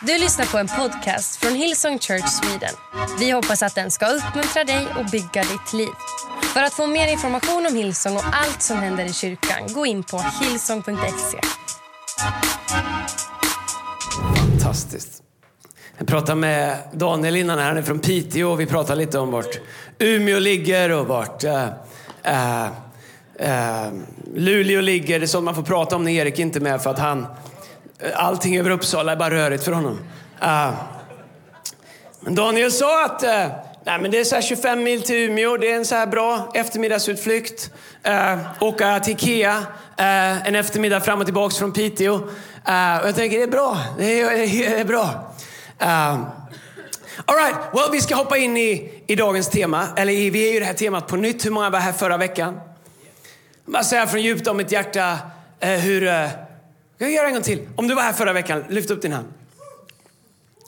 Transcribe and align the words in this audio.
Du 0.00 0.18
lyssnar 0.18 0.46
på 0.46 0.58
en 0.58 0.68
podcast 0.68 1.36
från 1.36 1.54
Hillsong 1.54 1.98
Church 1.98 2.28
Sweden. 2.28 2.74
Vi 3.18 3.30
hoppas 3.30 3.62
att 3.62 3.74
den 3.74 3.90
ska 3.90 4.06
uppmuntra 4.06 4.64
dig 4.64 4.86
och 4.98 5.04
bygga 5.04 5.42
ditt 5.42 5.72
liv. 5.72 5.88
För 6.54 6.62
att 6.62 6.72
få 6.72 6.86
mer 6.86 7.08
information 7.08 7.66
om 7.66 7.76
Hillsong 7.76 8.16
och 8.16 8.24
allt 8.32 8.62
som 8.62 8.76
händer 8.76 9.04
i 9.04 9.12
kyrkan, 9.12 9.72
gå 9.74 9.86
in 9.86 10.02
på 10.02 10.24
hillsong.se. 10.42 11.38
Fantastiskt. 14.36 15.22
Jag 15.98 16.06
pratade 16.08 16.40
med 16.40 16.78
Daniel 16.92 17.36
innan 17.36 17.58
här, 17.58 17.66
han 17.66 17.76
är 17.76 17.82
från 17.82 17.98
Piteå 17.98 18.50
och 18.50 18.60
vi 18.60 18.66
pratade 18.66 18.98
lite 18.98 19.18
om 19.18 19.30
vart 19.30 19.60
Umeå 19.98 20.38
ligger 20.38 20.90
och 20.90 21.06
vart 21.06 21.44
äh, 21.44 22.66
äh, 23.38 23.92
Luleå 24.34 24.80
ligger. 24.80 25.18
Det 25.18 25.24
är 25.24 25.26
sånt 25.26 25.44
man 25.44 25.54
får 25.54 25.62
prata 25.62 25.96
om 25.96 26.04
när 26.04 26.12
Erik 26.12 26.38
inte 26.38 26.58
är 26.58 26.60
med 26.60 26.82
för 26.82 26.90
att 26.90 26.98
han, 26.98 27.26
Eh, 27.98 28.24
allting 28.24 28.58
över 28.58 28.70
Uppsala 28.70 29.12
är 29.12 29.16
bara 29.16 29.30
rörigt 29.30 29.64
för 29.64 29.72
honom. 29.72 29.98
Ah. 30.38 30.72
Men 32.20 32.34
Daniel 32.34 32.72
sa 32.72 33.04
att 33.04 33.22
eh, 33.22 33.46
nej, 33.84 33.98
men 34.00 34.10
det 34.10 34.20
är 34.20 34.24
så 34.24 34.40
25 34.40 34.82
mil 34.82 35.02
till 35.02 35.16
Umeå, 35.16 35.56
det 35.56 35.70
är 35.70 35.76
en 35.76 35.84
så 35.84 35.94
här 35.94 36.06
bra 36.06 36.50
eftermiddagsutflykt. 36.54 37.70
Eh, 38.02 38.38
åka 38.60 39.00
till 39.00 39.12
Ikea 39.12 39.62
en 39.96 40.54
eftermiddag 40.54 41.00
fram 41.00 41.20
och 41.20 41.26
tillbaka 41.26 41.54
från 41.54 41.72
Piteå. 41.72 42.14
och 42.14 43.08
jag 43.08 43.14
tänker 43.14 43.36
det 43.36 43.42
är 43.42 43.48
bra, 43.48 43.78
det 43.98 44.20
är, 44.20 44.30
det 44.70 44.80
är 44.80 44.84
bra. 44.84 45.34
Uh, 45.82 46.20
all 47.24 47.36
right, 47.36 47.56
well, 47.72 47.88
vi 47.92 48.00
ska 48.00 48.14
hoppa 48.14 48.36
in 48.36 48.56
i, 48.56 49.02
i 49.06 49.16
dagens 49.16 49.48
tema. 49.48 49.88
Eller 49.96 50.12
i, 50.12 50.30
vi 50.30 50.48
är 50.48 50.52
ju 50.52 50.60
det 50.60 50.66
här 50.66 50.74
temat 50.74 51.06
på 51.06 51.16
nytt. 51.16 51.46
Hur 51.46 51.50
många 51.50 51.70
var 51.70 51.78
här 51.78 51.92
förra 51.92 52.16
veckan? 52.16 52.60
Bara 53.64 53.84
säga 53.84 54.06
från 54.06 54.22
djupt 54.22 54.46
av 54.46 54.56
mitt 54.56 54.72
hjärta 54.72 55.18
hur... 55.60 56.30
Jag 56.98 57.12
jag 57.12 57.24
det 57.24 57.28
en 57.28 57.34
gång 57.34 57.42
till. 57.42 57.68
Om 57.76 57.88
du 57.88 57.94
var 57.94 58.02
här 58.02 58.12
förra 58.12 58.32
veckan, 58.32 58.64
lyft 58.68 58.90
upp 58.90 59.02
din 59.02 59.12
hand. 59.12 59.26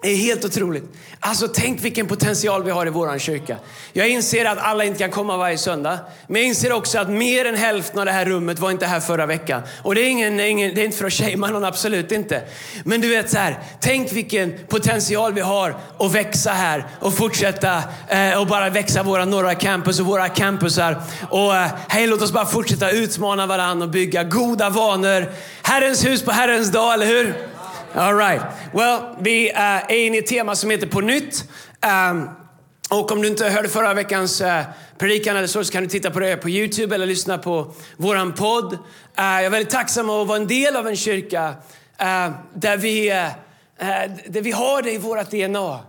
Det 0.02 0.08
är 0.08 0.16
helt 0.16 0.44
otroligt. 0.44 0.84
Alltså 1.20 1.48
tänk 1.48 1.84
vilken 1.84 2.06
potential 2.06 2.64
vi 2.64 2.70
har 2.70 2.86
i 2.86 2.90
vår 2.90 3.18
kyrka. 3.18 3.56
Jag 3.92 4.08
inser 4.08 4.44
att 4.44 4.58
alla 4.58 4.84
inte 4.84 4.98
kan 4.98 5.10
komma 5.10 5.36
varje 5.36 5.58
söndag. 5.58 5.98
Men 6.26 6.40
jag 6.40 6.48
inser 6.48 6.72
också 6.72 6.98
att 6.98 7.10
mer 7.10 7.44
än 7.44 7.54
hälften 7.56 7.98
av 7.98 8.06
det 8.06 8.12
här 8.12 8.24
rummet 8.24 8.58
var 8.58 8.70
inte 8.70 8.86
här 8.86 9.00
förra 9.00 9.26
veckan. 9.26 9.62
Och 9.82 9.94
det 9.94 10.00
är, 10.00 10.08
ingen, 10.08 10.40
ingen 10.40 10.74
det 10.74 10.80
är 10.80 10.84
inte 10.84 10.96
för 10.96 11.04
att 11.04 11.12
shamea 11.12 11.50
någon, 11.50 11.64
absolut 11.64 12.12
inte. 12.12 12.42
Men 12.84 13.00
du 13.00 13.08
vet 13.08 13.30
så 13.30 13.38
här, 13.38 13.58
tänk 13.80 14.12
vilken 14.12 14.54
potential 14.68 15.32
vi 15.32 15.40
har 15.40 15.76
att 15.98 16.14
växa 16.14 16.50
här 16.50 16.86
och 17.00 17.14
fortsätta 17.14 17.82
eh, 18.08 18.40
och 18.40 18.46
bara 18.46 18.70
växa 18.70 19.02
våra 19.02 19.24
norra 19.24 19.54
campus 19.54 20.00
och 20.00 20.06
våra 20.06 20.28
campusar. 20.28 21.02
Och 21.30 21.56
eh, 21.56 21.70
hej, 21.88 22.06
låt 22.06 22.22
oss 22.22 22.32
bara 22.32 22.46
fortsätta 22.46 22.90
utmana 22.90 23.46
varandra 23.46 23.84
och 23.84 23.92
bygga 23.92 24.24
goda 24.24 24.70
vanor. 24.70 25.32
Herrens 25.62 26.04
hus 26.04 26.22
på 26.22 26.30
Herrens 26.30 26.72
dag, 26.72 26.94
eller 26.94 27.06
hur? 27.06 27.57
All 27.94 28.14
right. 28.14 28.42
Well, 28.72 29.16
vi 29.20 29.50
uh, 29.50 29.58
är 29.60 30.06
inne 30.06 30.16
i 30.16 30.18
ett 30.18 30.26
tema 30.26 30.56
som 30.56 30.70
heter 30.70 30.86
På 30.86 31.00
nytt. 31.00 31.44
Um, 32.10 32.30
och 32.90 33.12
om 33.12 33.22
du 33.22 33.28
inte 33.28 33.48
hörde 33.48 33.68
förra 33.68 33.94
veckans 33.94 34.40
uh, 34.40 34.62
predikan 34.98 35.36
eller 35.36 35.46
så, 35.46 35.64
så 35.64 35.72
kan 35.72 35.82
du 35.82 35.88
titta 35.88 36.10
på 36.10 36.20
det 36.20 36.36
på 36.36 36.48
Youtube 36.50 36.94
eller 36.94 37.06
lyssna 37.06 37.38
på 37.38 37.72
våran 37.96 38.32
podd. 38.32 38.72
Uh, 38.72 38.78
jag 39.16 39.44
är 39.44 39.50
väldigt 39.50 39.70
tacksam 39.70 40.10
att 40.10 40.26
vara 40.26 40.36
en 40.36 40.46
del 40.46 40.76
av 40.76 40.88
en 40.88 40.96
kyrka 40.96 41.48
uh, 41.48 42.30
där, 42.54 42.76
vi, 42.76 43.08
där 44.26 44.40
vi 44.40 44.50
har 44.50 44.82
det 44.82 44.92
i 44.92 44.98
vårt 44.98 45.30
DNA. 45.30 45.80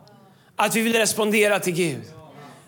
Att 0.56 0.76
vi 0.76 0.82
vill 0.82 0.96
respondera 0.96 1.60
till 1.60 1.74
Gud. 1.74 2.02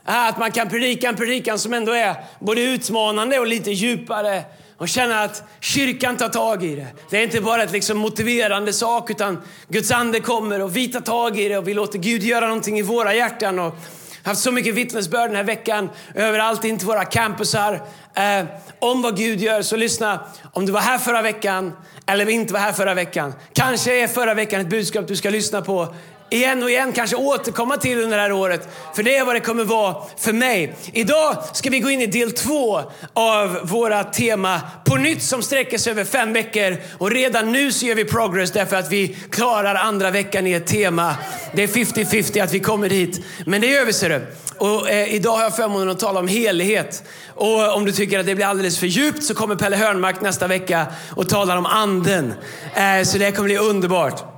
Att 0.04 0.40
man 0.40 0.52
kan 0.52 0.70
predika 0.70 1.10
en 1.10 1.16
predikan 1.16 1.60
som 1.60 1.74
ändå 1.74 1.92
är 1.92 2.16
både 2.40 2.62
utmanande 2.62 3.40
och 3.40 3.48
lite 3.48 3.72
djupare 3.72 4.44
och 4.82 4.90
känna 4.90 5.24
att 5.24 5.44
kyrkan 5.60 6.18
tar 6.18 6.30
tag 6.30 6.64
i 6.64 6.76
det. 6.76 6.88
Det 7.10 7.18
är 7.18 7.24
inte 7.24 7.42
bara 7.42 7.64
ett 7.64 7.72
liksom 7.72 7.98
motiverande 7.98 8.74
sak 8.74 9.10
utan 9.10 9.42
Guds 9.68 9.92
ande 9.92 10.20
kommer 10.20 10.62
och 10.62 10.76
vi 10.78 10.88
tar 10.88 11.00
tag 11.00 11.40
i 11.40 11.50
det 11.50 11.58
och 11.58 11.68
vi 11.68 11.74
låter 11.74 12.00
Gud 12.00 12.24
göra 12.24 12.48
någonting 12.48 12.80
i 12.80 12.82
våra 12.82 13.16
hjärtan. 13.16 13.60
Och 13.60 13.76
haft 14.24 14.42
så 14.42 14.52
mycket 14.52 14.76
vittnesbörd 14.76 15.30
den 15.30 15.36
här 15.36 15.44
veckan 15.44 15.90
överallt 16.16 16.64
in 16.64 16.78
till 16.78 16.88
våra 16.88 17.06
campusar 17.06 17.74
eh, 18.14 18.46
om 18.80 19.02
vad 19.02 19.18
Gud 19.18 19.42
gör. 19.42 19.62
Så 19.62 19.76
lyssna, 19.76 20.20
om 20.54 20.66
du 20.66 20.72
var 20.72 20.82
här 20.82 20.98
förra 20.98 21.22
veckan 21.22 21.74
eller 22.06 22.30
inte 22.30 22.54
var 22.54 22.60
här 22.60 22.74
förra 22.74 22.94
veckan. 22.94 23.34
Kanske 23.54 24.04
är 24.04 24.08
förra 24.08 24.34
veckan 24.34 24.62
ett 24.62 24.70
budskap 24.70 25.08
du 25.08 25.16
ska 25.16 25.30
lyssna 25.30 25.62
på 25.62 25.96
igen 26.32 26.64
och 26.64 26.70
igen, 26.70 26.92
kanske 26.92 27.16
återkomma 27.16 27.78
till 27.78 28.04
under 28.04 28.18
det 28.18 28.24
här 28.24 28.32
året. 28.32 28.68
För 28.96 29.04
det 29.04 29.18
är 29.18 29.26
vad 29.26 29.36
det 29.36 29.40
kommer 29.40 29.64
vara 29.64 29.96
för 30.18 30.34
mig. 30.34 30.76
Idag 30.94 31.38
ska 31.54 31.70
vi 31.70 31.80
gå 31.80 31.90
in 31.90 32.02
i 32.02 32.06
del 32.06 32.32
två 32.32 32.82
av 33.14 33.60
våra 33.64 34.04
tema 34.04 34.62
på 34.86 34.96
nytt 34.96 35.24
som 35.24 35.42
sträcker 35.42 35.78
sig 35.78 35.92
över 35.92 36.04
fem 36.04 36.34
veckor. 36.34 36.78
Och 36.98 37.12
redan 37.12 37.52
nu 37.52 37.72
så 37.72 37.86
gör 37.86 37.96
vi 37.96 38.06
progress 38.06 38.52
därför 38.52 38.76
att 38.76 38.92
vi 38.92 39.08
klarar 39.30 39.76
andra 39.76 40.12
veckan 40.12 40.48
i 40.48 40.54
ett 40.54 40.68
tema. 40.68 41.16
Det 41.54 41.64
är 41.64 41.68
50-50 41.68 42.44
att 42.44 42.54
vi 42.54 42.60
kommer 42.60 42.90
dit. 42.90 43.26
Men 43.46 43.62
det 43.62 43.68
gör 43.68 43.86
vi 43.86 43.94
ser 43.94 44.10
du. 44.10 44.28
Och 44.58 44.90
eh, 44.90 45.16
idag 45.16 45.32
har 45.32 45.44
jag 45.44 45.56
förmånen 45.56 45.90
att 45.90 46.00
tala 46.00 46.20
om 46.20 46.28
helighet. 46.28 47.04
Och 47.28 47.76
om 47.76 47.86
du 47.86 47.92
tycker 47.92 48.20
att 48.20 48.26
det 48.26 48.36
blir 48.36 48.46
alldeles 48.46 48.80
för 48.80 48.88
djupt 48.88 49.24
så 49.24 49.34
kommer 49.34 49.56
Pelle 49.56 49.76
Hörnmark 49.76 50.22
nästa 50.22 50.48
vecka 50.48 50.86
och 51.16 51.30
talar 51.30 51.58
om 51.58 51.66
anden. 51.66 52.34
Eh, 52.76 53.04
så 53.04 53.18
det 53.18 53.32
kommer 53.32 53.48
bli 53.48 53.58
underbart. 53.58 54.31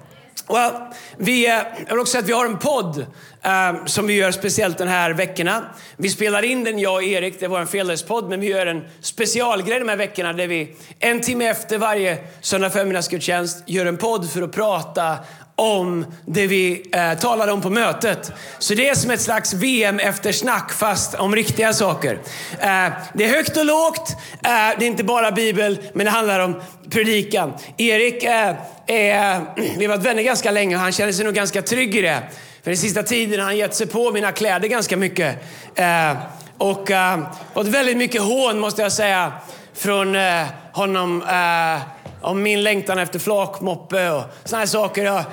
Well, 0.49 0.71
vi, 1.17 1.47
eh, 1.47 1.51
jag 1.51 1.89
vill 1.89 1.99
också 1.99 2.11
säga 2.11 2.21
att 2.21 2.29
vi 2.29 2.33
har 2.33 2.45
en 2.45 2.57
podd 2.57 3.05
eh, 3.41 3.85
som 3.85 4.07
vi 4.07 4.13
gör 4.13 4.31
speciellt 4.31 4.77
den 4.77 4.87
här 4.87 5.11
veckorna. 5.11 5.63
Vi 5.97 6.09
spelar 6.09 6.45
in 6.45 6.63
den, 6.63 6.79
jag 6.79 6.93
och 6.93 7.03
Erik, 7.03 7.39
det 7.39 7.47
var 7.47 7.59
en 7.59 7.67
Fearless-podd, 7.67 8.29
men 8.29 8.39
vi 8.39 8.47
gör 8.47 8.65
en 8.65 8.83
specialgrej 9.01 9.79
de 9.79 9.89
här 9.89 9.95
veckorna 9.95 10.33
där 10.33 10.47
vi 10.47 10.75
en 10.99 11.21
timme 11.21 11.45
efter 11.45 11.77
varje 11.77 12.17
söndag 12.41 12.69
förmiddagsgudstjänst 12.69 13.63
gör 13.65 13.85
en 13.85 13.97
podd 13.97 14.29
för 14.29 14.41
att 14.41 14.51
prata 14.51 15.17
om 15.56 16.06
det 16.25 16.47
vi 16.47 16.90
eh, 16.94 17.19
talade 17.19 17.52
om 17.52 17.62
på 17.62 17.69
mötet. 17.69 18.31
Så 18.59 18.74
det 18.74 18.90
är 18.90 18.96
som 18.96 19.12
ett 19.12 19.22
slags 19.22 19.53
VM-eftersnack 19.53 20.74
fast 20.74 21.14
om 21.14 21.36
riktiga 21.36 21.74
saker. 21.74 22.14
Eh, 22.59 22.94
det 23.14 23.25
är 23.25 23.36
högt 23.36 23.58
och 23.58 23.66
lågt, 23.66 24.16
eh, 24.31 24.80
det 24.80 24.86
är 24.86 24.88
inte 24.88 25.03
bara 25.03 25.31
bibel, 25.31 25.80
men 25.94 26.06
det 26.06 26.12
handlar 26.12 26.40
om 26.40 26.62
predikan. 26.90 27.53
Erik 27.78 28.24
eh, 28.24 28.56
är, 28.88 29.41
vi 29.78 29.86
har 29.86 29.97
varit 29.97 30.06
vänner 30.06 30.24
ganska 30.24 30.52
länge 30.52 30.75
och 30.75 30.81
han 30.81 30.91
känner 30.91 31.12
sig 31.12 31.25
nog 31.25 31.34
ganska 31.34 31.62
trygg 31.62 31.96
i 31.96 32.02
det. 32.02 32.24
För 32.64 32.72
den 32.72 32.78
sista 32.78 33.03
tiden 33.03 33.40
har 33.40 33.46
han 33.46 33.58
gett 33.58 33.75
sig 33.75 33.88
på 33.88 34.12
mina 34.12 34.31
kläder 34.31 34.68
ganska 34.68 34.97
mycket. 34.97 35.35
Eh, 35.75 36.14
och 36.58 36.91
eh, 36.91 37.20
fått 37.53 37.68
väldigt 37.68 37.97
mycket 37.97 38.22
hån 38.22 38.59
måste 38.59 38.81
jag 38.81 38.91
säga 38.91 39.34
från 39.74 40.16
eh, 40.16 40.44
honom 40.72 41.22
eh, 41.22 41.81
om 42.23 42.44
min 42.44 42.63
längtan 42.63 43.00
efter 43.00 43.19
flakmoppe 43.19 44.09
och 44.09 44.23
såna 44.44 44.59
här 44.59 44.66
saker. 44.66 45.06
Ja, 45.06 45.23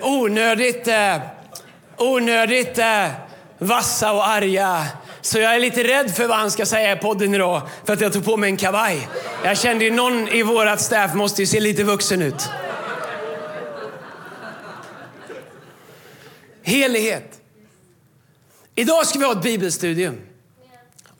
onödigt, 0.00 0.88
eh, 0.88 1.16
onödigt 1.96 2.78
eh, 2.78 3.06
vassa 3.58 4.12
och 4.12 4.26
arga. 4.26 4.86
Så 5.20 5.38
jag 5.38 5.54
är 5.54 5.60
lite 5.60 5.84
rädd 5.84 6.10
för 6.14 6.28
vad 6.28 6.36
han 6.36 6.50
ska 6.50 6.66
säga 6.66 6.92
i 6.92 6.96
podden 6.96 7.34
idag 7.34 7.62
för 7.84 7.92
att 7.92 8.00
jag 8.00 8.12
tog 8.12 8.24
på 8.24 8.36
mig 8.36 8.50
en 8.50 8.56
kavaj. 8.56 9.08
Jag 9.44 9.58
kände 9.58 9.84
ju 9.84 9.90
någon 9.90 10.28
i 10.28 10.42
vårat 10.42 10.80
staff 10.80 11.14
måste 11.14 11.42
ju 11.42 11.46
se 11.46 11.60
lite 11.60 11.84
vuxen 11.84 12.22
ut. 12.22 12.48
Helighet. 16.62 17.40
Idag 18.74 19.06
ska 19.06 19.18
vi 19.18 19.24
ha 19.24 19.32
ett 19.32 19.42
bibelstudium. 19.42 20.29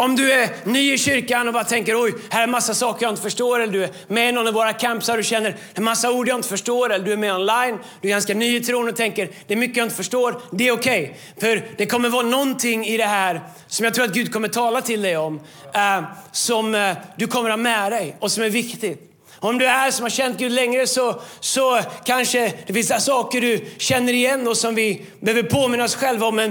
Om 0.01 0.17
du 0.17 0.33
är 0.33 0.51
ny 0.65 0.93
i 0.93 0.99
kyrkan 0.99 1.49
och 1.49 1.55
bara 1.55 1.65
tänker 1.65 2.03
oj, 2.03 2.15
här 2.31 2.41
är 2.41 2.45
en 2.45 2.51
massa 2.51 2.75
saker 2.75 3.07
jag 3.07 3.13
inte 3.13 3.23
förstår. 3.23 3.61
Eller 3.61 3.73
du 3.73 3.85
är 3.85 3.91
med 4.09 4.29
i 4.29 4.33
någon 4.33 4.47
av 4.47 4.55
våra 4.55 4.73
campsar 4.73 5.19
och 5.19 5.25
känner 5.25 5.57
en 5.75 5.85
massa 5.85 6.13
ord 6.13 6.29
jag 6.29 6.39
inte 6.39 6.49
förstår. 6.49 6.93
Eller 6.93 7.05
du 7.05 7.13
är 7.13 7.17
med 7.17 7.35
online, 7.35 7.79
du 8.01 8.09
är 8.09 8.13
ganska 8.13 8.35
ny 8.35 8.57
i 8.57 8.61
tron 8.61 8.89
och 8.89 8.97
tänker 8.97 9.31
det 9.47 9.55
är 9.55 9.59
mycket 9.59 9.77
jag 9.77 9.85
inte 9.85 9.97
förstår. 9.97 10.41
Det 10.51 10.69
är 10.69 10.73
okej. 10.73 11.03
Okay. 11.03 11.15
För 11.41 11.69
det 11.77 11.87
kommer 11.87 12.09
vara 12.09 12.23
någonting 12.23 12.87
i 12.87 12.97
det 12.97 13.05
här 13.05 13.41
som 13.67 13.85
jag 13.85 13.95
tror 13.95 14.05
att 14.05 14.15
Gud 14.15 14.33
kommer 14.33 14.49
tala 14.49 14.81
till 14.81 15.03
dig 15.03 15.17
om. 15.17 15.41
Eh, 15.75 16.03
som 16.33 16.75
eh, 16.75 16.97
du 17.17 17.27
kommer 17.27 17.51
ha 17.51 17.57
med 17.57 17.93
dig 17.93 18.17
och 18.21 18.33
som 18.33 18.45
är 18.45 18.51
viktigt. 18.51 19.01
Om 19.39 19.59
du 19.59 19.67
är 19.67 19.73
här 19.73 19.91
som 19.91 20.03
har 20.03 20.11
känt 20.11 20.39
Gud 20.39 20.53
längre 20.53 20.87
så, 20.87 21.21
så 21.41 21.81
kanske 22.05 22.53
det 22.67 22.73
finns 22.73 23.05
saker 23.05 23.41
du 23.41 23.65
känner 23.79 24.13
igen 24.13 24.49
och 24.49 24.57
som 24.57 24.75
vi 24.75 25.07
behöver 25.21 25.43
påminna 25.43 25.85
oss 25.85 25.95
själva 25.95 26.27
om. 26.27 26.37
Men, 26.37 26.51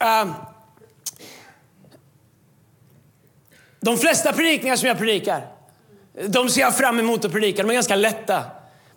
eh, 0.00 0.51
de 3.84 3.98
flesta 3.98 4.32
predikningar 4.32 4.76
som 4.76 4.88
jag 4.88 4.98
predikar, 4.98 5.46
de 6.26 6.48
ser 6.48 6.60
jag 6.60 6.76
fram 6.76 6.98
emot 6.98 7.24
att 7.24 7.32
predika. 7.32 7.62
De 7.62 7.70
är 7.70 7.74
ganska 7.74 7.96
lätta. 7.96 8.44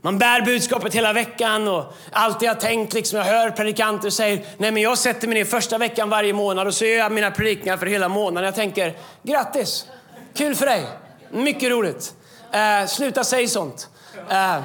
Man 0.02 0.18
bär 0.18 0.42
budskapet 0.42 0.96
hela 0.96 1.14
veckan 1.14 1.68
och 1.68 1.94
allt 2.12 2.42
jag 2.42 2.60
tänkt, 2.60 2.94
liksom 2.94 3.20
jag 3.20 3.26
hör 3.26 3.50
predikanter 3.50 4.10
säga, 4.10 4.42
nej 4.58 4.72
men 4.72 4.84
jag 4.84 4.98
sätter 4.98 5.28
mig 5.28 5.38
ner 5.38 5.46
första 5.46 5.78
veckan 5.78 6.10
varje 6.10 6.34
månad 6.34 6.68
och 6.68 6.74
så 6.74 6.86
gör 6.86 6.98
jag 6.98 7.12
mina 7.12 7.32
predikningar 7.32 7.78
för 7.78 7.86
hela 7.86 8.10
månaden. 8.10 8.46
Jag 8.46 8.56
tänker, 8.56 8.94
grattis, 9.24 9.86
kul 10.34 10.56
för 10.56 10.66
dig, 10.66 10.84
mycket 11.32 11.70
roligt. 11.70 12.14
Eh, 12.52 12.88
sluta 12.88 13.24
säga 13.24 13.48
sånt. 13.48 13.90
Eh, 14.30 14.58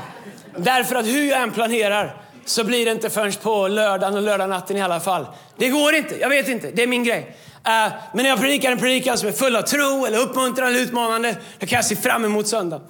därför 0.57 0.97
att 0.97 1.07
hur 1.07 1.25
jag 1.25 1.43
än 1.43 1.53
planerar 1.53 2.17
så 2.45 2.65
blir 2.65 2.85
det 2.85 2.93
inte 2.93 3.11
förrän 3.11 3.33
på 3.33 3.69
lördagen 3.69 4.17
och 4.17 4.23
lördagnatten 4.23 4.77
i 4.77 4.83
alla 4.83 5.01
fall. 5.01 5.27
Det 5.57 5.69
går 5.69 5.95
inte, 5.95 6.21
jag 6.21 6.29
vet 6.29 6.49
inte, 6.49 6.71
det 6.71 6.83
är 6.83 6.87
min 6.87 7.05
grej. 7.05 7.37
Eh, 7.67 7.93
men 8.13 8.23
när 8.23 8.29
jag 8.29 8.41
predikar 8.41 8.73
en 8.73 8.79
predikan 8.79 9.19
som 9.19 9.29
är 9.29 9.33
full 9.33 9.57
av 9.57 9.63
tro, 9.63 10.07
eller 10.07 10.19
uppmuntrande 10.19 10.73
eller 10.73 10.81
utmanande, 10.81 11.37
då 11.59 11.67
kan 11.67 11.77
jag 11.77 11.85
se 11.85 11.97
fram 11.97 12.25
emot 12.25 12.49
söndag. 12.49 12.81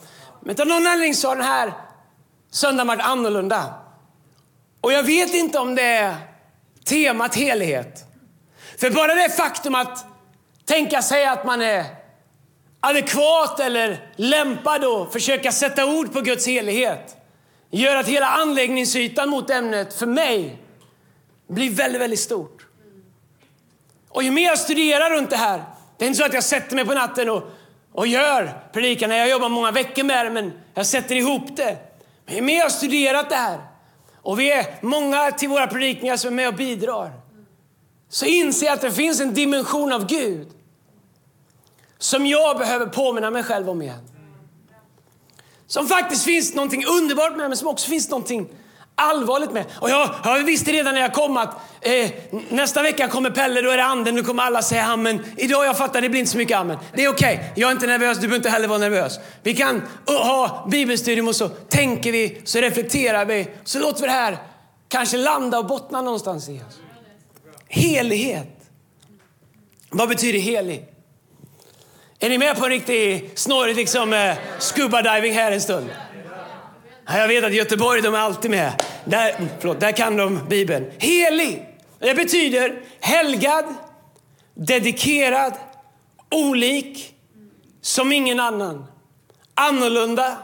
Men 0.40 0.60
av 0.60 0.66
någon 0.66 0.86
anledning 0.86 1.14
så 1.14 1.28
har 1.28 1.36
den 1.36 1.44
här 1.44 1.72
söndagen 2.50 2.86
varit 2.86 3.02
annorlunda. 3.02 3.74
Och 4.80 4.92
jag 4.92 5.02
vet 5.02 5.34
inte 5.34 5.58
om 5.58 5.74
det 5.74 5.82
är 5.82 6.16
temat 6.84 7.34
helighet. 7.34 8.04
För 8.78 8.90
bara 8.90 9.14
det 9.14 9.36
faktum 9.36 9.74
att 9.74 10.06
tänka 10.64 11.02
sig 11.02 11.26
att 11.26 11.46
man 11.46 11.62
är 11.62 11.84
adekvat 12.80 13.60
eller 13.60 14.12
lämpad 14.16 14.84
att 14.84 15.12
försöka 15.12 15.52
sätta 15.52 15.86
ord 15.86 16.12
på 16.12 16.20
Guds 16.20 16.46
helighet 16.46 17.16
gör 17.70 17.96
att 17.96 18.08
hela 18.08 18.26
anläggningsytan 18.26 19.28
mot 19.28 19.50
ämnet 19.50 19.94
för 19.94 20.06
mig 20.06 20.62
blir 21.48 21.70
väldigt, 21.70 22.00
väldigt 22.00 22.20
stort. 22.20 22.66
Och 24.10 24.22
ju 24.22 24.30
mer 24.30 24.46
jag 24.46 24.58
studerar 24.58 25.10
runt 25.10 25.30
det 25.30 25.36
här, 25.36 25.64
det 25.98 26.04
är 26.04 26.06
inte 26.06 26.18
så 26.18 26.24
att 26.24 26.34
jag 26.34 26.44
sätter 26.44 26.76
mig 26.76 26.84
på 26.84 26.94
natten 26.94 27.30
och, 27.30 27.42
och 27.92 28.06
gör 28.06 28.64
predikan. 28.72 29.10
Jag 29.10 29.30
jobbar 29.30 29.48
många 29.48 29.70
veckor 29.70 30.04
med 30.04 30.26
det, 30.26 30.30
men 30.30 30.52
jag 30.74 30.86
sätter 30.86 31.14
ihop 31.14 31.56
det. 31.56 31.76
Men 32.26 32.34
ju 32.34 32.42
mer 32.42 32.58
jag 32.58 32.72
studerat 32.72 33.28
det 33.28 33.36
här, 33.36 33.58
och 34.22 34.40
vi 34.40 34.52
är 34.52 34.66
många 34.80 35.30
till 35.30 35.48
våra 35.48 35.66
predikningar 35.66 36.16
som 36.16 36.28
är 36.28 36.34
med 36.34 36.48
och 36.48 36.54
bidrar, 36.54 37.12
så 38.08 38.26
inser 38.26 38.66
jag 38.66 38.74
att 38.74 38.80
det 38.80 38.92
finns 38.92 39.20
en 39.20 39.34
dimension 39.34 39.92
av 39.92 40.06
Gud 40.06 40.48
som 41.98 42.26
jag 42.26 42.58
behöver 42.58 42.86
påminna 42.86 43.30
mig 43.30 43.42
själv 43.42 43.70
om 43.70 43.82
igen. 43.82 44.08
Som 45.66 45.86
faktiskt 45.86 46.24
finns 46.24 46.54
någonting 46.54 46.86
underbart 46.86 47.36
med, 47.36 47.48
men 47.48 47.56
som 47.56 47.68
också 47.68 47.90
finns 47.90 48.10
någonting 48.10 48.48
allvarligt 49.00 49.52
med. 49.52 49.64
Och 49.80 49.90
jag, 49.90 50.14
jag 50.24 50.44
visste 50.44 50.72
redan 50.72 50.94
när 50.94 51.00
jag 51.00 51.12
kom 51.12 51.36
att 51.36 51.56
eh, 51.80 52.10
nästa 52.48 52.82
vecka 52.82 53.08
kommer 53.08 53.30
Pelle, 53.30 53.60
då 53.60 53.70
är 53.70 53.76
det 53.76 53.84
anden, 53.84 54.14
nu 54.14 54.22
kommer 54.22 54.42
alla 54.42 54.62
säga 54.62 54.84
amen. 54.84 55.24
Idag 55.36 55.66
jag 55.66 55.78
fattar, 55.78 56.00
det 56.00 56.08
blir 56.08 56.20
inte 56.20 56.32
så 56.32 56.38
mycket 56.38 56.56
amen. 56.56 56.78
Det 56.94 57.04
är 57.04 57.08
okej, 57.08 57.34
okay. 57.34 57.62
jag 57.62 57.68
är 57.68 57.72
inte 57.72 57.86
nervös, 57.86 58.16
du 58.18 58.20
behöver 58.20 58.36
inte 58.36 58.50
heller 58.50 58.68
vara 58.68 58.78
nervös. 58.78 59.18
Vi 59.42 59.54
kan 59.54 59.82
ha 60.06 60.66
bibelstudium 60.70 61.28
och 61.28 61.36
så 61.36 61.48
tänker 61.48 62.12
vi, 62.12 62.40
så 62.44 62.58
reflekterar 62.58 63.24
vi, 63.24 63.48
så 63.64 63.78
låter 63.78 64.00
vi 64.00 64.06
det 64.06 64.12
här 64.12 64.38
kanske 64.88 65.16
landa 65.16 65.58
och 65.58 65.66
bottna 65.66 66.02
någonstans 66.02 66.48
i 66.48 66.60
oss. 66.68 66.78
Helighet. 67.68 68.56
Vad 69.90 70.08
betyder 70.08 70.38
helig? 70.38 70.86
Är 72.18 72.28
ni 72.28 72.38
med 72.38 72.58
på 72.58 72.64
en 72.64 72.70
riktig 72.70 73.30
snorrig 73.34 73.76
liksom, 73.76 74.12
eh, 74.12 74.36
scuba 74.58 75.02
diving 75.02 75.34
här 75.34 75.52
en 75.52 75.60
stund? 75.60 75.90
Jag 77.06 77.28
vet 77.28 77.44
att 77.44 77.54
Göteborg 77.54 78.00
de 78.02 78.14
är 78.14 78.18
alltid 78.18 78.50
med. 78.50 78.82
Där, 79.04 79.48
förlåt, 79.58 79.80
där 79.80 79.92
kan 79.92 80.16
de 80.16 80.48
Bibeln. 80.48 80.90
Helig, 80.98 81.66
det 81.98 82.14
betyder 82.14 82.82
helgad, 83.00 83.64
dedikerad, 84.54 85.52
olik, 86.30 87.14
som 87.80 88.12
ingen 88.12 88.40
annan. 88.40 88.86
Annorlunda, 89.54 90.36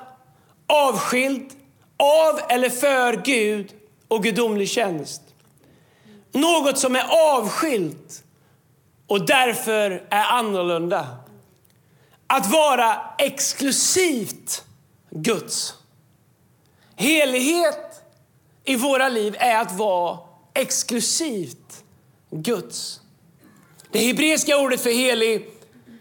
avskild, 0.67 1.51
av 1.97 2.41
eller 2.49 2.71
för 2.71 3.23
Gud 3.25 3.73
och 4.09 4.23
gudomlig 4.23 4.69
tjänst. 4.69 5.23
Något 6.33 6.79
som 6.79 6.97
är 6.97 7.05
avskilt 7.35 8.25
och 9.07 9.27
därför 9.27 10.07
är 10.11 10.25
annorlunda. 10.25 11.07
Att 12.27 12.53
vara 12.53 12.97
exklusivt 13.19 14.65
Guds. 15.11 15.75
Helighet 16.97 17.96
i 18.67 18.77
våra 18.77 19.09
liv 19.09 19.37
är 19.39 19.61
att 19.61 19.79
vara 19.79 20.19
exklusivt 20.55 21.85
Guds. 22.31 23.01
Det 23.93 23.99
hebreiska 23.99 24.59
ordet 24.59 24.81
för 24.81 24.91
helig 24.91 25.49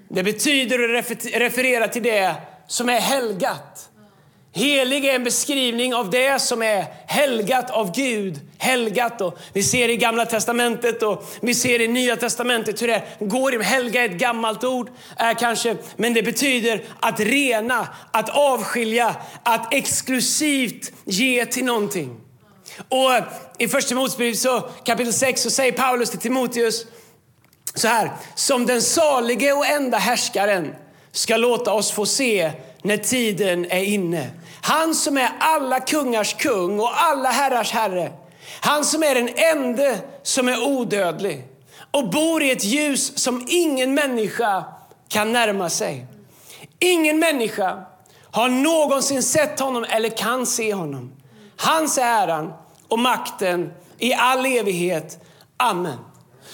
det 0.09 0.23
betyder 0.23 0.83
och 0.83 1.03
refererar 1.33 1.87
till 1.87 2.03
det 2.03 2.35
som 2.67 2.89
är 2.89 2.99
helgat. 2.99 3.89
Helig 4.53 5.05
är 5.05 5.15
en 5.15 5.23
beskrivning 5.23 5.95
av 5.95 6.09
det 6.09 6.39
som 6.39 6.61
är 6.61 6.85
helgat 7.07 7.71
av 7.71 7.95
Gud. 7.95 8.39
Helgat 8.57 9.21
och 9.21 9.37
vi 9.53 9.63
ser 9.63 9.89
i 9.89 9.97
Gamla 9.97 10.25
Testamentet 10.25 11.03
och 11.03 11.25
vi 11.41 11.55
ser 11.55 11.81
i 11.81 11.87
Nya 11.87 12.15
Testamentet 12.15 12.81
hur 12.81 12.87
det 12.87 13.03
går. 13.19 13.59
Helga 13.59 14.01
är 14.05 14.09
ett 14.09 14.17
gammalt 14.17 14.63
ord 14.63 14.89
är 15.17 15.33
kanske, 15.33 15.77
men 15.97 16.13
det 16.13 16.23
betyder 16.23 16.83
att 16.99 17.19
rena, 17.19 17.87
att 18.11 18.29
avskilja, 18.29 19.15
att 19.43 19.73
exklusivt 19.73 20.91
ge 21.05 21.45
till 21.45 21.65
någonting. 21.65 22.24
Och 22.89 23.13
eh, 23.13 23.23
i 23.57 23.67
Första 23.67 23.89
Timoteusbrevet 23.89 24.39
så 24.39 24.61
kapitel 24.83 25.13
6 25.13 25.41
så 25.41 25.49
säger 25.49 25.71
Paulus 25.71 26.09
till 26.09 26.19
Timoteus 26.19 26.85
så 27.73 27.87
här, 27.87 28.11
som 28.35 28.65
den 28.65 28.81
salige 28.81 29.53
och 29.53 29.65
enda 29.65 29.97
härskaren 29.97 30.75
ska 31.11 31.37
låta 31.37 31.73
oss 31.73 31.91
få 31.91 32.05
se 32.05 32.51
när 32.81 32.97
tiden 32.97 33.65
är 33.65 33.83
inne. 33.83 34.29
Han 34.61 34.95
som 34.95 35.17
är 35.17 35.29
alla 35.39 35.79
kungars 35.79 36.33
kung 36.33 36.79
och 36.79 37.03
alla 37.03 37.29
herrars 37.29 37.71
herre. 37.71 38.11
Han 38.61 38.85
som 38.85 39.03
är 39.03 39.15
den 39.15 39.29
ende 39.35 39.99
som 40.23 40.47
är 40.47 40.63
odödlig 40.63 41.43
och 41.91 42.09
bor 42.09 42.43
i 42.43 42.51
ett 42.51 42.63
ljus 42.63 43.17
som 43.17 43.45
ingen 43.49 43.93
människa 43.93 44.63
kan 45.09 45.31
närma 45.31 45.69
sig. 45.69 46.05
Ingen 46.79 47.19
människa 47.19 47.85
har 48.31 48.49
någonsin 48.49 49.23
sett 49.23 49.59
honom 49.59 49.85
eller 49.89 50.09
kan 50.09 50.45
se 50.45 50.73
honom. 50.73 51.11
Hans 51.57 51.97
är 51.97 52.01
äran 52.01 52.53
och 52.87 52.99
makten 52.99 53.71
i 53.97 54.13
all 54.13 54.45
evighet. 54.45 55.25
Amen. 55.57 55.97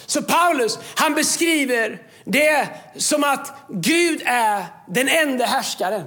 Så 0.06 0.22
Paulus 0.22 0.80
han 0.96 1.14
beskriver 1.14 2.02
det 2.26 2.68
som 2.98 3.24
att 3.24 3.54
Gud 3.70 4.22
är 4.26 4.66
den 4.88 5.08
enda 5.08 5.46
härskaren. 5.46 6.04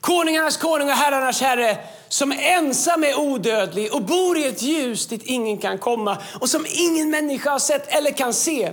Konungarnas 0.00 0.56
konung 0.56 0.88
och 0.88 0.94
herrarnas 0.96 1.40
herre 1.40 1.78
som 2.08 2.32
ensam 2.32 3.04
är 3.04 3.18
odödlig 3.18 3.94
och 3.94 4.02
bor 4.02 4.38
i 4.38 4.46
ett 4.46 4.62
ljus 4.62 5.06
dit 5.06 5.22
ingen 5.24 5.58
kan 5.58 5.78
komma 5.78 6.18
och 6.40 6.50
som 6.50 6.66
ingen 6.68 7.10
människa 7.10 7.50
har 7.50 7.58
sett 7.58 7.88
eller 7.88 8.10
kan 8.10 8.34
se. 8.34 8.72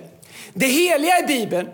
Det 0.54 0.66
heliga 0.66 1.20
i 1.20 1.24
Bibeln 1.24 1.70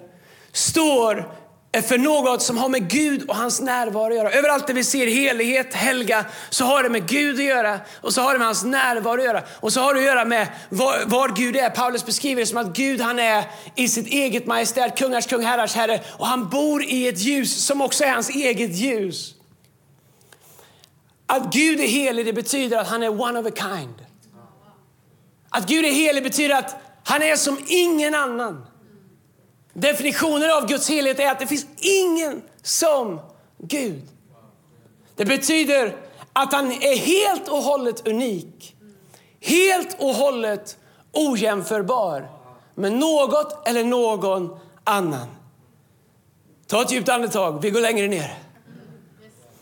står 0.52 1.37
för 1.74 1.98
något 1.98 2.42
som 2.42 2.58
har 2.58 2.70
med 2.70 2.90
Gud 2.90 3.30
och 3.30 3.36
hans 3.36 3.62
närvaro 3.62 4.12
att 4.12 4.16
göra. 4.16 4.32
Överallt 4.32 4.68
där 4.68 4.74
vi 4.74 4.84
ser 4.84 5.08
helighet, 5.08 5.74
helga, 5.74 6.26
så 6.50 6.66
har 6.66 6.84
det 6.84 6.90
med 6.90 7.08
Gud 7.08 7.36
att 7.36 7.46
göra 7.46 7.80
och 8.02 8.14
så 8.14 8.22
har 8.22 8.34
det 8.34 8.40
med 8.40 8.48
hans 8.48 8.64
närvaro 8.64 9.20
att 9.20 9.26
göra. 9.26 9.44
Och 9.60 9.74
så 9.74 9.82
har 9.82 9.94
det 9.94 10.00
att 10.00 10.06
göra 10.06 10.26
med 10.26 10.48
var, 10.70 11.06
var 11.06 11.30
Gud 11.30 11.56
är. 11.56 11.70
Paulus 11.70 12.06
beskriver 12.06 12.42
det 12.42 12.48
som 12.48 12.58
att 12.58 12.76
Gud 12.76 13.02
han 13.02 13.20
är 13.20 13.44
i 13.76 13.88
sitt 13.88 14.08
eget 14.08 14.46
majestät, 14.46 14.98
kungars 14.98 15.28
kung, 15.28 15.44
herrars 15.44 15.76
herre 15.76 16.02
och 16.18 16.28
han 16.28 16.50
bor 16.50 16.84
i 16.84 17.08
ett 17.08 17.20
ljus 17.20 17.66
som 17.66 17.82
också 17.82 18.04
är 18.04 18.12
hans 18.12 18.30
eget 18.30 18.72
ljus. 18.72 19.34
Att 21.26 21.54
Gud 21.54 21.80
är 21.80 21.88
helig 21.88 22.26
det 22.26 22.34
betyder 22.34 22.78
att 22.78 22.88
han 22.88 23.04
är 23.04 23.22
one 23.22 23.40
of 23.40 23.46
a 23.46 23.52
kind. 23.56 23.96
Att 25.50 25.68
Gud 25.68 25.86
är 25.86 25.92
helig 25.92 26.24
betyder 26.24 26.56
att 26.56 26.76
han 27.04 27.24
är 27.24 27.36
som 27.36 27.60
ingen 27.68 28.16
annan. 28.16 28.66
Definitionen 29.80 30.52
av 30.52 30.68
Guds 30.68 30.90
helighet 30.90 31.20
är 31.20 31.32
att 31.32 31.40
det 31.40 31.48
finns 31.48 31.66
ingen 31.78 32.42
som 32.62 33.20
Gud. 33.58 34.02
Det 35.16 35.26
betyder 35.26 35.96
att 36.34 36.54
han 36.54 36.72
är 36.72 36.98
helt 36.98 37.48
och 37.48 37.58
hållet 37.58 38.08
unik. 38.08 38.76
Helt 39.40 39.96
och 40.00 40.10
hållet 40.10 40.78
ojämförbar 41.12 42.30
med 42.76 42.94
något 42.94 43.68
eller 43.68 43.84
någon 43.84 44.60
annan. 44.84 45.28
Ta 46.68 46.82
ett 46.82 46.92
djupt 46.92 47.10
andetag, 47.10 47.62
vi 47.62 47.70
går 47.70 47.82
längre 47.82 48.08
ner. 48.08 48.34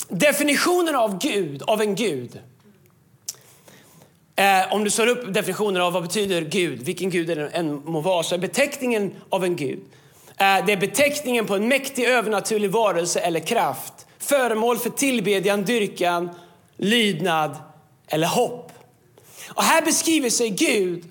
Definitionen 0.10 0.95
av 0.95 1.19
Gud, 1.19 1.63
av 1.63 1.81
en 1.81 1.95
Gud. 1.95 2.39
Eh, 4.36 4.74
om 4.74 4.84
du 4.84 4.89
slår 4.89 5.07
upp 5.07 5.34
definitionen 5.34 5.81
av 5.81 5.93
vad 5.93 6.03
betyder 6.03 6.41
Gud, 6.41 6.79
vilken 6.79 7.10
Gud 7.10 7.27
det 7.27 7.48
än 7.48 7.81
må 7.86 8.01
vara, 8.01 8.24
så 8.24 8.36
är 8.36 8.39
beteckningen 8.39 9.13
av 9.29 9.43
en 9.43 9.55
Gud 9.55 9.79
Eh, 10.38 10.65
det 10.65 10.74
är 10.74 10.77
beteckningen 10.77 11.46
på 11.46 11.56
en 11.56 11.68
mäktig 11.68 12.04
övernaturlig 12.04 12.72
varelse 12.72 13.20
eller 13.20 13.39
kraft. 13.39 13.94
Föremål 14.20 14.77
för 14.77 14.89
tillbedjan, 14.89 15.63
dyrkan, 15.63 16.30
lydnad 16.77 17.58
eller 18.08 18.27
hopp. 18.27 18.72
Och 19.50 19.63
här 19.63 19.82
beskriver 19.82 20.30
sig 20.30 20.50
Gud 20.50 21.04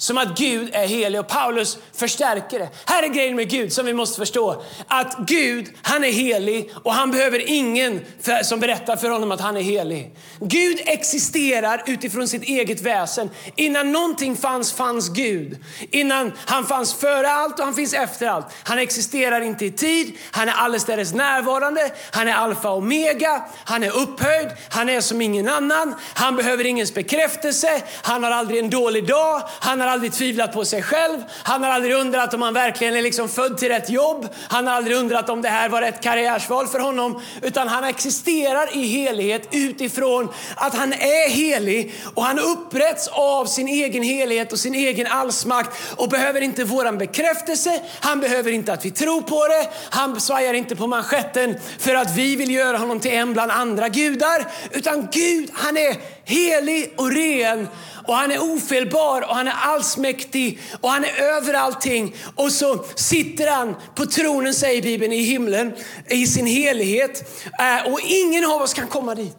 som 0.00 0.18
att 0.18 0.38
Gud 0.38 0.70
är 0.72 0.86
helig 0.86 1.20
och 1.20 1.28
Paulus 1.28 1.78
förstärker 1.94 2.58
det. 2.58 2.68
Här 2.86 3.02
är 3.02 3.08
grejen 3.08 3.36
med 3.36 3.50
Gud 3.50 3.72
som 3.72 3.86
vi 3.86 3.92
måste 3.92 4.18
förstå. 4.18 4.62
Att 4.86 5.16
Gud, 5.18 5.66
han 5.82 6.04
är 6.04 6.12
helig 6.12 6.70
och 6.82 6.94
han 6.94 7.10
behöver 7.10 7.50
ingen 7.50 8.00
för, 8.20 8.42
som 8.42 8.60
berättar 8.60 8.96
för 8.96 9.10
honom 9.10 9.32
att 9.32 9.40
han 9.40 9.56
är 9.56 9.60
helig. 9.60 10.16
Gud 10.40 10.80
existerar 10.86 11.82
utifrån 11.86 12.28
sitt 12.28 12.42
eget 12.42 12.80
väsen. 12.80 13.30
Innan 13.56 13.92
någonting 13.92 14.36
fanns, 14.36 14.72
fanns 14.72 15.08
Gud. 15.08 15.58
Innan 15.90 16.32
han 16.46 16.66
fanns 16.66 16.94
före 16.94 17.30
allt 17.30 17.58
och 17.58 17.64
han 17.64 17.74
finns 17.74 17.94
efter 17.94 18.26
allt. 18.26 18.46
Han 18.62 18.78
existerar 18.78 19.40
inte 19.40 19.64
i 19.64 19.70
tid, 19.70 20.18
han 20.30 20.48
är 20.48 20.52
allestädes 20.52 21.14
närvarande, 21.14 21.90
han 22.10 22.28
är 22.28 22.34
alfa 22.34 22.70
och 22.70 22.78
omega, 22.78 23.42
han 23.64 23.82
är 23.82 23.96
upphöjd, 23.96 24.48
han 24.70 24.88
är 24.88 25.00
som 25.00 25.20
ingen 25.20 25.48
annan, 25.48 25.94
han 26.14 26.36
behöver 26.36 26.66
ingens 26.66 26.94
bekräftelse, 26.94 27.82
han 28.02 28.24
har 28.24 28.30
aldrig 28.30 28.58
en 28.60 28.70
dålig 28.70 29.06
dag, 29.06 29.42
han 29.60 29.80
har 29.80 29.89
aldrig 29.90 30.12
tvivlat 30.12 30.52
på 30.52 30.64
sig 30.64 30.82
själv. 30.82 31.18
Han 31.42 31.62
har 31.62 31.70
aldrig 31.70 31.94
undrat 31.94 32.34
om 32.34 32.42
han 32.42 32.54
verkligen 32.54 32.96
är 32.96 33.02
liksom 33.02 33.28
född 33.28 33.58
till 33.58 33.68
rätt 33.68 33.90
jobb. 33.90 34.28
Han 34.48 34.66
har 34.66 34.74
aldrig 34.74 34.96
undrat 34.96 35.28
om 35.28 35.42
det 35.42 35.48
här 35.48 35.68
var 35.68 35.80
rätt 35.80 36.02
karriärsval 36.02 36.66
för 36.66 36.78
honom. 36.78 37.22
Utan 37.42 37.68
han 37.68 37.84
existerar 37.84 38.76
i 38.76 38.86
helighet 38.86 39.48
utifrån 39.50 40.28
att 40.56 40.74
han 40.74 40.92
är 40.92 41.30
helig 41.30 41.94
och 42.14 42.24
han 42.24 42.38
upprätts 42.38 43.08
av 43.08 43.46
sin 43.46 43.68
egen 43.68 44.02
helighet 44.02 44.52
och 44.52 44.58
sin 44.58 44.74
egen 44.74 45.06
allsmakt 45.06 45.70
och 45.96 46.08
behöver 46.08 46.40
inte 46.40 46.64
våran 46.64 46.98
bekräftelse. 46.98 47.80
Han 48.00 48.20
behöver 48.20 48.52
inte 48.52 48.72
att 48.72 48.84
vi 48.84 48.90
tror 48.90 49.22
på 49.22 49.48
det. 49.48 49.68
Han 49.90 50.20
svajar 50.20 50.54
inte 50.54 50.76
på 50.76 50.86
manschetten 50.86 51.56
för 51.78 51.94
att 51.94 52.16
vi 52.16 52.36
vill 52.36 52.50
göra 52.50 52.78
honom 52.78 53.00
till 53.00 53.12
en 53.12 53.32
bland 53.32 53.50
andra 53.50 53.88
gudar. 53.88 54.46
Utan 54.70 55.08
Gud, 55.12 55.50
han 55.54 55.76
är 55.76 55.96
helig 56.30 56.94
och 56.96 57.10
ren 57.10 57.68
och 58.06 58.14
han 58.14 58.30
är 58.32 58.38
ofelbar 58.38 59.22
och 59.22 59.34
han 59.36 59.48
är 59.48 59.54
allsmäktig 59.58 60.58
och 60.80 60.90
han 60.90 61.04
är 61.04 61.22
över 61.22 61.54
allting. 61.54 62.14
Och 62.36 62.52
så 62.52 62.84
sitter 62.94 63.50
han 63.50 63.76
på 63.94 64.06
tronen, 64.06 64.54
säger 64.54 64.82
Bibeln, 64.82 65.12
i 65.12 65.22
himlen 65.22 65.72
i 66.08 66.26
sin 66.26 66.46
helighet. 66.46 67.44
Eh, 67.58 67.92
och 67.92 68.00
ingen 68.04 68.44
av 68.50 68.62
oss 68.62 68.74
kan 68.74 68.86
komma 68.86 69.14
dit. 69.14 69.36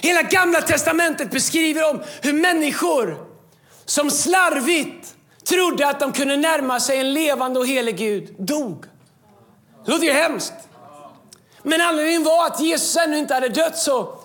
Hela 0.00 0.22
gamla 0.22 0.60
testamentet 0.60 1.30
beskriver 1.30 1.90
om 1.90 2.02
hur 2.22 2.32
människor 2.32 3.16
som 3.84 4.10
slarvigt 4.10 5.14
trodde 5.48 5.88
att 5.88 6.00
de 6.00 6.12
kunde 6.12 6.36
närma 6.36 6.80
sig 6.80 6.98
en 6.98 7.12
levande 7.12 7.60
och 7.60 7.66
helig 7.66 7.96
Gud 7.96 8.34
dog. 8.38 8.84
Det 9.84 9.90
låter 9.90 10.04
ju 10.04 10.12
hemskt. 10.12 10.52
Men 11.62 11.80
anledningen 11.80 12.24
var 12.24 12.46
att 12.46 12.60
Jesus 12.60 12.96
ännu 12.96 13.18
inte 13.18 13.34
hade 13.34 13.48
dött 13.48 13.78
så 13.78 14.18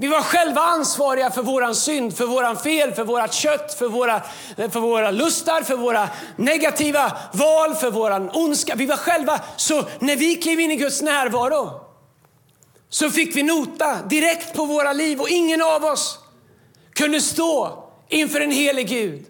vi 0.00 0.06
var 0.06 0.20
själva 0.20 0.60
ansvariga 0.60 1.30
för 1.30 1.42
våran 1.42 1.74
synd, 1.74 2.16
för 2.16 2.26
våran 2.26 2.56
fel, 2.56 2.92
för 2.92 3.04
vårat 3.04 3.34
kött, 3.34 3.74
för 3.74 3.88
våra, 3.88 4.22
för 4.56 4.80
våra 4.80 5.10
lustar, 5.10 5.62
för 5.62 5.76
våra 5.76 6.08
negativa 6.36 7.12
val, 7.32 7.74
för 7.74 7.90
våran 7.90 8.30
ondska. 8.30 8.74
Vi 8.74 8.86
var 8.86 8.96
själva. 8.96 9.40
Så 9.56 9.84
när 9.98 10.16
vi 10.16 10.34
klev 10.34 10.60
in 10.60 10.70
i 10.70 10.76
Guds 10.76 11.02
närvaro 11.02 11.80
så 12.88 13.10
fick 13.10 13.36
vi 13.36 13.42
nota 13.42 13.98
direkt 14.10 14.54
på 14.54 14.64
våra 14.64 14.92
liv 14.92 15.20
och 15.20 15.28
ingen 15.28 15.62
av 15.62 15.84
oss 15.84 16.18
kunde 16.92 17.20
stå 17.20 17.84
inför 18.08 18.40
en 18.40 18.50
helig 18.50 18.88
Gud. 18.88 19.26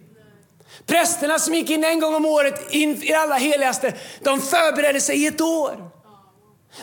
Prästerna 0.87 1.39
som 1.39 1.55
gick 1.55 1.71
in 1.71 1.85
en 1.85 2.01
gång 2.01 2.15
om 2.15 2.27
året 2.27 2.75
in 2.75 3.03
i 3.03 3.09
det 3.09 3.15
allra 3.15 3.35
heligaste, 3.35 3.95
de 4.21 4.41
förberedde 4.41 5.01
sig 5.01 5.23
i 5.23 5.27
ett 5.27 5.41
år. 5.41 5.91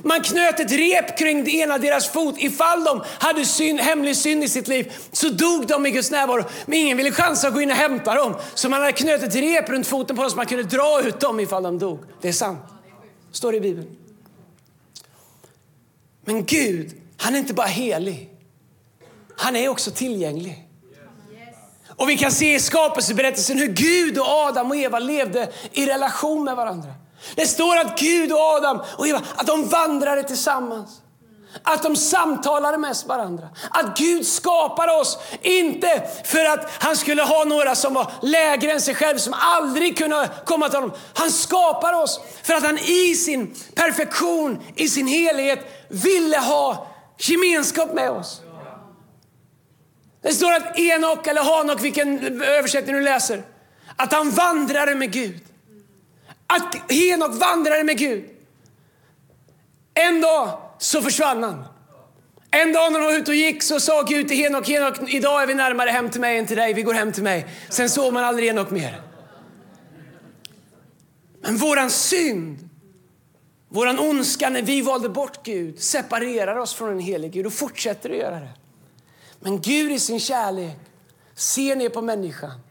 Man 0.04 0.22
knöt 0.22 0.60
ett 0.60 0.72
rep 0.72 1.18
kring 1.18 1.44
det 1.44 1.51
ena 1.51 1.77
deras 1.77 2.08
fot. 2.10 2.36
Ifall 2.38 2.84
de 2.84 3.04
hade 3.20 3.46
syn, 3.46 3.80
hemlig 3.80 4.18
synd 4.18 4.44
i 4.44 4.50
sitt 4.50 4.68
liv 4.68 4.94
så 5.12 5.30
dog 5.30 5.68
de 5.68 5.86
i 5.86 5.92
Guds 5.92 6.12
närvaro. 6.12 6.44
Men 6.65 6.80
ingen 6.80 6.98
ville 6.98 7.12
chansa 7.12 7.48
att 7.48 7.54
gå 7.54 7.62
in 7.62 7.72
och 7.72 7.77
hämta 7.77 8.15
dem. 8.15 8.36
Så 8.54 8.70
man 8.70 8.80
hade 8.82 8.94
knöt 8.94 9.24
ett 9.24 9.36
rep 9.36 9.70
runt 9.70 9.88
foten 9.88 10.15
på 10.15 10.22
dem 10.22 10.32
så 10.32 10.38
man 10.38 10.46
kunde 10.46 10.63
dra 10.63 11.01
ut 11.01 11.20
dem 11.20 11.39
ifall 11.39 11.63
de 11.63 11.80
dog. 11.80 12.00
Det 12.22 12.27
är 12.27 12.34
sant. 12.34 12.60
står 13.32 13.51
det 13.51 13.58
i 13.58 13.62
Bibeln. 13.62 13.98
Men 16.25 16.46
Gud, 16.46 16.92
han 17.18 17.36
är 17.36 17.39
inte 17.39 17.54
bara 17.54 17.68
helig. 17.68 18.30
Han 19.38 19.56
är 19.56 19.70
också 19.70 19.92
tillgänglig. 19.92 20.62
Och 21.88 22.10
vi 22.10 22.18
kan 22.18 22.32
se 22.32 22.56
i 22.56 22.60
skapelseberättelsen 22.60 23.58
hur 23.58 23.68
Gud 23.68 24.18
och 24.18 24.27
Adam 24.27 24.72
och 24.72 24.77
Eva 24.77 25.00
levde 25.00 25.51
i 25.72 25.86
relation 25.86 26.44
med 26.44 26.56
varandra. 26.56 26.94
Det 27.36 27.48
står 27.48 27.77
att 27.77 28.00
Gud 28.00 28.31
och 28.31 28.39
Adam 28.39 28.81
och 28.98 29.07
Eva 29.07 29.22
att 29.36 29.48
de 29.48 29.67
vandrade 29.67 30.24
tillsammans. 30.24 31.01
Att 31.63 31.84
de 31.84 31.95
samtalade 31.95 32.77
med 32.77 32.95
varandra. 33.05 33.48
Att 33.69 33.98
Gud 33.98 34.27
skapade 34.27 34.91
oss, 34.91 35.17
inte 35.41 36.03
för 36.25 36.45
att 36.45 36.72
han 36.79 36.95
skulle 36.95 37.24
ha 37.24 37.43
några 37.43 37.75
som 37.75 37.93
var 37.93 38.12
lägre 38.22 38.72
än 38.72 38.81
sig 38.81 38.95
själv, 38.95 39.17
som 39.17 39.34
aldrig 39.38 39.98
kunde 39.98 40.29
komma 40.45 40.69
till 40.69 40.79
honom. 40.79 40.98
Han 41.13 41.31
skapade 41.31 41.98
oss 41.98 42.19
för 42.43 42.53
att 42.53 42.63
han 42.63 42.77
i 42.79 43.15
sin 43.15 43.55
perfektion, 43.75 44.63
i 44.75 44.89
sin 44.89 45.07
helhet, 45.07 45.60
ville 45.89 46.38
ha 46.38 46.88
gemenskap 47.17 47.93
med 47.93 48.12
oss. 48.12 48.41
Det 50.22 50.34
står 50.34 50.53
att 50.53 50.79
Enok, 50.79 51.27
eller 51.27 51.43
Hanok, 51.43 51.81
vilken 51.84 52.41
översättning 52.41 52.95
du 52.95 53.01
läser, 53.01 53.43
att 53.95 54.13
han 54.13 54.31
vandrade 54.31 54.95
med 54.95 55.12
Gud. 55.12 55.41
Att 56.56 56.92
Henok 56.92 57.36
vandrade 57.36 57.84
med 57.84 57.98
Gud. 57.98 58.26
En 59.94 60.22
dag 60.22 60.60
så 60.78 61.02
försvann 61.02 61.44
han. 61.44 61.66
En 62.52 62.74
dag 62.74 62.92
när 62.92 63.00
han 63.00 63.10
var 63.10 63.18
ute 63.18 63.32
och 63.32 63.36
gick 63.36 63.64
så 63.64 63.80
sa 63.80 64.02
Gud 64.02 64.28
till 64.28 64.38
Henok, 64.38 64.68
Henok, 64.68 64.96
idag 65.08 65.44
är 65.44 65.48
vi 65.48 65.54
närmare 65.54 65.90
hem 65.90 66.10
till 66.10 66.22
mig 66.22 66.38
än 66.38 66.48
till 66.48 66.58
dig, 66.58 66.74
vi 66.74 66.82
går 66.82 66.94
hem 66.94 67.12
till 67.12 67.24
mig. 67.24 67.46
Sen 67.70 67.90
såg 67.90 68.14
man 68.14 68.24
aldrig 68.24 68.48
Henok 68.48 68.70
mer. 68.70 69.02
Men 71.42 71.58
våran 71.58 71.90
synd, 71.90 72.70
våran 73.70 74.00
ondska 74.00 74.50
när 74.50 74.62
vi 74.62 74.82
valde 74.82 75.10
bort 75.10 75.46
Gud 75.46 75.80
separerar 75.80 76.56
oss 76.56 76.74
från 76.74 76.90
en 76.90 77.00
helig 77.00 77.32
Gud 77.32 77.46
och 77.46 77.54
fortsätter 77.54 78.10
att 78.10 78.18
göra 78.18 78.40
det. 78.40 78.54
Men 79.40 79.62
Gud 79.62 79.92
i 79.92 80.00
sin 80.00 80.20
kärlek 80.20 80.78
ser 81.36 81.76
ner 81.76 81.90
på 81.90 82.02
människan 82.02 82.62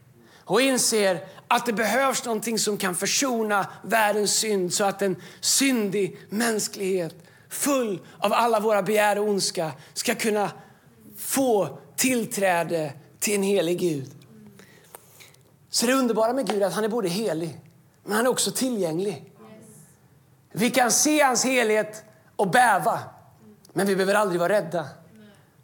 och 0.44 0.60
inser 0.60 1.20
att 1.54 1.66
det 1.66 1.72
behövs 1.72 2.24
någonting 2.24 2.58
som 2.58 2.76
kan 2.76 2.94
försona 2.94 3.66
världens 3.82 4.34
synd 4.34 4.74
så 4.74 4.84
att 4.84 5.02
en 5.02 5.16
syndig 5.40 6.18
mänsklighet 6.28 7.14
full 7.48 8.00
av 8.18 8.32
alla 8.32 8.60
våra 8.60 8.82
begär 8.82 9.18
och 9.18 9.28
ondska 9.28 9.72
ska 9.94 10.14
kunna 10.14 10.50
få 11.18 11.78
tillträde 11.96 12.92
till 13.20 13.34
en 13.34 13.42
helig 13.42 13.80
Gud. 13.80 14.10
Så 15.70 15.86
det 15.86 15.92
underbara 15.92 16.32
med 16.32 16.46
Gud 16.46 16.62
är 16.62 16.66
att 16.66 16.74
han 16.74 16.84
är 16.84 16.88
både 16.88 17.08
helig, 17.08 17.60
men 18.04 18.12
han 18.12 18.26
är 18.26 18.30
också 18.30 18.50
tillgänglig. 18.50 19.32
Vi 20.52 20.70
kan 20.70 20.90
se 20.90 21.22
hans 21.22 21.44
helhet 21.44 22.04
och 22.36 22.50
bäva, 22.50 23.00
men 23.72 23.86
vi 23.86 23.96
behöver 23.96 24.14
aldrig 24.14 24.40
vara 24.40 24.52
rädda. 24.52 24.86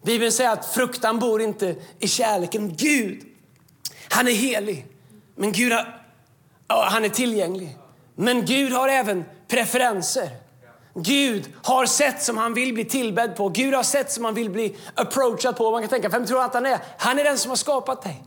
Bibeln 0.02 0.32
säger 0.32 0.50
att 0.50 0.66
fruktan 0.66 1.18
bor 1.18 1.42
inte 1.42 1.76
i 1.98 2.08
kärleken. 2.08 2.76
Gud, 2.76 3.22
han 4.08 4.28
är 4.28 4.32
helig. 4.32 4.86
Men 5.40 5.52
Gud 5.52 5.72
har, 5.72 5.86
han 6.68 7.04
är 7.04 7.08
tillgänglig. 7.08 7.76
Men 8.14 8.44
Gud 8.44 8.72
har 8.72 8.88
även 8.88 9.24
preferenser. 9.48 10.28
Gud 10.94 11.52
har 11.62 11.86
sätt 11.86 12.22
som 12.22 12.38
han 12.38 12.54
vill 12.54 12.74
bli 12.74 12.84
tillbedd 12.84 13.36
på. 13.36 13.48
Gud 13.48 13.74
har 13.74 13.82
sätt 13.82 14.12
som 14.12 14.24
han 14.24 14.34
vill 14.34 14.50
bli 14.50 14.76
approachad 14.94 15.56
på. 15.56 15.70
Man 15.70 15.80
kan 15.80 15.88
tänka, 15.88 16.08
vem 16.08 16.26
tror 16.26 16.42
att 16.42 16.54
han 16.54 16.66
är? 16.66 16.78
Han 16.98 17.18
är 17.18 17.24
den 17.24 17.38
som 17.38 17.48
har 17.48 17.56
skapat 17.56 18.02
dig. 18.02 18.22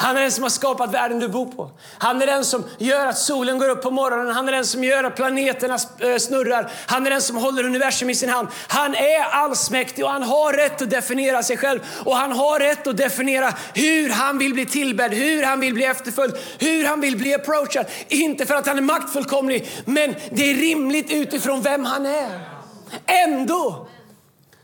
Han 0.00 0.16
är 0.16 0.20
den 0.20 0.32
som 0.32 0.42
har 0.42 0.50
skapat 0.50 0.94
världen 0.94 1.20
du 1.20 1.28
bor 1.28 1.46
på. 1.46 1.70
Han 1.98 2.22
är 2.22 2.26
den 2.26 2.44
som 2.44 2.64
gör 2.78 3.06
att 3.06 3.18
solen 3.18 3.58
går 3.58 3.68
upp 3.68 3.82
på 3.82 3.90
morgonen. 3.90 4.34
Han 4.34 4.48
är 4.48 4.52
den 4.52 4.66
som 4.66 4.84
gör 4.84 5.04
att 5.04 5.16
planeterna 5.16 5.78
eh, 5.98 6.16
snurrar. 6.16 6.70
Han 6.86 7.06
är 7.06 7.10
den 7.10 7.22
som 7.22 7.36
håller 7.36 7.64
universum 7.64 8.10
i 8.10 8.14
sin 8.14 8.28
hand. 8.28 8.48
Han 8.68 8.94
är 8.94 9.20
allsmäktig 9.20 10.04
och 10.04 10.10
han 10.10 10.22
har 10.22 10.52
rätt 10.52 10.82
att 10.82 10.90
definiera 10.90 11.42
sig 11.42 11.56
själv. 11.56 11.80
Och 12.04 12.16
han 12.16 12.32
har 12.32 12.60
rätt 12.60 12.86
att 12.86 12.96
definiera 12.96 13.54
hur 13.74 14.10
han 14.10 14.38
vill 14.38 14.54
bli 14.54 14.66
tillbedd, 14.66 15.12
hur 15.14 15.42
han 15.42 15.60
vill 15.60 15.74
bli 15.74 15.84
efterföljd, 15.84 16.34
hur 16.58 16.84
han 16.84 17.00
vill 17.00 17.16
bli 17.16 17.34
approachad. 17.34 17.86
Inte 18.08 18.46
för 18.46 18.54
att 18.54 18.66
han 18.66 18.78
är 18.78 18.82
maktfullkomlig, 18.82 19.68
men 19.84 20.14
det 20.30 20.50
är 20.50 20.54
rimligt 20.54 21.10
utifrån 21.10 21.62
vem 21.62 21.84
han 21.84 22.06
är. 22.06 22.40
Ändå 23.06 23.88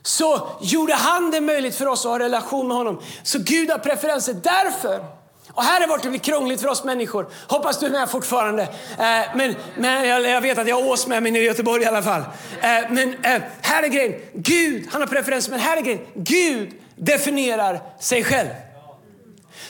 så 0.02 0.48
gjorde 0.60 0.94
han 0.94 1.30
det 1.30 1.40
möjligt 1.40 1.76
för 1.76 1.86
oss 1.86 2.04
att 2.04 2.10
ha 2.10 2.18
relation 2.18 2.68
med 2.68 2.76
honom. 2.76 3.00
Så 3.22 3.38
Gud 3.38 3.70
har 3.70 3.78
preferenser. 3.78 4.34
Därför 4.34 5.23
och 5.54 5.64
här 5.64 5.80
är 5.80 5.86
vart 5.86 6.02
det 6.02 6.08
blir 6.08 6.20
krångligt 6.20 6.60
för 6.60 6.68
oss 6.68 6.84
människor. 6.84 7.28
Hoppas 7.48 7.78
du 7.80 7.86
är 7.86 7.90
med 7.90 8.10
fortfarande. 8.10 8.62
Eh, 8.62 9.36
men 9.36 9.54
men 9.76 10.08
jag, 10.08 10.22
jag, 10.22 10.40
vet 10.40 10.58
att 10.58 10.68
jag 10.68 10.76
har 10.80 10.88
Ås 10.88 11.06
med 11.06 11.22
mig 11.22 11.36
i 11.36 11.44
Göteborg 11.44 11.82
i 11.82 11.86
alla 11.86 12.02
fall. 12.02 12.20
Eh, 12.60 12.90
men 12.90 13.24
eh, 13.24 13.42
här 13.60 13.82
är 13.82 13.88
grejen. 13.88 14.20
Gud, 14.34 14.88
han 14.92 15.00
har 15.00 15.08
preferenser, 15.08 15.50
men 15.50 15.60
här 15.60 15.76
är 15.76 15.80
grejen. 15.80 16.06
Gud 16.14 16.72
definierar 16.96 17.80
sig 18.00 18.24
själv. 18.24 18.48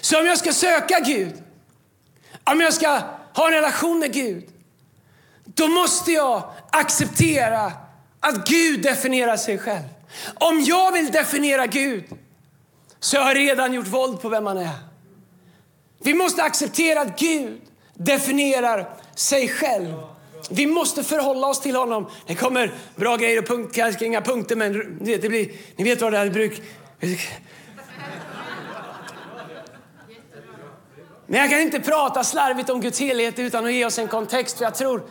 Så 0.01 0.21
om 0.21 0.27
jag 0.27 0.39
ska 0.39 0.53
söka 0.53 1.01
Gud, 1.01 1.33
om 2.45 2.61
jag 2.61 2.75
ska 2.75 3.01
ha 3.35 3.47
en 3.47 3.53
relation 3.53 3.99
med 3.99 4.13
Gud, 4.13 4.45
då 5.45 5.69
måste 5.69 6.13
jag 6.13 6.43
acceptera 6.71 7.73
att 8.21 8.49
Gud 8.49 8.83
definierar 8.83 9.37
sig 9.37 9.59
själv. 9.59 9.85
Om 10.35 10.61
jag 10.61 10.93
vill 10.93 11.13
definiera 11.13 11.67
Gud 11.67 12.05
så 13.01 13.19
har 13.19 13.27
jag 13.27 13.37
redan 13.37 13.73
gjort 13.73 13.87
våld 13.87 14.21
på 14.21 14.29
vem 14.29 14.47
han 14.47 14.59
är. 14.59 14.94
Vi 16.05 16.15
måste 16.15 16.43
acceptera 16.43 17.01
att 17.01 17.19
Gud 17.19 17.61
definierar 17.95 18.89
sig 19.15 19.49
själv. 19.49 19.95
Vi 20.51 20.67
måste 20.67 21.05
förhålla 21.05 21.47
oss 21.47 21.61
till 21.61 21.77
honom. 21.77 22.11
Det 22.27 22.35
kommer 22.35 22.75
bra 22.97 23.17
grejer 23.17 23.39
och 23.39 23.47
punkt, 23.47 23.75
kanske 23.75 24.07
inga 24.07 24.21
punkter, 24.21 24.57
men 24.57 24.99
det 25.05 25.29
blir, 25.29 25.53
ni 25.77 25.85
vet 25.85 26.03
vad 26.03 26.13
det 26.13 26.19
är. 26.19 26.31
Bruk... 26.31 26.63
Men 31.27 31.41
jag 31.41 31.51
kan 31.51 31.61
inte 31.61 31.81
prata 31.81 32.25
slarvigt 32.25 32.71
om 32.71 32.81
Guds 32.81 33.01
helhet 33.01 33.39
utan 33.39 33.65
att 33.65 33.73
ge 33.73 33.85
oss 33.85 33.99
en 33.99 34.09
kontext. 34.09 34.59
För 34.59 34.65
jag 34.65 34.75
tror, 34.75 35.03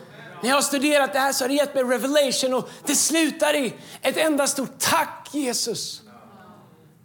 när 0.42 0.48
jag 0.48 0.56
har 0.56 0.62
studerat 0.62 1.12
det 1.12 1.18
här 1.18 1.32
så 1.32 1.44
har 1.44 1.48
det 1.48 1.54
gett 1.54 1.74
mig 1.74 1.84
revelation 1.84 2.54
och 2.54 2.68
det 2.86 2.94
slutar 2.94 3.54
i 3.54 3.74
ett 4.02 4.16
enda 4.16 4.46
stort 4.46 4.78
tack 4.78 5.28
Jesus. 5.32 6.02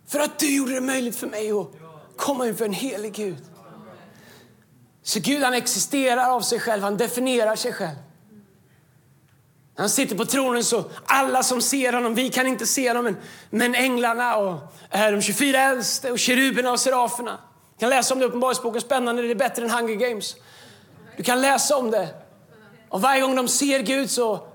För 0.08 0.20
att 0.20 0.40
du 0.40 0.56
gjorde 0.56 0.74
det 0.74 0.82
möjligt 0.82 1.16
för 1.16 1.28
mig 1.28 1.52
att 1.52 1.68
komma 2.16 2.48
inför 2.48 2.66
en 2.66 2.74
helig 2.74 3.14
Gud. 3.14 3.38
Så 5.10 5.20
Gud 5.20 5.44
han 5.44 5.54
existerar 5.54 6.30
av 6.30 6.42
sig 6.42 6.60
själv, 6.60 6.84
han 6.84 6.98
definierar 6.98 7.56
sig 7.56 7.74
själv. 7.74 7.96
Han 9.78 9.90
sitter 9.90 10.16
på 10.16 10.26
tronen 10.26 10.64
så 10.64 10.84
alla 11.06 11.44
som 11.44 11.62
ser 11.62 11.94
honom, 11.94 12.16
vi 12.16 12.30
kan 12.30 12.48
inte 12.48 12.66
se 12.66 12.90
honom, 12.90 13.04
men, 13.04 13.18
men 13.50 13.76
änglarna 13.76 14.36
och 14.36 14.54
eh, 14.90 15.12
de 15.12 15.22
24 15.22 15.62
äldste 15.62 16.12
och 16.12 16.20
keruberna 16.20 16.72
och 16.72 16.80
seraferna. 16.80 17.40
Du 17.76 17.80
kan 17.80 17.90
läsa 17.90 18.14
om 18.14 18.20
det 18.20 18.26
i 18.26 18.28
Uppenbarelseboken, 18.28 18.82
spännande, 18.82 19.22
det 19.22 19.32
är 19.32 19.36
bättre 19.36 19.64
än 19.64 19.70
Hunger 19.70 19.96
Games. 19.96 20.36
Du 21.18 21.24
kan 21.24 21.42
läsa 21.42 21.78
om 21.78 21.92
det. 21.92 22.08
Och 22.90 23.02
varje 23.02 23.22
gång 23.22 23.36
de 23.36 23.48
ser 23.48 23.80
Gud 23.80 24.12
så 24.12 24.48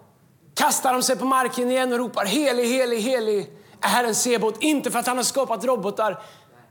kastar 0.55 0.93
de 0.93 1.03
sig 1.03 1.17
på 1.17 1.25
marken 1.25 1.71
igen 1.71 1.93
och 1.93 1.99
ropar 1.99 2.25
helig, 2.25 2.67
helig, 2.67 3.01
helig 3.01 3.51
är 3.81 3.89
Herren 3.89 4.15
Sebot. 4.15 4.63
Inte 4.63 4.91
för 4.91 4.99
att 4.99 5.07
han 5.07 5.17
har 5.17 5.25
skapat 5.25 5.65
robotar, 5.65 6.23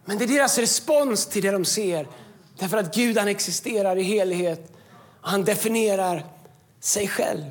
men 0.05 0.17
det 0.17 0.23
är 0.23 0.27
deras 0.27 0.57
respons 0.57 1.25
till 1.25 1.43
det 1.43 1.51
de 1.51 1.65
ser. 1.65 2.07
Därför 2.59 2.77
att 2.77 2.95
Gud 2.95 3.17
han 3.17 3.27
existerar 3.27 3.95
i 3.95 4.03
helighet 4.03 4.71
och 5.21 5.29
han 5.29 5.43
definierar 5.43 6.25
sig 6.81 7.07
själv. 7.07 7.43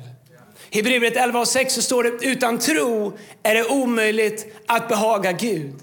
I 0.69 0.75
Hebreerbrevet 0.75 1.17
11 1.17 1.39
och 1.39 1.47
6 1.47 1.73
så 1.73 1.81
står 1.81 2.03
det 2.03 2.09
utan 2.09 2.59
tro 2.59 3.17
är 3.43 3.55
det 3.55 3.65
omöjligt 3.65 4.55
att 4.67 4.87
behaga 4.87 5.31
Gud. 5.31 5.73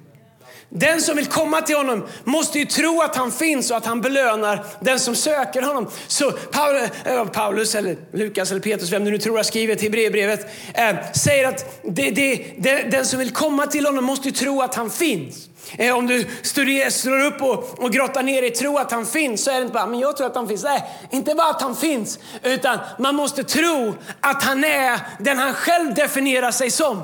Den 0.72 1.02
som 1.02 1.16
vill 1.16 1.26
komma 1.26 1.60
till 1.60 1.76
honom 1.76 2.06
måste 2.24 2.58
ju 2.58 2.64
tro 2.64 3.02
att 3.02 3.16
han 3.16 3.32
finns 3.32 3.70
och 3.70 3.76
att 3.76 3.86
han 3.86 4.00
belönar 4.00 4.64
den 4.80 5.00
som 5.00 5.14
söker 5.14 5.62
honom. 5.62 5.90
Så 6.06 6.28
eh, 6.28 7.24
Paulus, 7.32 7.74
eller 7.74 7.96
Lukas 8.12 8.50
eller 8.50 8.60
Petrus, 8.60 8.92
vem 8.92 9.04
du 9.04 9.10
nu 9.10 9.18
tror 9.18 9.36
har 9.36 9.44
skrivit 9.44 9.82
Hebreerbrevet, 9.82 10.46
eh, 10.74 11.12
säger 11.12 11.48
att 11.48 11.82
det, 11.82 12.10
det, 12.10 12.44
det, 12.58 12.82
den 12.90 13.06
som 13.06 13.18
vill 13.18 13.30
komma 13.30 13.66
till 13.66 13.86
honom 13.86 14.04
måste 14.04 14.28
ju 14.28 14.34
tro 14.34 14.62
att 14.62 14.74
han 14.74 14.90
finns. 14.90 15.49
Eh, 15.78 15.96
om 15.96 16.06
du 16.06 16.26
studerar, 16.42 16.90
slår 16.90 17.24
upp 17.24 17.42
och, 17.42 17.84
och 17.84 17.92
grottar 17.92 18.22
ner 18.22 18.42
i 18.42 18.50
tro 18.50 18.78
att 18.78 18.90
han 18.90 19.06
finns 19.06 19.44
så 19.44 19.50
är 19.50 19.54
det 19.54 19.62
inte 19.62 19.72
bara, 19.72 19.86
men 19.86 20.00
jag 20.00 20.16
tror 20.16 20.26
att 20.26 20.36
han 20.36 20.48
finns. 20.48 20.64
Nej, 20.64 20.82
inte 21.10 21.34
bara 21.34 21.50
att 21.50 21.62
han 21.62 21.76
finns, 21.76 22.18
utan 22.42 22.78
man 22.98 23.14
måste 23.14 23.44
tro 23.44 23.94
att 24.20 24.42
han 24.42 24.64
är 24.64 25.00
den 25.18 25.38
han 25.38 25.54
själv 25.54 25.94
definierar 25.94 26.50
sig 26.50 26.70
som. 26.70 27.02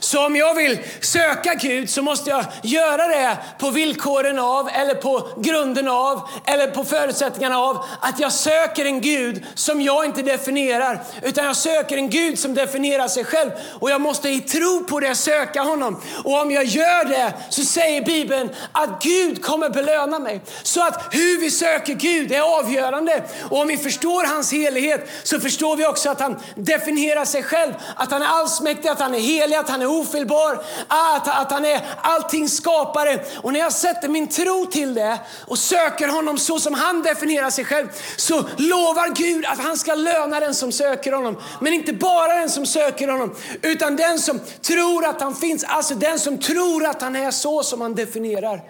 Så 0.00 0.26
om 0.26 0.36
jag 0.36 0.54
vill 0.54 0.78
söka 1.00 1.54
Gud 1.54 1.90
så 1.90 2.02
måste 2.02 2.30
jag 2.30 2.44
göra 2.62 3.08
det 3.08 3.36
på 3.58 3.70
villkoren 3.70 4.38
av, 4.38 4.68
eller 4.68 4.94
på 4.94 5.28
grunden 5.36 5.88
av, 5.88 6.28
eller 6.44 6.66
på 6.66 6.84
förutsättningarna 6.84 7.58
av 7.58 7.84
att 8.00 8.20
jag 8.20 8.32
söker 8.32 8.84
en 8.84 9.00
Gud 9.00 9.44
som 9.54 9.80
jag 9.80 10.04
inte 10.04 10.22
definierar, 10.22 11.02
utan 11.22 11.44
jag 11.44 11.56
söker 11.56 11.96
en 11.96 12.10
Gud 12.10 12.38
som 12.38 12.54
definierar 12.54 13.08
sig 13.08 13.24
själv. 13.24 13.50
Och 13.80 13.90
jag 13.90 14.00
måste 14.00 14.28
i 14.28 14.40
tro 14.40 14.84
på 14.84 15.00
det 15.00 15.14
söka 15.14 15.62
honom. 15.62 16.02
Och 16.24 16.40
om 16.40 16.50
jag 16.50 16.64
gör 16.64 17.04
det 17.04 17.32
så 17.50 17.62
säger 17.62 18.04
Bibeln 18.04 18.50
att 18.72 19.02
Gud 19.02 19.44
kommer 19.44 19.68
belöna 19.68 20.18
mig. 20.18 20.40
Så 20.62 20.86
att 20.86 21.08
hur 21.10 21.40
vi 21.40 21.50
söker 21.50 21.94
Gud 21.94 22.32
är 22.32 22.58
avgörande. 22.58 23.22
Och 23.50 23.60
om 23.60 23.68
vi 23.68 23.76
förstår 23.76 24.24
hans 24.24 24.52
helighet 24.52 25.08
så 25.22 25.40
förstår 25.40 25.76
vi 25.76 25.86
också 25.86 26.10
att 26.10 26.20
han 26.20 26.40
definierar 26.54 27.24
sig 27.24 27.42
själv. 27.42 27.72
Att 27.96 28.10
han 28.10 28.22
är 28.22 28.26
allsmäktig, 28.26 28.88
att 28.88 29.00
han 29.00 29.14
är 29.14 29.20
helig, 29.20 29.56
att 29.56 29.68
han 29.68 29.75
han 29.76 29.82
är 29.82 30.00
ofelbar, 30.00 30.64
att, 30.88 31.28
att 31.28 31.52
han 31.52 31.64
är 31.64 31.84
alltings 32.00 32.56
skapare. 32.56 33.20
Och 33.42 33.52
när 33.52 33.60
jag 33.60 33.72
sätter 33.72 34.08
min 34.08 34.28
tro 34.28 34.66
till 34.66 34.94
det 34.94 35.18
och 35.46 35.58
söker 35.58 36.08
honom 36.08 36.38
så 36.38 36.58
som 36.58 36.74
han 36.74 37.02
definierar 37.02 37.50
sig 37.50 37.64
själv 37.64 37.88
så 38.16 38.34
lovar 38.56 39.14
Gud 39.14 39.44
att 39.44 39.58
han 39.58 39.76
ska 39.76 39.94
löna 39.94 40.40
den 40.40 40.54
som 40.54 40.72
söker 40.72 41.12
honom. 41.12 41.38
Men 41.60 41.72
inte 41.72 41.92
bara 41.92 42.34
den 42.34 42.50
som 42.50 42.66
söker 42.66 43.08
honom 43.08 43.34
utan 43.62 43.96
den 43.96 44.18
som 44.18 44.40
tror 44.62 45.06
att 45.06 45.20
han 45.20 45.34
finns. 45.34 45.64
Alltså 45.64 45.94
den 45.94 46.18
som 46.18 46.38
tror 46.38 46.86
att 46.86 47.02
han 47.02 47.16
är 47.16 47.30
så 47.30 47.62
som 47.62 47.80
han 47.80 47.94
definierar 47.94 48.62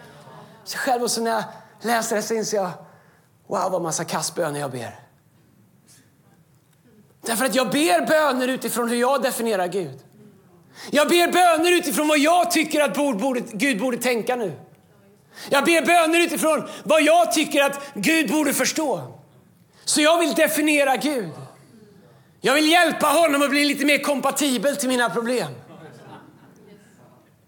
sig 0.65 0.79
själv. 0.79 1.03
Och 1.03 1.11
så 1.11 1.21
när 1.21 1.31
jag 1.31 1.45
läser 1.81 2.17
det 2.17 2.23
så 2.23 2.35
inser 2.35 2.57
jag, 2.57 2.71
wow 3.47 3.73
vad 3.73 3.83
massa 3.83 4.05
kastböner 4.05 4.61
jag 4.61 4.71
ber. 4.71 5.01
Därför 7.27 7.45
att 7.45 7.55
jag 7.55 7.71
ber 7.71 8.07
böner 8.07 8.49
utifrån 8.49 8.89
hur 8.89 8.97
jag 8.97 9.23
definierar 9.23 9.67
Gud. 9.67 10.06
Jag 10.91 11.09
ber 11.09 11.33
böner 11.33 11.73
utifrån 11.73 12.09
vad 12.09 12.19
jag 12.19 12.51
tycker 12.51 12.81
att 12.81 12.97
Gud 13.53 13.79
borde 13.81 13.99
tänka 13.99 14.37
nu. 14.37 14.53
Jag 15.51 15.65
ber 15.65 15.87
böner 15.87 16.21
utifrån 16.21 16.69
vad 16.85 17.03
jag 17.03 17.33
tycker 17.33 17.63
att 17.63 17.81
Gud 17.95 18.31
borde 18.31 18.55
förstå. 18.55 19.19
Så 19.85 20.01
jag 20.01 20.19
vill 20.19 20.35
definiera 20.35 20.97
Gud. 20.97 21.31
Jag 22.41 22.55
vill 22.55 22.71
hjälpa 22.71 23.07
honom 23.07 23.43
att 23.43 23.51
bli 23.51 23.65
lite 23.65 23.85
mer 23.85 23.99
kompatibel 23.99 24.77
till 24.77 24.89
mina 24.89 25.11
problem. 25.11 25.53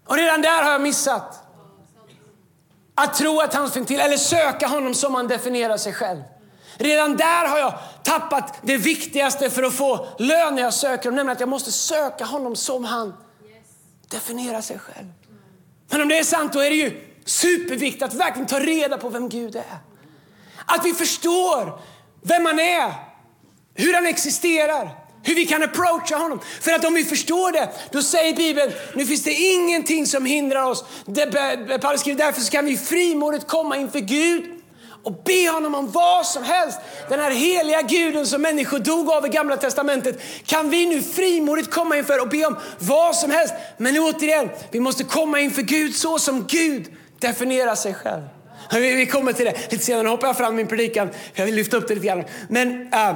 Och 0.05 0.15
redan 0.15 0.41
där 0.41 0.63
har 0.63 0.71
jag 0.71 0.81
missat. 0.81 1.43
Att 2.95 3.13
tro 3.13 3.39
att 3.39 3.53
han 3.53 3.71
finns 3.71 3.87
till, 3.87 3.99
eller 3.99 4.17
söka 4.17 4.67
honom 4.67 4.93
som 4.93 5.15
han 5.15 5.27
definierar 5.27 5.77
sig 5.77 5.93
själv. 5.93 6.21
Redan 6.77 7.17
där 7.17 7.47
har 7.47 7.57
jag 7.57 7.73
tappat 8.03 8.59
det 8.61 8.77
viktigaste 8.77 9.49
för 9.49 9.63
att 9.63 9.73
få 9.73 10.07
lön 10.19 10.55
när 10.55 10.61
jag 10.61 10.73
söker 10.73 11.03
honom, 11.03 11.15
nämligen 11.15 11.35
att 11.35 11.39
jag 11.39 11.49
måste 11.49 11.71
söka 11.71 12.25
honom 12.25 12.55
som 12.55 12.83
han 12.85 13.13
definierar 14.07 14.61
sig 14.61 14.79
själv. 14.79 15.07
Men 15.89 16.01
om 16.01 16.07
det 16.07 16.17
är 16.17 16.23
sant, 16.23 16.53
då 16.53 16.59
är 16.59 16.69
det 16.69 16.75
ju 16.75 17.01
superviktigt 17.25 18.03
att 18.03 18.13
verkligen 18.13 18.47
ta 18.47 18.59
reda 18.59 18.97
på 18.97 19.09
vem 19.09 19.29
Gud 19.29 19.55
är. 19.55 19.77
Att 20.65 20.85
vi 20.85 20.93
förstår 20.93 21.81
vem 22.21 22.45
han 22.45 22.59
är, 22.59 22.93
hur 23.73 23.93
han 23.93 24.05
existerar, 24.05 24.89
hur 25.23 25.35
vi 25.35 25.45
kan 25.45 25.63
approacha 25.63 26.17
honom. 26.17 26.39
För 26.61 26.71
att 26.71 26.85
om 26.85 26.93
vi 26.93 27.03
förstår 27.03 27.51
det, 27.51 27.69
då 27.91 28.01
säger 28.01 28.35
Bibeln, 28.35 28.71
nu 28.95 29.05
finns 29.05 29.23
det 29.23 29.33
ingenting 29.33 30.07
som 30.07 30.25
hindrar 30.25 30.63
oss. 30.63 30.85
Paulus 31.81 32.01
skriver, 32.01 32.25
därför 32.25 32.51
kan 32.51 32.65
vi 32.65 32.77
frimodigt 32.77 33.47
komma 33.47 33.77
inför 33.77 33.99
Gud 33.99 34.58
och 35.03 35.23
be 35.25 35.49
honom 35.49 35.75
om 35.75 35.91
vad 35.91 36.25
som 36.25 36.43
helst. 36.43 36.79
Den 37.09 37.19
här 37.19 37.31
heliga 37.31 37.81
guden 37.81 38.27
som 38.27 38.41
människor 38.41 38.79
dog 38.79 39.09
av 39.09 39.25
i 39.25 39.29
gamla 39.29 39.57
testamentet 39.57 40.19
kan 40.45 40.69
vi 40.69 40.85
nu 40.85 41.01
frimodigt 41.01 41.71
komma 41.71 41.97
inför 41.97 42.21
och 42.21 42.29
be 42.29 42.45
om 42.45 42.57
vad 42.79 43.15
som 43.15 43.31
helst. 43.31 43.53
Men 43.77 43.97
återigen, 43.97 44.49
vi 44.71 44.79
måste 44.79 45.03
komma 45.03 45.39
inför 45.39 45.61
Gud 45.61 45.95
så 45.95 46.19
som 46.19 46.45
Gud 46.47 46.87
definierar 47.19 47.75
sig 47.75 47.93
själv. 47.93 48.21
Vi 48.71 49.05
kommer 49.05 49.33
till 49.33 49.45
det 49.45 49.71
lite 49.71 49.85
senare. 49.85 50.03
Nu 50.03 50.09
hoppar 50.09 50.27
jag 50.27 50.37
fram 50.37 50.55
min 50.55 50.67
predikan. 50.67 51.09
Jag 51.33 51.45
vill 51.45 51.55
lyfta 51.55 51.77
upp 51.77 51.87
det 51.87 51.95
lite 51.95 52.07
grann. 52.07 52.23
Men 52.49 52.93
äh, 52.93 53.15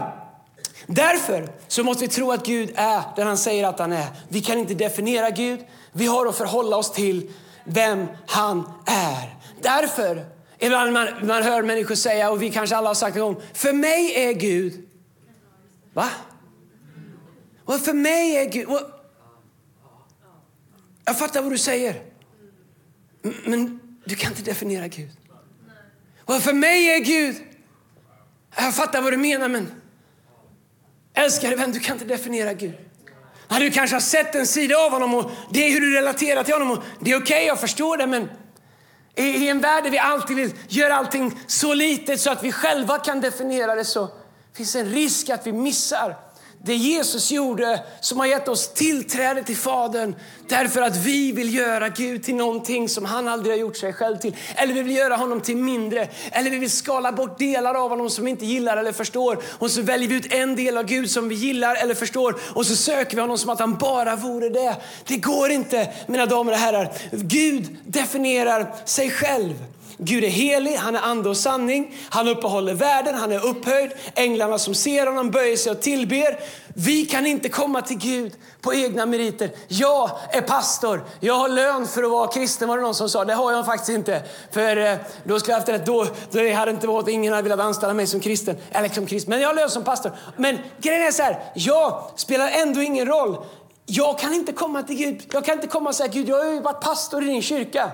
därför 0.87 1.49
så 1.67 1.83
måste 1.83 2.03
vi 2.03 2.07
tro 2.07 2.31
att 2.31 2.45
Gud 2.45 2.71
är 2.75 3.01
den 3.15 3.27
han 3.27 3.37
säger 3.37 3.67
att 3.67 3.79
han 3.79 3.91
är. 3.91 4.05
Vi 4.29 4.41
kan 4.41 4.57
inte 4.57 4.73
definiera 4.73 5.29
Gud. 5.29 5.59
Vi 5.91 6.05
har 6.05 6.25
att 6.25 6.37
förhålla 6.37 6.77
oss 6.77 6.91
till 6.91 7.31
vem 7.63 8.07
han 8.27 8.73
är. 8.85 9.35
Därför 9.61 10.25
Ibland 10.63 10.93
man, 10.93 11.07
man 11.27 11.43
hör 11.43 11.63
människor 11.63 11.95
säga, 11.95 12.31
och 12.31 12.41
vi 12.41 12.51
kanske 12.51 12.75
alla 12.75 12.89
har 12.89 12.93
sagt 12.95 13.15
en 13.15 13.21
gång, 13.21 13.41
för 13.53 13.73
mig 13.73 14.13
är 14.15 14.33
Gud... 14.33 14.87
Va? 15.93 16.09
Och 17.65 17.79
för 17.79 17.93
mig 17.93 18.35
är 18.35 18.45
Gud... 18.45 18.67
Och, 18.67 18.81
jag 21.05 21.19
fattar 21.19 21.41
vad 21.41 21.51
du 21.51 21.57
säger. 21.57 22.03
Men 23.45 23.79
du 24.05 24.15
kan 24.15 24.31
inte 24.31 24.43
definiera 24.43 24.87
Gud. 24.87 25.09
Och 26.25 26.41
för 26.41 26.53
mig 26.53 26.89
är 26.89 26.99
Gud... 26.99 27.35
Jag 28.57 28.75
fattar 28.75 29.01
vad 29.01 29.13
du 29.13 29.17
menar, 29.17 29.49
men... 29.49 29.71
Älskade 31.13 31.55
vän, 31.55 31.71
du 31.71 31.79
kan 31.79 31.95
inte 31.95 32.05
definiera 32.05 32.53
Gud. 32.53 32.73
du 33.49 33.71
kanske 33.71 33.95
har 33.95 34.01
sett 34.01 34.35
en 34.35 34.47
sida 34.47 34.75
av 34.77 34.91
honom 34.91 35.13
och 35.13 35.31
det 35.53 35.67
är 35.67 35.71
hur 35.71 35.81
du 35.81 35.95
relaterar 35.95 36.43
till 36.43 36.53
honom. 36.53 36.71
Och 36.71 36.83
det 36.99 37.11
är 37.11 37.15
okej, 37.15 37.35
okay, 37.35 37.45
jag 37.45 37.59
förstår 37.59 37.97
det, 37.97 38.07
men 38.07 38.29
i 39.15 39.49
en 39.49 39.61
värld 39.61 39.83
där 39.83 39.91
vi 39.91 39.99
alltid 39.99 40.35
vill 40.35 40.53
göra 40.67 40.95
allting 40.95 41.39
så 41.47 41.73
litet 41.73 42.21
så 42.21 42.31
att 42.31 42.43
vi 42.43 42.51
själva 42.51 42.97
kan 42.97 43.21
definiera 43.21 43.75
det 43.75 43.85
så 43.85 44.09
finns 44.53 44.75
en 44.75 44.85
risk 44.85 45.29
att 45.29 45.47
vi 45.47 45.53
missar 45.53 46.17
det 46.65 46.75
Jesus 46.75 47.31
gjorde 47.31 47.83
som 47.99 48.19
har 48.19 48.25
gett 48.25 48.47
oss 48.47 48.73
tillträde 48.73 49.43
till 49.43 49.57
Fadern 49.57 50.15
därför 50.47 50.81
att 50.81 50.97
vi 50.97 51.31
vill 51.31 51.53
göra 51.53 51.89
Gud 51.89 52.23
till 52.23 52.35
någonting 52.35 52.89
som 52.89 53.05
han 53.05 53.27
aldrig 53.27 53.53
har 53.53 53.59
gjort 53.59 53.77
sig 53.77 53.93
själv 53.93 54.17
till. 54.17 54.35
Eller 54.55 54.73
vi 54.73 54.81
vill 54.81 54.95
göra 54.95 55.15
honom 55.15 55.41
till 55.41 55.57
mindre. 55.57 56.09
Eller 56.31 56.49
vi 56.49 56.57
vill 56.57 56.71
skala 56.71 57.11
bort 57.11 57.39
delar 57.39 57.75
av 57.75 57.89
honom 57.89 58.09
som 58.09 58.25
vi 58.25 58.31
inte 58.31 58.45
gillar 58.45 58.77
eller 58.77 58.91
förstår. 58.91 59.37
Och 59.59 59.71
så 59.71 59.81
väljer 59.81 60.09
vi 60.09 60.15
ut 60.15 60.33
en 60.33 60.55
del 60.55 60.77
av 60.77 60.83
Gud 60.83 61.11
som 61.11 61.29
vi 61.29 61.35
gillar 61.35 61.75
eller 61.75 61.95
förstår 61.95 62.35
och 62.53 62.65
så 62.65 62.75
söker 62.75 63.15
vi 63.15 63.21
honom 63.21 63.37
som 63.37 63.49
att 63.49 63.59
han 63.59 63.77
bara 63.77 64.15
vore 64.15 64.49
det. 64.49 64.75
Det 65.07 65.17
går 65.17 65.51
inte 65.51 65.89
mina 66.07 66.25
damer 66.25 66.51
och 66.51 66.57
herrar. 66.57 66.91
Gud 67.11 67.77
definierar 67.85 68.75
sig 68.85 69.11
själv. 69.11 69.53
Gud 69.97 70.23
är 70.23 70.27
helig, 70.27 70.75
han 70.75 70.95
är 70.95 71.01
ande 71.01 71.29
och 71.29 71.37
sanning. 71.37 71.95
Han 72.09 72.27
uppehåller 72.27 72.73
världen, 72.73 73.15
han 73.15 73.31
är 73.31 73.45
upphöjd. 73.45 73.91
Änglarna 74.15 74.59
som 74.59 74.75
ser 74.75 75.07
honom 75.07 75.31
böjer 75.31 75.57
sig 75.57 75.71
och 75.71 75.81
tillber. 75.81 76.39
Vi 76.75 77.05
kan 77.05 77.25
inte 77.25 77.49
komma 77.49 77.81
till 77.81 77.97
Gud 77.97 78.33
på 78.61 78.73
egna 78.73 79.05
meriter. 79.05 79.49
Jag 79.67 80.09
är 80.29 80.41
pastor, 80.41 81.03
jag 81.19 81.33
har 81.33 81.49
lön 81.49 81.87
för 81.87 82.03
att 82.03 82.11
vara 82.11 82.27
kristen 82.27 82.67
var 82.67 82.77
det 82.77 82.83
någon 82.83 82.95
som 82.95 83.09
sa. 83.09 83.25
Det 83.25 83.33
har 83.33 83.51
jag 83.51 83.65
faktiskt 83.65 83.89
inte. 83.89 84.23
För 84.51 84.77
eh, 84.77 84.95
då 85.23 85.39
skulle 85.39 85.53
jag 85.53 85.59
haft 85.59 85.69
rätt. 85.69 85.85
Då, 85.85 86.07
då 86.31 86.53
hade 86.53 86.71
inte 86.71 86.87
varit, 86.87 87.07
ingen 87.07 87.33
hade 87.33 87.49
velat 87.49 87.65
anställa 87.65 87.93
mig 87.93 88.07
som 88.07 88.19
kristen. 88.19 88.57
Eller 88.71 88.89
som 88.89 89.05
kristen. 89.05 89.29
Men 89.29 89.41
jag 89.41 89.49
har 89.49 89.55
lön 89.55 89.69
som 89.69 89.83
pastor. 89.83 90.11
Men 90.37 90.57
grejen 90.81 91.07
är 91.07 91.11
så 91.11 91.23
här, 91.23 91.43
jag 91.55 92.03
spelar 92.15 92.49
ändå 92.49 92.81
ingen 92.81 93.07
roll. 93.07 93.37
Jag 93.85 94.19
kan 94.19 94.33
inte 94.33 94.51
komma 94.51 94.83
till 94.83 94.95
Gud. 94.95 95.21
Jag 95.33 95.45
kan 95.45 95.55
inte 95.55 95.67
komma 95.67 95.89
och 95.89 95.95
säga 95.95 96.07
Gud, 96.13 96.29
jag 96.29 96.37
har 96.37 96.51
ju 96.51 96.59
varit 96.59 96.81
pastor 96.81 97.23
i 97.23 97.27
din 97.27 97.41
kyrka. 97.41 97.91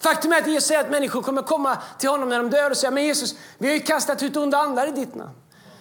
Faktum 0.00 0.32
är 0.32 0.38
att 0.38 0.46
Jesus 0.46 0.64
säger 0.64 0.80
att 0.80 0.90
människor 0.90 1.22
kommer 1.22 1.42
komma 1.42 1.78
till 1.98 2.08
honom 2.08 2.28
när 2.28 2.38
de 2.38 2.50
dör 2.50 2.70
och 2.70 2.76
säga, 2.76 2.90
men 2.90 3.04
Jesus, 3.04 3.34
vi 3.58 3.68
har 3.68 3.74
ju 3.74 3.80
kastat 3.80 4.22
ut 4.22 4.36
onda 4.36 4.58
andar 4.58 4.86
i 4.86 4.90
ditt 4.90 5.14
namn. 5.14 5.30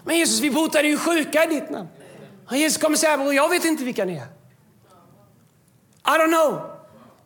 Men 0.04 0.18
Jesus, 0.18 0.40
vi 0.40 0.52
botade 0.52 0.88
ju 0.88 0.98
sjuka 0.98 1.44
i 1.44 1.48
ditt 1.48 1.70
namn. 1.70 1.88
Och 2.48 2.58
Jesus 2.58 2.82
kommer 2.82 2.98
säga, 2.98 3.34
jag 3.34 3.50
vet 3.50 3.66
inte 3.66 3.84
vilka 3.84 4.06
ni 4.06 4.14
är. 4.16 4.28
I 6.06 6.20
don't 6.20 6.28
know. 6.28 6.62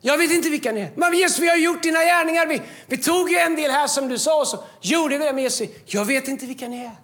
Jag 0.00 0.18
vet 0.18 0.30
inte 0.30 0.48
vilka 0.48 0.72
ni 0.72 0.80
är. 0.80 0.92
Men 0.96 1.14
Jesus, 1.14 1.38
vi 1.38 1.48
har 1.48 1.56
gjort 1.56 1.82
dina 1.82 2.04
gärningar. 2.04 2.46
Vi, 2.46 2.62
vi 2.86 2.96
tog 2.96 3.30
ju 3.30 3.38
en 3.38 3.56
del 3.56 3.70
här 3.70 3.86
som 3.86 4.08
du 4.08 4.18
sa 4.18 4.40
och 4.40 4.46
så 4.46 4.64
gjorde 4.80 5.18
vi 5.18 5.24
det 5.24 5.32
Men 5.32 5.42
Jesus. 5.42 5.68
Jag 5.86 6.04
vet 6.04 6.28
inte 6.28 6.46
vilka 6.46 6.68
ni 6.68 6.84
är. 6.84 6.96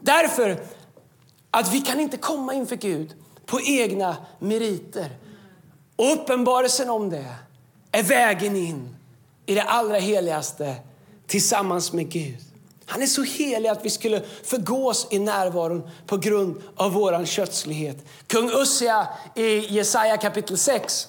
Därför 0.00 0.58
att 1.50 1.72
vi 1.72 1.80
kan 1.80 2.00
inte 2.00 2.16
komma 2.16 2.54
inför 2.54 2.76
Gud 2.76 3.14
på 3.46 3.60
egna 3.60 4.16
meriter. 4.38 5.10
Och 5.96 6.12
uppenbarelsen 6.12 6.90
om 6.90 7.10
det 7.10 7.34
är 7.94 8.02
vägen 8.02 8.56
in 8.56 8.96
i 9.46 9.54
det 9.54 9.62
allra 9.62 9.98
heligaste 9.98 10.74
tillsammans 11.26 11.92
med 11.92 12.08
Gud. 12.08 12.36
Han 12.86 13.02
är 13.02 13.06
så 13.06 13.22
helig 13.22 13.68
att 13.68 13.84
vi 13.84 13.90
skulle 13.90 14.22
förgås 14.44 15.06
i 15.10 15.18
närvaron 15.18 15.90
på 16.06 16.16
grund 16.16 16.62
av 16.76 16.92
vår 16.92 17.24
kötslighet. 17.24 17.96
Kung 18.26 18.50
Ussia 18.50 19.08
i 19.34 19.58
Jesaja 19.58 20.16
kapitel 20.16 20.58
6, 20.58 21.08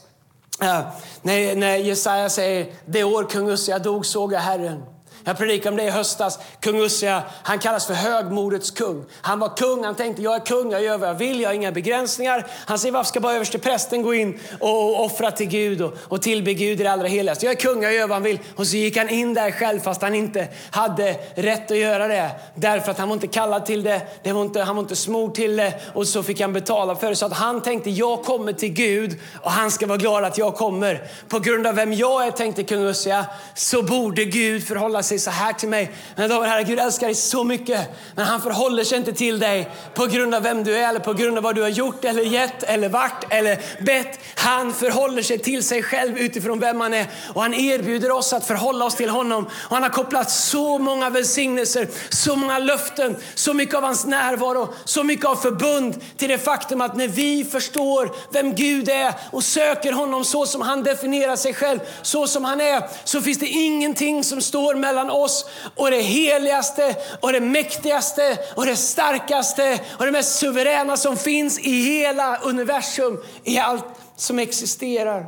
eh, 0.62 0.88
när, 1.22 1.56
när 1.56 1.76
Jesaja 1.76 2.30
säger 2.30 2.74
det 2.86 3.04
år 3.04 3.24
kung 3.24 3.50
Ussia 3.50 3.80
dog 3.80 4.06
såg 4.06 4.34
jag 4.34 4.40
Herren 4.40 4.84
jag 5.26 5.38
predikade 5.38 5.70
om 5.70 5.78
det 5.78 5.84
i 5.84 5.90
höstas. 5.90 6.40
Kung 6.60 6.82
Ussia, 6.82 7.24
han 7.44 7.60
kallas 7.60 7.88
för 7.88 7.94
högmodets 7.94 8.72
kung. 8.72 9.06
Han 9.22 9.40
var 9.40 9.58
kung, 9.58 9.84
han 9.84 9.96
tänkte 9.96 10.22
jag 10.22 10.36
är 10.36 10.46
kung, 10.46 10.72
jag 10.72 10.84
gör 10.84 10.98
vad 10.98 11.10
jag 11.10 11.16
vill, 11.16 11.42
jag 11.42 11.50
har 11.50 11.54
inga 11.54 11.72
begränsningar. 11.72 12.48
Han 12.66 12.80
säger 12.80 12.94
varför 12.94 13.08
ska 13.08 13.20
bara 13.20 13.34
överste 13.34 13.60
prästen 13.60 14.02
gå 14.02 14.14
in 14.14 14.40
och 14.60 15.06
offra 15.06 15.32
till 15.32 15.48
Gud 15.48 15.82
och, 15.82 15.94
och 16.02 16.22
tillbe 16.22 16.54
Gud 16.54 16.82
i 16.82 16.84
det 16.84 16.92
allra 16.92 17.08
heligaste. 17.08 17.46
Jag 17.46 17.54
är 17.54 17.60
kung, 17.60 17.84
jag 17.84 17.94
gör 17.94 18.08
vad 18.08 18.16
han 18.16 18.24
vill. 18.24 18.40
Och 18.56 18.68
så 18.68 18.76
gick 18.76 18.98
han 18.98 19.10
in 19.10 19.34
där 19.34 19.52
själv 19.52 19.80
fast 19.80 20.02
han 20.02 20.16
inte 20.16 20.48
hade 20.72 21.16
rätt 21.36 21.72
att 21.72 21.78
göra 21.78 22.08
det. 22.08 22.32
Därför 22.56 22.92
att 22.92 22.98
han 22.98 23.08
var 23.08 23.14
inte 23.14 23.28
kallad 23.28 23.66
till 23.66 23.84
det, 23.84 24.02
det 24.24 24.34
var 24.34 24.42
inte, 24.42 24.62
han 24.62 24.76
var 24.76 24.84
inte 24.84 24.96
smord 24.96 25.36
till 25.36 25.56
det 25.56 25.74
och 25.94 26.08
så 26.08 26.24
fick 26.24 26.42
han 26.42 26.54
betala 26.54 26.96
för 26.96 27.10
det. 27.10 27.16
Så 27.16 27.26
att 27.26 27.34
han 27.34 27.62
tänkte 27.62 27.90
jag 27.90 28.24
kommer 28.24 28.54
till 28.54 28.74
Gud 28.74 29.20
och 29.42 29.52
han 29.52 29.72
ska 29.72 29.88
vara 29.88 29.98
glad 29.98 30.24
att 30.24 30.38
jag 30.38 30.56
kommer. 30.56 31.08
På 31.30 31.40
grund 31.40 31.68
av 31.68 31.76
vem 31.76 31.94
jag 31.94 32.28
är, 32.28 32.32
tänkte 32.32 32.64
kung 32.64 32.86
Ussia, 32.88 33.26
så 33.56 33.84
borde 33.84 34.26
Gud 34.26 34.68
förhålla 34.68 35.04
sig 35.04 35.15
säger 35.20 35.38
så 35.38 35.44
här 35.44 35.54
till 35.54 35.70
mig. 35.70 35.92
Men 36.16 36.30
damer 36.30 36.48
herre, 36.48 36.64
Gud 36.64 36.80
älskar 36.80 37.08
dig 37.08 37.16
så 37.16 37.44
mycket. 37.44 37.80
Men 38.16 38.26
han 38.26 38.42
förhåller 38.42 38.84
sig 38.84 38.98
inte 38.98 39.14
till 39.14 39.40
dig 39.40 39.70
på 39.94 40.06
grund 40.06 40.36
av 40.36 40.44
vem 40.44 40.64
du 40.64 40.78
är 40.78 40.90
eller 40.90 41.00
på 41.00 41.14
grund 41.14 41.38
av 41.38 41.44
vad 41.44 41.56
du 41.56 41.62
har 41.62 41.70
gjort 41.70 42.06
eller 42.06 42.24
gett 42.24 42.64
eller 42.64 42.90
vart 42.90 43.34
eller 43.34 43.60
bett. 43.84 44.20
Han 44.36 44.74
förhåller 44.74 45.22
sig 45.22 45.40
till 45.40 45.64
sig 45.64 45.84
själv 45.84 46.18
utifrån 46.18 46.60
vem 46.60 46.82
han 46.82 46.94
är. 46.94 47.08
Och 47.34 47.42
han 47.42 47.54
erbjuder 47.54 48.12
oss 48.12 48.34
att 48.34 48.48
förhålla 48.48 48.86
oss 48.86 48.96
till 48.96 49.10
honom. 49.10 49.46
Och 49.46 49.76
han 49.76 49.84
har 49.84 49.90
kopplat 49.90 50.32
så 50.32 50.78
många 50.78 51.10
välsignelser, 51.10 51.88
så 52.10 52.36
många 52.36 52.60
löften, 52.60 53.16
så 53.36 53.54
mycket 53.54 53.76
av 53.76 53.84
hans 53.84 54.06
närvaro, 54.06 54.74
så 54.86 55.04
mycket 55.04 55.26
av 55.26 55.36
förbund 55.36 55.96
till 56.18 56.30
det 56.30 56.38
faktum 56.38 56.82
att 56.82 56.96
när 56.96 57.08
vi 57.08 57.46
förstår 57.46 58.16
vem 58.32 58.56
Gud 58.56 58.90
är 58.90 59.14
och 59.32 59.44
söker 59.44 59.92
honom 59.92 60.26
så 60.26 60.46
som 60.46 60.62
han 60.62 60.84
definierar 60.84 61.36
sig 61.36 61.54
själv, 61.54 61.80
så 62.02 62.28
som 62.28 62.46
han 62.46 62.62
är, 62.62 62.84
så 63.04 63.22
finns 63.22 63.40
det 63.40 63.48
ingenting 63.48 64.24
som 64.24 64.42
står 64.42 64.76
mellan 64.76 65.05
oss 65.10 65.46
och 65.76 65.92
det 65.92 66.02
heligaste 66.02 66.96
och 67.22 67.32
det 67.32 67.40
mäktigaste 67.40 68.38
och 68.56 68.66
det 68.66 68.76
starkaste 68.76 69.80
och 69.98 70.06
det 70.06 70.12
mest 70.12 70.40
suveräna 70.40 70.98
som 70.98 71.18
finns 71.18 71.60
i 71.60 71.84
hela 71.84 72.38
universum, 72.38 73.24
i 73.44 73.60
allt 73.60 73.86
som 74.16 74.40
existerar. 74.40 75.28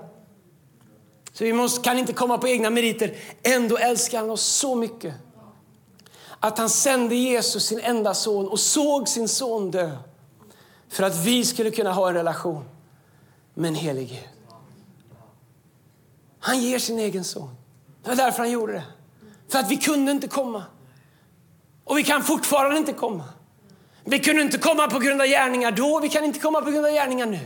Så 1.33 1.43
vi 1.43 1.53
måste, 1.53 1.81
kan 1.81 1.97
inte 1.97 2.13
komma 2.13 2.37
på 2.37 2.47
egna 2.47 2.69
meriter. 2.69 3.15
Ändå 3.43 3.77
älskar 3.77 4.19
han 4.19 4.29
oss 4.29 4.43
så 4.43 4.75
mycket 4.75 5.13
att 6.39 6.57
han 6.57 6.69
sände 6.69 7.15
Jesus, 7.15 7.65
sin 7.65 7.79
enda 7.79 8.13
son, 8.13 8.47
och 8.47 8.59
såg 8.59 9.09
sin 9.09 9.27
son 9.27 9.71
dö 9.71 9.91
för 10.89 11.03
att 11.03 11.15
vi 11.15 11.45
skulle 11.45 11.71
kunna 11.71 11.91
ha 11.91 12.07
en 12.07 12.13
relation 12.13 12.65
med 13.53 13.67
en 13.67 13.75
helig 13.75 14.09
Gud. 14.09 14.27
Han 16.39 16.59
ger 16.61 16.79
sin 16.79 16.99
egen 16.99 17.23
son. 17.23 17.55
Det 18.03 18.09
var 18.09 18.15
därför 18.15 18.39
han 18.39 18.51
gjorde 18.51 18.73
det. 18.73 18.83
För 19.51 19.59
att 19.59 19.71
vi 19.71 19.77
kunde 19.77 20.11
inte 20.11 20.27
komma. 20.27 20.63
Och 21.83 21.97
vi 21.97 22.03
kan 22.03 22.23
fortfarande 22.23 22.77
inte 22.77 22.93
komma. 22.93 23.23
Vi 24.05 24.19
kunde 24.19 24.41
inte 24.41 24.57
komma 24.57 24.87
på 24.87 24.99
grund 24.99 25.21
av 25.21 25.27
gärningar 25.27 25.71
då, 25.71 25.99
vi 25.99 26.09
kan 26.09 26.23
inte 26.23 26.39
komma 26.39 26.61
på 26.61 26.71
grund 26.71 26.85
av 26.85 26.91
gärningar 26.91 27.25
nu. 27.25 27.39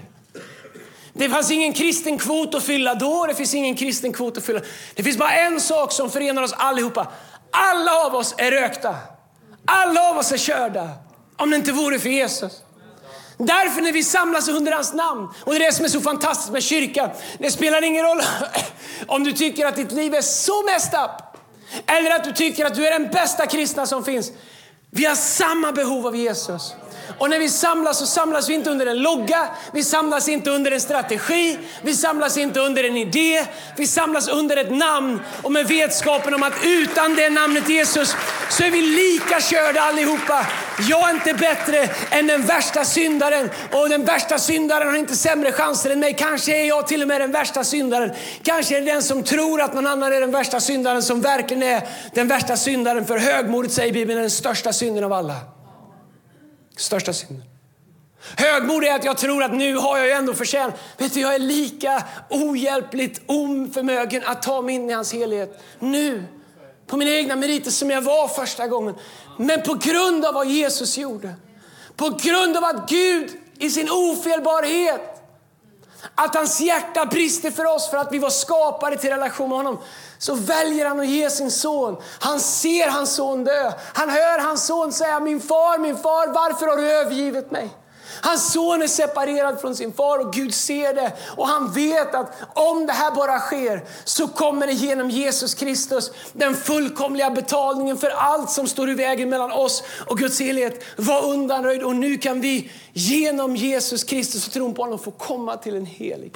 Det 1.13 1.29
fanns 1.29 1.51
ingen 1.51 1.73
kristen 1.73 2.17
kvot 2.17 2.55
att 2.55 2.63
fylla 2.63 2.95
då, 2.95 3.25
det 3.27 3.35
finns 3.35 3.53
ingen 3.53 3.75
kristen 3.75 4.13
kvot 4.13 4.37
att 4.37 4.45
fylla. 4.45 4.59
Det 4.95 5.03
finns 5.03 5.17
bara 5.17 5.33
en 5.33 5.61
sak 5.61 5.91
som 5.91 6.09
förenar 6.09 6.43
oss 6.43 6.53
allihopa. 6.53 7.07
Alla 7.51 8.05
av 8.05 8.15
oss 8.15 8.35
är 8.37 8.51
rökta. 8.51 8.95
Alla 9.65 10.09
av 10.09 10.17
oss 10.17 10.31
är 10.31 10.37
körda. 10.37 10.89
Om 11.37 11.49
det 11.49 11.55
inte 11.55 11.71
vore 11.71 11.99
för 11.99 12.09
Jesus. 12.09 12.61
Därför 13.37 13.81
när 13.81 13.91
vi 13.91 14.03
samlas 14.03 14.47
under 14.47 14.71
hans 14.71 14.93
namn, 14.93 15.29
och 15.43 15.51
det 15.51 15.57
är 15.57 15.65
det 15.65 15.73
som 15.73 15.85
är 15.85 15.89
så 15.89 16.01
fantastiskt 16.01 16.51
med 16.51 16.63
kyrkan. 16.63 17.09
Det 17.39 17.51
spelar 17.51 17.81
ingen 17.83 18.05
roll 18.05 18.21
om 19.07 19.23
du 19.23 19.33
tycker 19.33 19.65
att 19.65 19.75
ditt 19.75 19.91
liv 19.91 20.13
är 20.13 20.21
så 20.21 20.63
messed 20.63 20.99
up. 20.99 21.30
Eller 21.85 22.15
att 22.15 22.23
du 22.23 22.31
tycker 22.31 22.65
att 22.65 22.75
du 22.75 22.87
är 22.87 22.99
den 22.99 23.11
bästa 23.11 23.45
kristna 23.45 23.85
som 23.85 24.03
finns. 24.03 24.31
Vi 24.89 25.05
har 25.05 25.15
samma 25.15 25.71
behov 25.71 26.07
av 26.07 26.15
Jesus. 26.15 26.75
Och 27.17 27.29
när 27.29 27.39
vi 27.39 27.49
samlas 27.49 27.99
så 27.99 28.05
samlas 28.05 28.49
vi 28.49 28.53
inte 28.53 28.69
under 28.69 28.85
en 28.85 29.01
logga, 29.01 29.47
vi 29.73 29.83
samlas 29.83 30.29
inte 30.29 30.49
under 30.49 30.71
en 30.71 30.81
strategi, 30.81 31.59
vi 31.81 31.93
samlas 31.93 32.37
inte 32.37 32.59
under 32.59 32.83
en 32.83 32.97
idé. 32.97 33.45
Vi 33.77 33.87
samlas 33.87 34.27
under 34.27 34.57
ett 34.57 34.71
namn 34.71 35.19
och 35.41 35.51
med 35.51 35.67
vetskapen 35.67 36.33
om 36.33 36.43
att 36.43 36.53
utan 36.63 37.15
det 37.15 37.29
namnet 37.29 37.69
Jesus 37.69 38.15
så 38.49 38.63
är 38.63 38.71
vi 38.71 38.81
lika 38.81 39.41
körda 39.41 39.81
allihopa. 39.81 40.47
Jag 40.89 41.09
är 41.09 41.13
inte 41.13 41.33
bättre 41.33 41.89
än 42.09 42.27
den 42.27 42.41
värsta 42.41 42.85
syndaren 42.85 43.49
och 43.71 43.89
den 43.89 44.05
värsta 44.05 44.39
syndaren 44.39 44.87
har 44.87 44.95
inte 44.95 45.15
sämre 45.15 45.51
chanser 45.51 45.89
än 45.89 45.99
mig. 45.99 46.13
Kanske 46.13 46.61
är 46.61 46.65
jag 46.65 46.87
till 46.87 47.01
och 47.01 47.07
med 47.07 47.21
den 47.21 47.31
värsta 47.31 47.63
syndaren. 47.63 48.11
Kanske 48.43 48.77
är 48.77 48.81
det 48.81 48.91
den 48.91 49.03
som 49.03 49.23
tror 49.23 49.61
att 49.61 49.73
någon 49.73 49.87
annan 49.87 50.13
är 50.13 50.21
den 50.21 50.31
värsta 50.31 50.59
syndaren 50.59 51.03
som 51.03 51.21
verkligen 51.21 51.63
är 51.63 51.87
den 52.13 52.27
värsta 52.27 52.57
syndaren. 52.57 53.05
För 53.05 53.17
högmodet 53.17 53.71
säger 53.71 53.93
Bibeln 53.93 54.17
är 54.17 54.21
den 54.21 54.31
största 54.31 54.73
synden 54.73 55.03
av 55.03 55.13
alla. 55.13 55.60
Största 56.81 57.13
synden. 57.13 57.43
Högmod 58.37 58.83
är 58.83 58.95
att 58.95 59.03
jag 59.03 59.17
tror 59.17 59.43
att 59.43 59.53
nu 59.53 59.75
har 59.75 59.97
jag 59.97 60.07
ju 60.07 60.11
ändå 60.11 60.33
förtjänat. 60.33 60.79
Vet 60.97 61.13
du, 61.13 61.19
jag 61.19 61.35
är 61.35 61.39
lika 61.39 62.03
ohjälpligt 62.29 63.21
oförmögen 63.25 64.23
att 64.25 64.41
ta 64.41 64.61
mig 64.61 64.75
in 64.75 64.89
i 64.89 64.93
hans 64.93 65.13
helhet 65.13 65.63
nu. 65.79 66.23
På 66.87 66.97
mina 66.97 67.11
egna 67.11 67.35
meriter 67.35 67.71
som 67.71 67.89
jag 67.89 68.01
var 68.01 68.27
första 68.27 68.67
gången. 68.67 68.95
Men 69.37 69.61
på 69.61 69.73
grund 69.73 70.25
av 70.25 70.33
vad 70.33 70.47
Jesus 70.47 70.97
gjorde. 70.97 71.33
På 71.95 72.09
grund 72.09 72.57
av 72.57 72.63
att 72.63 72.89
Gud 72.89 73.29
i 73.57 73.69
sin 73.69 73.89
ofelbarhet 73.89 75.21
att 76.15 76.35
hans 76.35 76.61
hjärta 76.61 77.05
brister 77.05 77.51
för 77.51 77.65
oss 77.65 77.89
för 77.89 77.97
att 77.97 78.13
vi 78.13 78.19
var 78.19 78.29
skapade 78.29 78.97
till 78.97 79.09
relation 79.09 79.49
med 79.49 79.57
honom 79.57 79.79
så 80.21 80.35
väljer 80.35 80.85
han 80.85 80.99
att 80.99 81.07
ge 81.07 81.29
sin 81.29 81.51
son. 81.51 81.97
Han 82.19 82.39
ser 82.39 82.89
hans 82.89 83.15
son 83.15 83.43
dö. 83.43 83.71
Han 83.93 84.09
hör 84.09 84.39
hans 84.39 84.65
son 84.65 84.93
säga 84.93 85.19
min 85.19 85.41
far, 85.41 85.79
min 85.79 85.97
far, 85.97 86.27
varför 86.27 86.67
har 86.67 86.77
du 86.77 86.91
övergivit 86.91 87.51
mig? 87.51 87.69
Hans 88.21 88.53
son 88.53 88.81
är 88.81 88.87
separerad 88.87 89.61
från 89.61 89.75
sin 89.75 89.93
far 89.93 90.19
och 90.19 90.33
Gud 90.33 90.53
ser 90.53 90.93
det. 90.93 91.13
Och 91.37 91.47
han 91.47 91.71
vet 91.71 92.15
att 92.15 92.33
om 92.53 92.85
det 92.85 92.93
här 92.93 93.11
bara 93.11 93.39
sker 93.39 93.83
så 94.03 94.27
kommer 94.27 94.67
det 94.67 94.73
genom 94.73 95.09
Jesus 95.09 95.53
Kristus, 95.53 96.11
den 96.33 96.55
fullkomliga 96.55 97.29
betalningen 97.29 97.97
för 97.97 98.09
allt 98.09 98.49
som 98.49 98.67
står 98.67 98.89
i 98.89 98.93
vägen 98.93 99.29
mellan 99.29 99.51
oss 99.51 99.83
och 100.07 100.17
Guds 100.17 100.39
helhet 100.39 100.83
vara 100.97 101.21
undanröjd. 101.21 101.83
Och 101.83 101.95
nu 101.95 102.17
kan 102.17 102.41
vi 102.41 102.71
genom 102.93 103.55
Jesus 103.55 104.03
Kristus 104.03 104.47
och 104.47 104.53
tron 104.53 104.73
på 104.73 104.81
honom 104.81 104.99
få 104.99 105.11
komma 105.11 105.57
till 105.57 105.75
en 105.75 105.85
helig. 105.85 106.35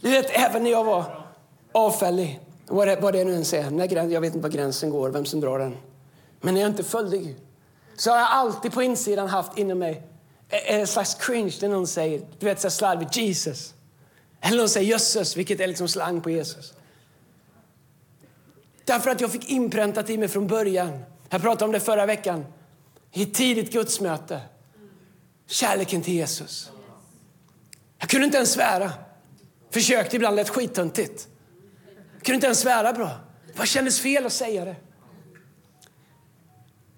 Du 0.00 0.10
vet, 0.10 0.30
även 0.30 0.62
när 0.62 0.70
jag 0.70 0.84
var 0.84 1.23
avfällig, 1.74 2.40
vad 2.66 2.88
det, 2.88 2.96
vad 3.00 3.12
det 3.12 3.24
nu 3.24 3.34
än 3.34 3.44
säger, 3.44 4.10
jag 4.12 4.20
vet 4.20 4.34
inte 4.34 4.42
var 4.42 4.50
gränsen 4.50 4.90
går, 4.90 5.10
vem 5.10 5.24
som 5.24 5.40
drar 5.40 5.58
den. 5.58 5.76
Men 6.40 6.54
när 6.54 6.60
jag 6.60 6.70
inte 6.70 6.84
följde 6.84 7.18
Gud 7.18 7.36
så 7.96 8.10
har 8.10 8.18
jag 8.18 8.28
alltid 8.30 8.72
på 8.72 8.82
insidan 8.82 9.28
haft 9.28 9.58
inom 9.58 9.78
mig 9.78 10.02
eh, 10.48 10.58
eh, 10.58 10.80
en 10.80 10.86
slags 10.86 11.14
cringe 11.14 11.54
när 11.60 11.68
någon 11.68 11.86
säger, 11.86 12.22
du 12.38 12.46
vet 12.46 12.60
så 12.60 12.70
slarvigt, 12.70 13.16
Jesus. 13.16 13.74
Eller 14.40 14.58
någon 14.58 14.68
säger 14.68 14.90
jösses, 14.90 15.36
vilket 15.36 15.60
är 15.60 15.66
liksom 15.66 15.88
slang 15.88 16.20
på 16.20 16.30
Jesus. 16.30 16.74
Därför 18.84 19.10
att 19.10 19.20
jag 19.20 19.32
fick 19.32 19.50
inpräntat 19.50 20.10
i 20.10 20.18
mig 20.18 20.28
från 20.28 20.46
början, 20.46 21.04
jag 21.30 21.42
pratade 21.42 21.64
om 21.64 21.72
det 21.72 21.80
förra 21.80 22.06
veckan, 22.06 22.44
i 23.12 23.22
ett 23.22 23.34
tidigt 23.34 23.72
gudsmöte, 23.72 24.40
kärleken 25.46 26.02
till 26.02 26.14
Jesus. 26.14 26.70
Jag 27.98 28.08
kunde 28.08 28.24
inte 28.24 28.36
ens 28.36 28.52
svära. 28.52 28.92
Försökte 29.70 30.16
ibland, 30.16 30.36
lät 30.36 30.48
skittöntigt. 30.48 31.28
Jag 32.24 32.26
kunde 32.26 32.34
inte 32.34 32.46
ens 32.46 32.60
svära 32.60 32.92
bra. 32.92 33.10
Vad 33.56 33.68
kändes 33.68 34.00
fel 34.00 34.26
att 34.26 34.32
säga 34.32 34.64
det? 34.64 34.76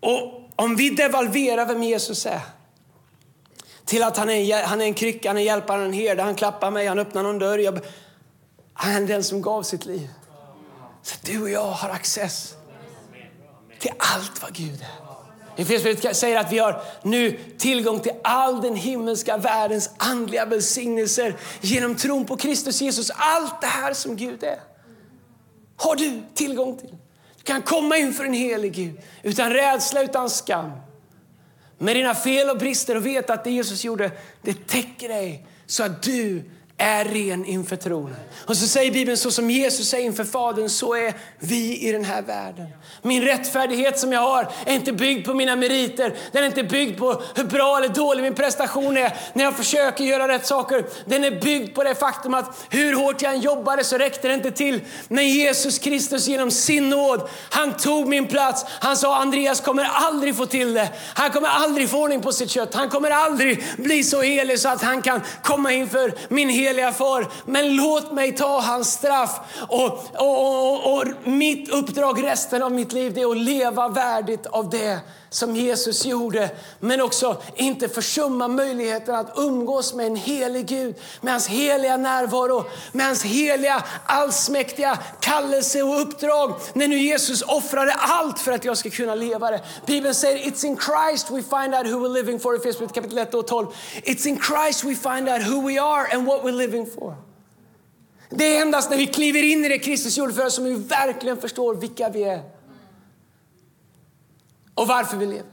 Och 0.00 0.50
om 0.56 0.76
vi 0.76 0.90
devalverar 0.90 1.66
vem 1.66 1.82
Jesus 1.82 2.26
är 2.26 2.40
till 3.84 4.02
att 4.02 4.16
han 4.16 4.30
är, 4.30 4.62
han 4.62 4.80
är 4.80 4.84
en 4.84 4.94
krycka, 4.94 5.28
han 5.28 5.38
är 5.38 5.42
hjälparen, 5.42 5.84
en 5.84 5.92
herde, 5.92 6.22
han 6.22 6.34
klappar 6.34 6.70
mig, 6.70 6.86
han 6.86 6.98
öppnar 6.98 7.22
någon 7.22 7.38
dörr. 7.38 7.58
Jag, 7.58 7.80
Han 8.72 9.02
är 9.02 9.06
den 9.06 9.24
som 9.24 9.42
gav 9.42 9.62
sitt 9.62 9.86
liv. 9.86 10.08
Så 11.02 11.16
du 11.22 11.42
och 11.42 11.50
jag 11.50 11.70
har 11.70 11.90
access 11.90 12.54
till 13.78 13.92
allt 13.98 14.42
vad 14.42 14.52
Gud 14.54 14.82
är. 14.82 15.62
Efesierbrevet 15.62 16.16
säger 16.16 16.40
att 16.40 16.52
vi 16.52 16.58
har 16.58 16.82
nu 17.02 17.38
tillgång 17.58 18.00
till 18.00 18.12
all 18.24 18.60
den 18.60 18.76
himmelska 18.76 19.36
världens 19.36 19.90
andliga 19.96 20.44
välsignelser 20.44 21.36
genom 21.60 21.94
tron 21.94 22.24
på 22.24 22.36
Kristus 22.36 22.82
Jesus. 22.82 23.10
Allt 23.14 23.60
det 23.60 23.66
här 23.66 23.94
som 23.94 24.16
Gud 24.16 24.44
är 24.44 24.75
har 25.76 25.96
du 25.96 26.22
tillgång 26.34 26.76
till. 26.76 26.96
Du 27.36 27.42
kan 27.42 27.62
komma 27.62 27.96
inför 27.96 28.24
en 28.24 28.32
helig 28.32 28.72
Gud 28.72 29.00
utan 29.22 29.50
rädsla, 29.50 30.02
utan 30.02 30.30
skam. 30.30 30.72
Med 31.78 31.96
dina 31.96 32.14
fel 32.14 32.50
och 32.50 32.58
brister 32.58 32.96
och 32.96 33.06
veta 33.06 33.34
att 33.34 33.44
det 33.44 33.50
Jesus 33.50 33.84
gjorde, 33.84 34.10
det 34.42 34.66
täcker 34.66 35.08
dig 35.08 35.46
så 35.66 35.82
att 35.82 36.02
du 36.02 36.42
är 36.78 37.04
ren 37.04 37.44
inför 37.44 37.76
tronen. 37.76 38.16
Och 38.46 38.56
så 38.56 38.66
säger 38.66 38.92
Bibeln 38.92 39.16
så 39.16 39.30
som 39.30 39.50
Jesus 39.50 39.88
säger 39.88 40.04
inför 40.06 40.24
Fadern, 40.24 40.68
så 40.68 40.94
är 40.94 41.14
vi 41.38 41.88
i 41.88 41.92
den 41.92 42.04
här 42.04 42.22
världen. 42.22 42.66
Min 43.02 43.22
rättfärdighet 43.22 43.98
som 43.98 44.12
jag 44.12 44.20
har 44.20 44.48
är 44.66 44.74
inte 44.74 44.92
byggd 44.92 45.26
på 45.26 45.34
mina 45.34 45.56
meriter. 45.56 46.14
Den 46.32 46.42
är 46.42 46.46
inte 46.46 46.64
byggd 46.64 46.98
på 46.98 47.22
hur 47.34 47.44
bra 47.44 47.76
eller 47.76 47.88
dålig 47.88 48.22
min 48.22 48.34
prestation 48.34 48.96
är 48.96 49.16
när 49.32 49.44
jag 49.44 49.56
försöker 49.56 50.04
göra 50.04 50.28
rätt 50.28 50.46
saker. 50.46 50.86
Den 51.06 51.24
är 51.24 51.40
byggd 51.40 51.74
på 51.74 51.84
det 51.84 51.94
faktum 51.94 52.34
att 52.34 52.66
hur 52.70 52.94
hårt 52.94 53.22
jag 53.22 53.34
än 53.34 53.40
jobbade 53.40 53.84
så 53.84 53.98
räckte 53.98 54.28
det 54.28 54.34
inte 54.34 54.50
till. 54.50 54.80
Men 55.08 55.28
Jesus 55.28 55.78
Kristus 55.78 56.28
genom 56.28 56.50
sin 56.50 56.90
nåd, 56.90 57.28
han 57.50 57.76
tog 57.76 58.08
min 58.08 58.26
plats. 58.26 58.64
Han 58.68 58.96
sa 58.96 59.16
Andreas 59.16 59.60
kommer 59.60 59.84
aldrig 59.84 60.36
få 60.36 60.46
till 60.46 60.74
det. 60.74 60.88
Han 61.14 61.30
kommer 61.30 61.48
aldrig 61.48 61.90
få 61.90 62.02
ordning 62.02 62.22
på 62.22 62.32
sitt 62.32 62.50
kött. 62.50 62.74
Han 62.74 62.88
kommer 62.88 63.10
aldrig 63.10 63.64
bli 63.76 64.04
så 64.04 64.22
helig 64.22 64.60
så 64.60 64.68
att 64.68 64.82
han 64.82 65.02
kan 65.02 65.20
komma 65.42 65.72
inför 65.72 66.14
min 66.28 66.48
heliga 66.66 66.92
far. 66.92 67.28
Men 67.44 67.76
låt 67.76 68.12
mig 68.12 68.32
ta 68.32 68.60
hans 68.60 68.92
straff 68.92 69.40
och, 69.68 70.04
och, 70.14 70.64
och, 70.64 70.96
och 70.96 71.04
mitt 71.24 71.68
uppdrag 71.68 72.22
resten 72.22 72.62
av 72.62 72.72
mitt 72.72 72.92
liv 72.92 73.14
det 73.14 73.20
är 73.20 73.30
att 73.30 73.36
leva 73.36 73.88
värdigt 73.88 74.46
av 74.46 74.70
det 74.70 75.00
som 75.30 75.56
Jesus 75.56 76.04
gjorde. 76.04 76.50
Men 76.80 77.00
också 77.00 77.42
inte 77.54 77.88
försumma 77.88 78.48
möjligheten 78.48 79.14
att 79.14 79.38
umgås 79.38 79.94
med 79.94 80.06
en 80.06 80.16
helig 80.16 80.66
Gud, 80.66 80.94
med 81.20 81.32
hans 81.32 81.46
heliga 81.46 81.96
närvaro, 81.96 82.64
med 82.92 83.06
hans 83.06 83.24
heliga 83.24 83.84
allsmäktiga 84.06 84.98
kallelse 85.20 85.82
och 85.82 86.00
uppdrag. 86.00 86.54
När 86.72 86.88
nu 86.88 86.98
Jesus 86.98 87.42
offrade 87.42 87.92
allt 87.92 88.38
för 88.38 88.52
att 88.52 88.64
jag 88.64 88.78
ska 88.78 88.90
kunna 88.90 89.14
leva 89.14 89.50
det. 89.50 89.60
Bibeln 89.86 90.14
säger 90.14 90.50
it's 90.50 90.66
in 90.66 90.78
Christ 90.78 91.30
we 91.30 91.42
find 91.42 91.74
out 91.74 91.86
who 91.86 92.06
we're 92.06 92.14
living 92.14 92.38
for 92.38 92.54
i 92.54 92.56
Efesierbrevet 92.56 92.94
kapitel 92.94 93.18
1 93.18 93.34
och 93.34 93.46
12. 93.46 93.66
It's 94.02 94.28
in 94.28 94.40
Christ 94.40 94.84
we 94.84 94.94
find 94.94 95.28
out 95.28 95.42
who 95.42 95.68
we 95.68 95.80
are 95.80 96.14
and 96.14 96.26
what 96.26 96.42
we're 96.42 96.56
living 96.56 96.86
for. 96.86 97.16
Det 98.30 98.56
är 98.56 98.62
endast 98.62 98.90
när 98.90 98.96
vi 98.96 99.06
kliver 99.06 99.42
in 99.42 99.64
i 99.64 99.68
det 99.68 99.78
Kristus 99.78 100.18
gjorde 100.18 100.32
för 100.32 100.46
oss 100.46 100.54
som 100.54 100.64
vi 100.64 100.74
verkligen 100.74 101.36
förstår 101.36 101.74
vilka 101.74 102.08
vi 102.08 102.24
är 102.24 102.55
och 104.76 104.86
varför 104.86 105.16
vi 105.16 105.26
lever. 105.26 105.50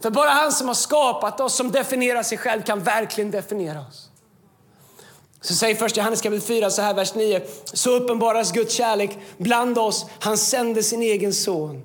För 0.00 0.10
bara 0.10 0.30
han 0.30 0.52
som 0.52 0.68
har 0.68 0.74
skapat 0.74 1.40
oss, 1.40 1.56
som 1.56 1.72
definierar 1.72 2.22
sig 2.22 2.38
själv, 2.38 2.62
kan 2.62 2.82
verkligen 2.82 3.30
definiera 3.30 3.80
oss. 3.80 4.10
Så 5.40 5.54
säger 5.54 5.74
först 5.74 5.96
Johannes 5.96 6.22
kapitel 6.22 6.46
4, 6.46 6.70
så 6.70 6.82
här, 6.82 6.94
vers 6.94 7.14
9. 7.14 7.42
Så 7.64 7.90
uppenbaras 7.90 8.52
Guds 8.52 8.74
kärlek 8.74 9.18
bland 9.38 9.78
oss. 9.78 10.06
Han 10.18 10.38
sände 10.38 10.82
sin 10.82 11.02
egen 11.02 11.34
son 11.34 11.82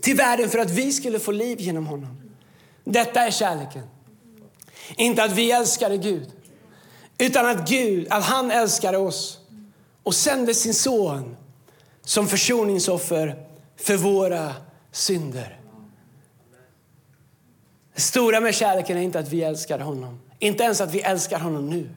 till 0.00 0.16
världen 0.16 0.48
för 0.48 0.58
att 0.58 0.70
vi 0.70 0.92
skulle 0.92 1.18
få 1.18 1.32
liv 1.32 1.60
genom 1.60 1.86
honom. 1.86 2.32
Detta 2.84 3.20
är 3.20 3.30
kärleken. 3.30 3.82
Inte 4.96 5.24
att 5.24 5.32
vi 5.32 5.50
älskade 5.50 5.96
Gud, 5.96 6.30
utan 7.18 7.46
att 7.46 7.68
Gud, 7.68 8.06
att 8.10 8.24
han 8.24 8.50
älskade 8.50 8.98
oss 8.98 9.38
och 10.02 10.14
sände 10.14 10.54
sin 10.54 10.74
son 10.74 11.36
som 12.04 12.28
försoningsoffer 12.28 13.46
för 13.76 13.96
våra 13.96 14.54
synder. 14.92 15.61
Det 17.94 18.00
stora 18.00 18.40
med 18.40 18.54
kärleken 18.54 18.96
är 18.96 19.02
inte 19.02 19.18
att 19.18 19.28
vi 19.28 19.42
älskar 19.42 19.78
honom. 19.78 20.20
Inte 20.38 20.64
ens 20.64 20.80
att 20.80 20.94
vi 20.94 21.00
älskar 21.00 21.38
honom 21.38 21.70
nu. 21.70 21.90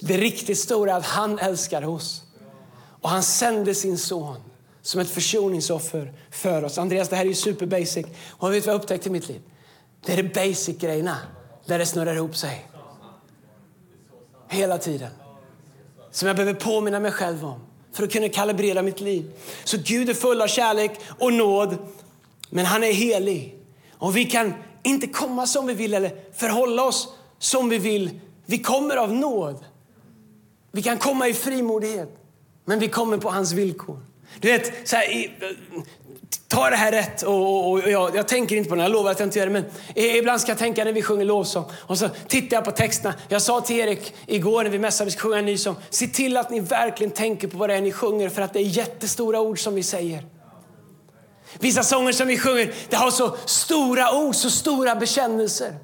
Det 0.00 0.16
riktigt 0.16 0.58
stora 0.58 0.92
är 0.92 0.96
att 0.96 1.06
han 1.06 1.38
älskar 1.38 1.84
oss. 1.84 2.22
Och 3.00 3.10
han 3.10 3.22
sände 3.22 3.74
sin 3.74 3.98
son 3.98 4.36
som 4.82 5.00
ett 5.00 5.10
försoningsoffer 5.10 6.12
för 6.30 6.64
oss. 6.64 6.78
Andreas, 6.78 7.08
det 7.08 7.16
här 7.16 7.24
är 7.24 7.28
ju 7.28 7.34
super 7.34 7.66
basic. 7.66 8.06
Och 8.28 8.52
vet 8.52 8.66
vad 8.66 8.74
jag 8.74 8.80
upptäckte 8.80 9.08
i 9.08 9.12
mitt 9.12 9.28
liv? 9.28 9.40
Det 10.06 10.12
är 10.12 10.22
de 10.22 10.28
basic 10.28 10.78
grejerna 10.78 11.18
där 11.66 11.78
det 11.78 11.86
snurrar 11.86 12.14
ihop 12.14 12.36
sig. 12.36 12.66
Hela 14.48 14.78
tiden. 14.78 15.10
Som 16.10 16.28
jag 16.28 16.36
behöver 16.36 16.60
påminna 16.60 17.00
mig 17.00 17.12
själv 17.12 17.44
om 17.44 17.60
för 17.92 18.04
att 18.04 18.12
kunna 18.12 18.28
kalibrera 18.28 18.82
mitt 18.82 19.00
liv. 19.00 19.32
Så 19.64 19.76
Gud 19.84 20.10
är 20.10 20.14
full 20.14 20.42
av 20.42 20.46
kärlek 20.46 21.00
och 21.18 21.32
nåd, 21.32 21.76
men 22.50 22.66
han 22.66 22.84
är 22.84 22.92
helig. 22.92 23.58
Och 23.92 24.16
vi 24.16 24.24
kan 24.24 24.54
inte 24.82 25.06
komma 25.06 25.46
som 25.46 25.66
vi 25.66 25.74
vill 25.74 25.94
eller 25.94 26.12
förhålla 26.34 26.84
oss 26.84 27.08
som 27.38 27.68
vi 27.68 27.78
vill. 27.78 28.20
Vi 28.46 28.58
kommer 28.58 28.96
av 28.96 29.12
nåd. 29.12 29.64
Vi 30.72 30.82
kan 30.82 30.98
komma 30.98 31.28
i 31.28 31.34
frimodighet, 31.34 32.08
men 32.64 32.78
vi 32.78 32.88
kommer 32.88 33.18
på 33.18 33.30
hans 33.30 33.52
villkor. 33.52 33.98
Du 34.40 34.48
vet, 34.48 34.88
så 34.88 34.96
här, 34.96 35.38
ta 36.48 36.70
det 36.70 36.76
här 36.76 36.92
rätt. 36.92 37.22
Och, 37.22 37.34
och, 37.34 37.70
och 37.70 37.90
jag, 37.90 38.16
jag, 38.16 38.28
tänker 38.28 38.56
inte 38.56 38.70
på 38.70 38.76
det, 38.76 38.82
jag 38.82 38.92
lovar 38.92 39.10
att 39.10 39.18
jag 39.18 39.26
inte 39.26 39.38
gör 39.38 39.46
det. 39.46 39.52
Men 39.52 39.64
ibland 39.94 40.40
ska 40.40 40.50
jag 40.50 40.58
tänka 40.58 40.84
när 40.84 40.92
vi 40.92 41.02
sjunger 41.02 41.24
lovsång. 41.24 41.64
Och 41.72 41.98
så 41.98 42.08
tittar 42.28 42.56
jag 42.56 42.64
på 42.64 42.70
texterna. 42.70 43.14
Jag 43.28 43.42
sa 43.42 43.60
till 43.60 43.80
Erik 43.80 44.14
igår 44.26 44.62
när 44.62 44.70
vi 44.70 44.78
mässade 44.78 45.04
vi 45.04 45.10
ska 45.10 45.20
sjunga 45.20 45.38
en 45.38 45.46
ny 45.46 45.58
sång. 45.58 45.76
Se 45.90 46.06
till 46.06 46.36
att 46.36 46.50
ni 46.50 46.60
verkligen 46.60 47.10
tänker 47.10 47.48
på 47.48 47.56
vad 47.56 47.68
det 47.68 47.74
är 47.74 47.80
ni 47.80 47.92
sjunger. 47.92 48.28
För 48.28 48.42
att 48.42 48.52
det 48.52 48.58
är 48.58 48.64
jättestora 48.64 49.40
ord 49.40 49.62
som 49.62 49.74
vi 49.74 49.82
säger. 49.82 50.24
Vissa 51.58 51.82
sånger 51.82 52.12
som 52.12 52.28
vi 52.28 52.38
sjunger 52.38 52.74
det 52.88 52.96
har 52.96 53.10
så 53.10 53.36
stora 53.46 54.14
ord, 54.14 54.34
så 54.34 54.50
stora 54.50 54.96
bekännelser. 54.96 55.74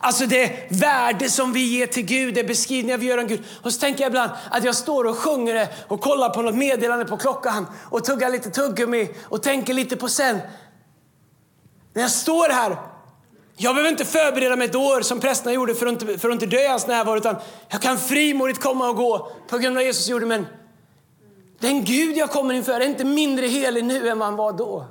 Alltså 0.00 0.26
det 0.26 0.66
värde 0.70 1.30
som 1.30 1.52
vi 1.52 1.78
ger 1.78 1.86
till 1.86 2.02
Gud, 2.04 2.34
det 2.34 2.44
beskrivningar 2.44 2.98
vi 2.98 3.06
gör 3.06 3.18
om 3.18 3.26
Gud. 3.26 3.42
Och 3.62 3.72
så 3.72 3.80
tänker 3.80 4.02
jag 4.02 4.10
ibland 4.10 4.30
att 4.50 4.64
jag 4.64 4.74
står 4.74 5.04
och 5.04 5.16
sjunger 5.16 5.54
det 5.54 5.68
och 5.88 6.00
kollar 6.00 6.28
på 6.28 6.42
något 6.42 6.54
meddelande 6.54 7.04
på 7.04 7.16
klockan 7.16 7.66
och 7.90 8.04
tuggar 8.04 8.30
lite 8.30 8.50
tuggummi 8.50 9.08
och 9.24 9.42
tänker 9.42 9.74
lite 9.74 9.96
på 9.96 10.08
sen. 10.08 10.38
När 11.92 12.02
jag 12.02 12.10
står 12.10 12.48
här, 12.48 12.76
jag 13.56 13.74
behöver 13.74 13.90
inte 13.90 14.04
förbereda 14.04 14.56
mig 14.56 14.68
ett 14.68 14.74
år 14.74 15.00
som 15.00 15.20
prästerna 15.20 15.52
gjorde 15.52 15.74
för 15.74 15.86
att 15.86 15.92
inte, 16.02 16.18
för 16.18 16.28
att 16.28 16.34
inte 16.34 16.46
dö 16.46 16.60
i 16.60 16.66
hans 16.66 16.86
närvaro 16.86 17.16
utan 17.16 17.36
jag 17.68 17.82
kan 17.82 17.98
frimodigt 17.98 18.60
komma 18.60 18.88
och 18.88 18.96
gå 18.96 19.32
på 19.48 19.58
grund 19.58 19.66
av 19.66 19.74
vad 19.74 19.84
Jesus 19.84 20.08
gjorde. 20.08 20.26
Men 20.26 20.46
den 21.58 21.84
Gud 21.84 22.16
jag 22.16 22.30
kommer 22.30 22.54
inför 22.54 22.80
är 22.80 22.84
inte 22.84 23.04
mindre 23.04 23.46
helig 23.46 23.84
nu 23.84 24.08
än 24.08 24.18
vad 24.18 24.28
han 24.28 24.36
var 24.36 24.52
då. 24.52 24.86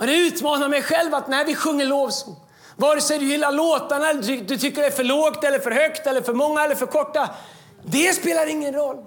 Och 0.00 0.06
det 0.06 0.16
utmanar 0.16 0.68
mig 0.68 0.82
själv 0.82 1.14
att 1.14 1.28
när 1.28 1.44
vi 1.44 1.54
sjunger 1.54 1.86
lovsång, 1.86 2.36
vare 2.76 3.00
sig 3.00 3.18
du 3.18 3.26
gillar 3.26 3.52
låtarna, 3.52 4.10
eller 4.10 4.44
du 4.44 4.56
tycker 4.56 4.80
det 4.80 4.86
är 4.86 4.90
för 4.90 5.04
lågt, 5.04 5.44
eller 5.44 5.58
för 5.58 5.70
högt, 5.70 6.06
eller 6.06 6.22
för 6.22 6.32
många 6.32 6.64
eller 6.64 6.74
för 6.74 6.86
korta. 6.86 7.28
Det 7.84 8.14
spelar 8.14 8.46
ingen 8.46 8.74
roll. 8.74 9.04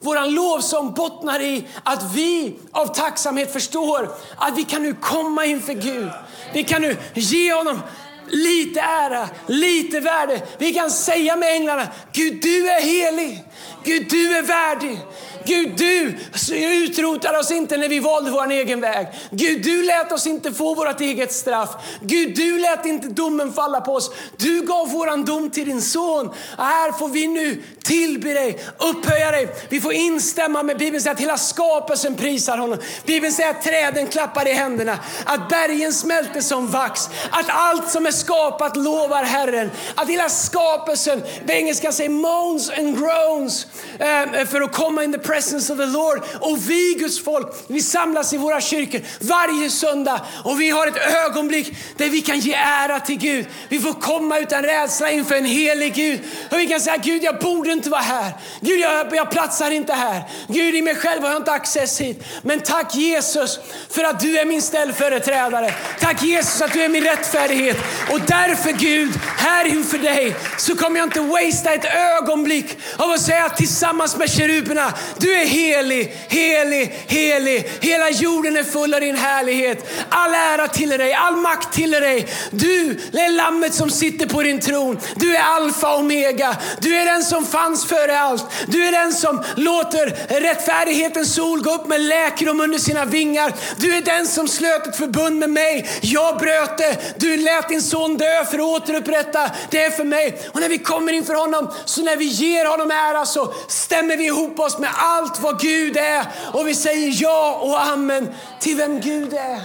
Vår 0.00 0.30
lovsång 0.30 0.94
bottnar 0.94 1.40
i 1.40 1.68
att 1.82 2.14
vi 2.14 2.56
av 2.72 2.86
tacksamhet 2.86 3.52
förstår 3.52 4.10
att 4.36 4.58
vi 4.58 4.64
kan 4.64 4.82
nu 4.82 4.94
komma 4.94 5.44
inför 5.44 5.72
Gud. 5.72 6.10
Vi 6.52 6.64
kan 6.64 6.82
nu 6.82 6.96
ge 7.14 7.54
honom 7.54 7.80
lite 8.28 8.80
ära, 8.80 9.28
lite 9.46 10.00
värde. 10.00 10.42
Vi 10.58 10.74
kan 10.74 10.90
säga 10.90 11.36
med 11.36 11.52
änglarna, 11.52 11.86
Gud 12.12 12.42
du 12.42 12.68
är 12.68 12.80
helig, 12.80 13.44
Gud 13.84 14.06
du 14.10 14.36
är 14.36 14.42
värdig. 14.42 14.98
Gud, 15.44 15.76
du 15.76 16.18
utrotade 16.56 17.38
oss 17.38 17.50
inte 17.50 17.76
när 17.76 17.88
vi 17.88 17.98
valde 17.98 18.30
vår 18.30 18.50
egen 18.50 18.80
väg. 18.80 19.06
Gud, 19.30 19.62
du 19.64 19.82
lät 19.82 20.12
oss 20.12 20.26
inte 20.26 20.52
få 20.52 20.74
vårt 20.74 21.00
eget 21.00 21.32
straff. 21.32 21.70
Gud, 22.00 22.36
du 22.36 22.58
lät 22.58 22.86
inte 22.86 23.08
domen 23.08 23.52
falla 23.52 23.80
på 23.80 23.92
oss. 23.92 24.10
Du 24.36 24.60
gav 24.60 24.90
våran 24.90 25.24
dom 25.24 25.50
till 25.50 25.68
din 25.68 25.82
son. 25.82 26.30
Här 26.58 26.92
får 26.92 27.08
vi 27.08 27.26
nu 27.26 27.62
tillbe 27.82 28.32
dig, 28.32 28.58
upphöja 28.78 29.30
dig. 29.30 29.48
Vi 29.68 29.80
får 29.80 29.92
instämma 29.92 30.62
med 30.62 30.78
Bibeln 30.78 31.02
säger 31.02 31.14
att 31.14 31.20
hela 31.20 31.36
skapelsen 31.36 32.14
prisar 32.14 32.58
honom. 32.58 32.78
Bibeln 33.06 33.32
säger 33.32 33.50
att 33.50 33.62
träden 33.62 34.06
klappar 34.06 34.48
i 34.48 34.52
händerna, 34.52 34.98
att 35.24 35.48
bergen 35.48 35.92
smälter 35.92 36.40
som 36.40 36.66
vax, 36.66 37.08
att 37.30 37.46
allt 37.48 37.90
som 37.90 38.06
är 38.06 38.10
skapat 38.10 38.76
lovar 38.76 39.24
Herren. 39.24 39.70
Att 39.94 40.08
hela 40.08 40.28
skapelsen, 40.28 41.22
på 41.46 41.52
engelska 41.52 41.92
säger 41.92 42.10
moans 42.10 42.70
and 42.70 42.98
groans, 42.98 43.66
eh, 43.98 44.46
för 44.46 44.60
att 44.60 44.72
komma 44.72 45.04
in 45.04 45.12
the 45.12 45.18
presence 45.32 45.72
of 45.72 45.78
the 45.78 45.86
Lord. 45.86 46.22
Och 46.40 46.70
vi 46.70 46.94
Guds 46.98 47.24
folk, 47.24 47.46
vi 47.66 47.82
samlas 47.82 48.32
i 48.32 48.36
våra 48.36 48.60
kyrkor 48.60 49.00
varje 49.20 49.70
söndag 49.70 50.20
och 50.44 50.60
vi 50.60 50.70
har 50.70 50.86
ett 50.86 51.26
ögonblick 51.26 51.74
där 51.96 52.08
vi 52.08 52.20
kan 52.20 52.38
ge 52.38 52.54
ära 52.54 53.00
till 53.00 53.18
Gud. 53.18 53.46
Vi 53.68 53.80
får 53.80 53.92
komma 53.92 54.38
utan 54.38 54.62
rädsla 54.62 55.10
inför 55.10 55.34
en 55.34 55.44
helig 55.44 55.94
Gud. 55.94 56.20
Och 56.50 56.58
vi 56.58 56.66
kan 56.66 56.80
säga 56.80 56.96
Gud 56.96 57.22
jag 57.22 57.38
borde 57.38 57.72
inte 57.72 57.90
vara 57.90 58.00
här. 58.00 58.32
Gud 58.60 58.80
jag, 58.80 59.16
jag 59.16 59.30
platsar 59.30 59.70
inte 59.70 59.92
här. 59.92 60.22
Gud 60.48 60.74
i 60.74 60.82
mig 60.82 60.94
själv 60.94 61.22
har 61.22 61.30
jag 61.30 61.40
inte 61.40 61.52
access 61.52 62.00
hit. 62.00 62.24
Men 62.42 62.60
tack 62.60 62.94
Jesus 62.94 63.60
för 63.90 64.04
att 64.04 64.20
du 64.20 64.38
är 64.38 64.44
min 64.44 64.62
ställföreträdare. 64.62 65.74
Tack 66.00 66.22
Jesus 66.22 66.62
att 66.62 66.72
du 66.72 66.82
är 66.82 66.88
min 66.88 67.04
rättfärdighet. 67.04 67.76
Och 68.10 68.20
därför 68.20 68.72
Gud, 68.72 69.12
här 69.36 69.64
inför 69.64 69.98
dig 69.98 70.36
så 70.58 70.76
kommer 70.76 70.98
jag 70.98 71.06
inte 71.06 71.20
wastea 71.20 71.74
ett 71.74 71.84
ögonblick 72.18 72.78
av 72.96 73.10
att 73.10 73.20
säga 73.20 73.48
tillsammans 73.48 74.16
med 74.16 74.30
keruberna 74.30 74.92
du 75.22 75.34
är 75.34 75.46
helig, 75.46 76.16
helig, 76.28 77.04
helig. 77.06 77.70
Hela 77.80 78.10
jorden 78.10 78.56
är 78.56 78.64
full 78.64 78.94
av 78.94 79.00
din 79.00 79.16
härlighet. 79.16 79.90
All 80.08 80.34
ära 80.34 80.68
till 80.68 80.88
dig, 80.88 81.14
all 81.14 81.36
makt 81.36 81.74
till 81.74 81.90
dig. 81.90 82.26
Du 82.50 82.90
är 83.12 83.28
lammet 83.28 83.74
som 83.74 83.90
sitter 83.90 84.26
på 84.26 84.42
din 84.42 84.60
tron. 84.60 84.98
Du 85.16 85.36
är 85.36 85.42
alfa 85.42 85.94
och 85.94 86.00
omega. 86.00 86.56
Du 86.80 86.96
är 86.96 87.06
den 87.06 87.24
som 87.24 87.44
fanns 87.44 87.86
före 87.86 88.20
allt. 88.20 88.44
Du 88.66 88.86
är 88.86 88.92
den 88.92 89.12
som 89.12 89.42
låter 89.56 90.40
rättfärdighetens 90.40 91.34
sol 91.34 91.62
gå 91.62 91.74
upp 91.74 91.86
med 91.86 92.00
läkedom 92.00 92.60
under 92.60 92.78
sina 92.78 93.04
vingar. 93.04 93.52
Du 93.76 93.96
är 93.96 94.02
den 94.02 94.26
som 94.26 94.48
slöt 94.48 94.86
ett 94.86 94.96
förbund 94.96 95.38
med 95.38 95.50
mig. 95.50 95.88
Jag 96.00 96.38
bröt 96.38 96.78
det. 96.78 96.96
Du 97.16 97.36
lät 97.36 97.68
din 97.68 97.82
son 97.82 98.16
dö 98.16 98.44
för 98.44 98.58
att 98.58 98.82
återupprätta 98.82 99.50
det 99.70 99.82
är 99.82 99.90
för 99.90 100.04
mig. 100.04 100.40
Och 100.52 100.60
när 100.60 100.68
vi 100.68 100.78
kommer 100.78 101.12
inför 101.12 101.34
honom, 101.34 101.70
så 101.84 102.02
när 102.02 102.16
vi 102.16 102.24
ger 102.24 102.64
honom 102.64 102.90
ära 102.90 103.26
så 103.26 103.54
stämmer 103.68 104.16
vi 104.16 104.24
ihop 104.26 104.60
oss 104.60 104.78
med 104.78 104.90
allt 105.12 105.40
vad 105.40 105.60
Gud 105.60 105.96
är. 105.96 106.26
Och 106.52 106.68
vi 106.68 106.74
säger 106.74 107.22
ja 107.22 107.60
och 107.62 107.82
amen 107.82 108.34
till 108.60 108.76
vem 108.76 109.00
Gud 109.00 109.34
är. 109.34 109.60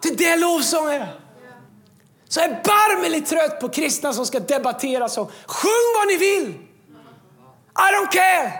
Till 0.00 0.16
det 0.16 0.36
lovsång 0.36 0.88
är. 0.88 1.20
Så 2.28 2.40
jag 2.40 2.50
är 2.50 2.62
barmeligt 2.64 3.30
trött 3.30 3.60
på 3.60 3.68
kristna 3.68 4.12
som 4.12 4.26
ska 4.26 4.40
debattera 4.40 5.08
som 5.08 5.26
sjung 5.46 5.94
vad 5.96 6.08
ni 6.08 6.16
vill. 6.16 6.48
I 7.78 7.94
don't 7.94 8.12
care. 8.12 8.52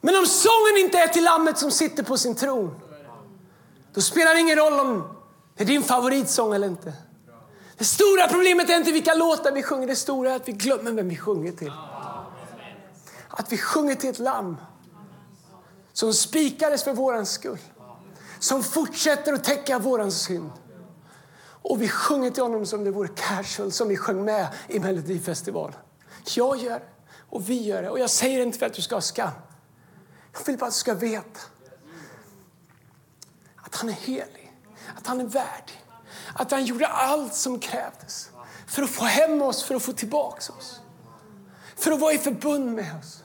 Men 0.00 0.16
om 0.16 0.26
sången 0.26 0.76
inte 0.78 0.98
är 0.98 1.08
till 1.08 1.24
lammet 1.24 1.58
som 1.58 1.70
sitter 1.70 2.02
på 2.02 2.18
sin 2.18 2.34
tron, 2.34 2.80
då 3.94 4.00
spelar 4.00 4.34
det 4.34 4.40
ingen 4.40 4.56
roll 4.56 4.80
om 4.80 5.14
det 5.56 5.62
är 5.62 5.66
din 5.66 5.82
favoritsång 5.82 6.54
eller 6.54 6.66
inte. 6.66 6.92
Det 7.78 7.84
stora 7.84 8.28
problemet 8.28 8.70
är 8.70 8.76
inte 8.76 8.92
vilka 8.92 9.14
låtar 9.14 9.52
vi 9.52 9.62
sjunger, 9.62 9.86
det 9.86 9.96
stora 9.96 10.32
är 10.32 10.36
att 10.36 10.48
vi 10.48 10.52
glömmer 10.52 10.92
vem 10.92 11.08
vi 11.08 11.16
sjunger 11.16 11.52
till. 11.52 11.72
Att 13.38 13.52
vi 13.52 13.58
sjunger 13.58 13.94
till 13.94 14.10
ett 14.10 14.18
lamm 14.18 14.56
som 15.92 16.14
spikades 16.14 16.84
för 16.84 16.92
våran 16.92 17.26
skull. 17.26 17.58
Som 18.38 18.62
fortsätter 18.62 19.32
att 19.32 19.44
täcka 19.44 19.78
våran 19.78 20.12
synd. 20.12 20.50
Och 21.40 21.82
vi 21.82 21.88
sjunger 21.88 22.30
till 22.30 22.42
honom 22.42 22.66
som 22.66 22.84
det 22.84 22.90
vore 22.90 23.08
casual, 23.08 23.72
som 23.72 23.88
vi 23.88 23.96
sjöng 23.96 24.24
med 24.24 24.48
i 24.68 24.78
Melodifestivalen. 24.78 25.78
Jag 26.36 26.56
gör 26.56 26.78
det 26.78 26.86
och 27.30 27.48
vi 27.48 27.62
gör 27.62 27.82
det. 27.82 27.90
Och 27.90 27.98
jag 27.98 28.10
säger 28.10 28.42
inte 28.42 28.58
för 28.58 28.66
att 28.66 28.74
du 28.74 28.82
ska 28.82 28.96
ha 28.96 29.00
skam. 29.00 29.30
Jag 30.32 30.44
vill 30.46 30.58
bara 30.58 30.66
att 30.66 30.72
du 30.72 30.78
ska 30.78 30.94
veta 30.94 31.40
att 33.56 33.74
han 33.74 33.88
är 33.88 33.92
helig, 33.92 34.52
att 34.96 35.06
han 35.06 35.20
är 35.20 35.24
värdig. 35.24 35.84
Att 36.34 36.50
han 36.50 36.64
gjorde 36.64 36.86
allt 36.86 37.34
som 37.34 37.58
krävdes 37.58 38.30
för 38.66 38.82
att 38.82 38.90
få 38.90 39.04
hem 39.04 39.42
oss, 39.42 39.62
för 39.62 39.74
att 39.74 39.82
få 39.82 39.92
tillbaka 39.92 40.52
oss. 40.52 40.80
För 41.76 41.92
att 41.92 42.00
vara 42.00 42.12
i 42.12 42.18
förbund 42.18 42.72
med 42.74 42.98
oss. 42.98 43.22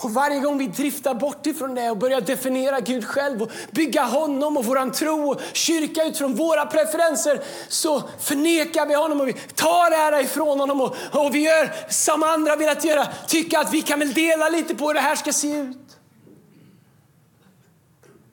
Och 0.00 0.10
varje 0.10 0.40
gång 0.40 0.58
vi 0.58 0.66
driftar 0.66 1.14
bort 1.14 1.46
ifrån 1.46 1.74
det 1.74 1.90
och 1.90 1.96
börjar 1.96 2.20
definiera 2.20 2.80
Gud 2.80 3.04
själv 3.06 3.42
och 3.42 3.50
bygga 3.70 4.02
honom 4.02 4.56
och 4.56 4.64
våran 4.64 4.92
tro 4.92 5.30
och 5.30 5.40
kyrka 5.52 6.04
utifrån 6.04 6.34
våra 6.34 6.66
preferenser 6.66 7.42
så 7.68 8.02
förnekar 8.18 8.86
vi 8.86 8.94
honom 8.94 9.20
och 9.20 9.28
vi 9.28 9.32
tar 9.32 9.90
ära 9.90 10.20
ifrån 10.20 10.60
honom 10.60 10.80
och, 10.80 10.96
och 11.12 11.34
vi 11.34 11.38
gör 11.38 11.72
som 11.88 12.22
andra 12.22 12.56
velat 12.56 12.84
göra, 12.84 13.08
tycka 13.26 13.60
att 13.60 13.74
vi 13.74 13.82
kan 13.82 13.98
väl 13.98 14.12
dela 14.12 14.48
lite 14.48 14.74
på 14.74 14.86
hur 14.86 14.94
det 14.94 15.00
här 15.00 15.16
ska 15.16 15.32
se 15.32 15.56
ut. 15.56 15.78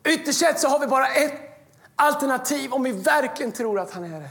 Ytterst 0.07 0.39
sett 0.39 0.59
så 0.59 0.67
har 0.67 0.79
vi 0.79 0.87
bara 0.87 1.07
ett 1.07 1.33
alternativ 1.95 2.73
om 2.73 2.83
vi 2.83 2.91
verkligen 2.91 3.51
tror 3.51 3.79
att 3.79 3.91
han 3.91 4.03
är 4.03 4.19
det. 4.19 4.29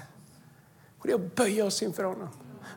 Och 0.98 1.06
det 1.06 1.12
är 1.12 1.14
att 1.14 1.34
böja 1.34 1.64
oss 1.64 1.82
inför 1.82 2.04
honom. 2.04 2.28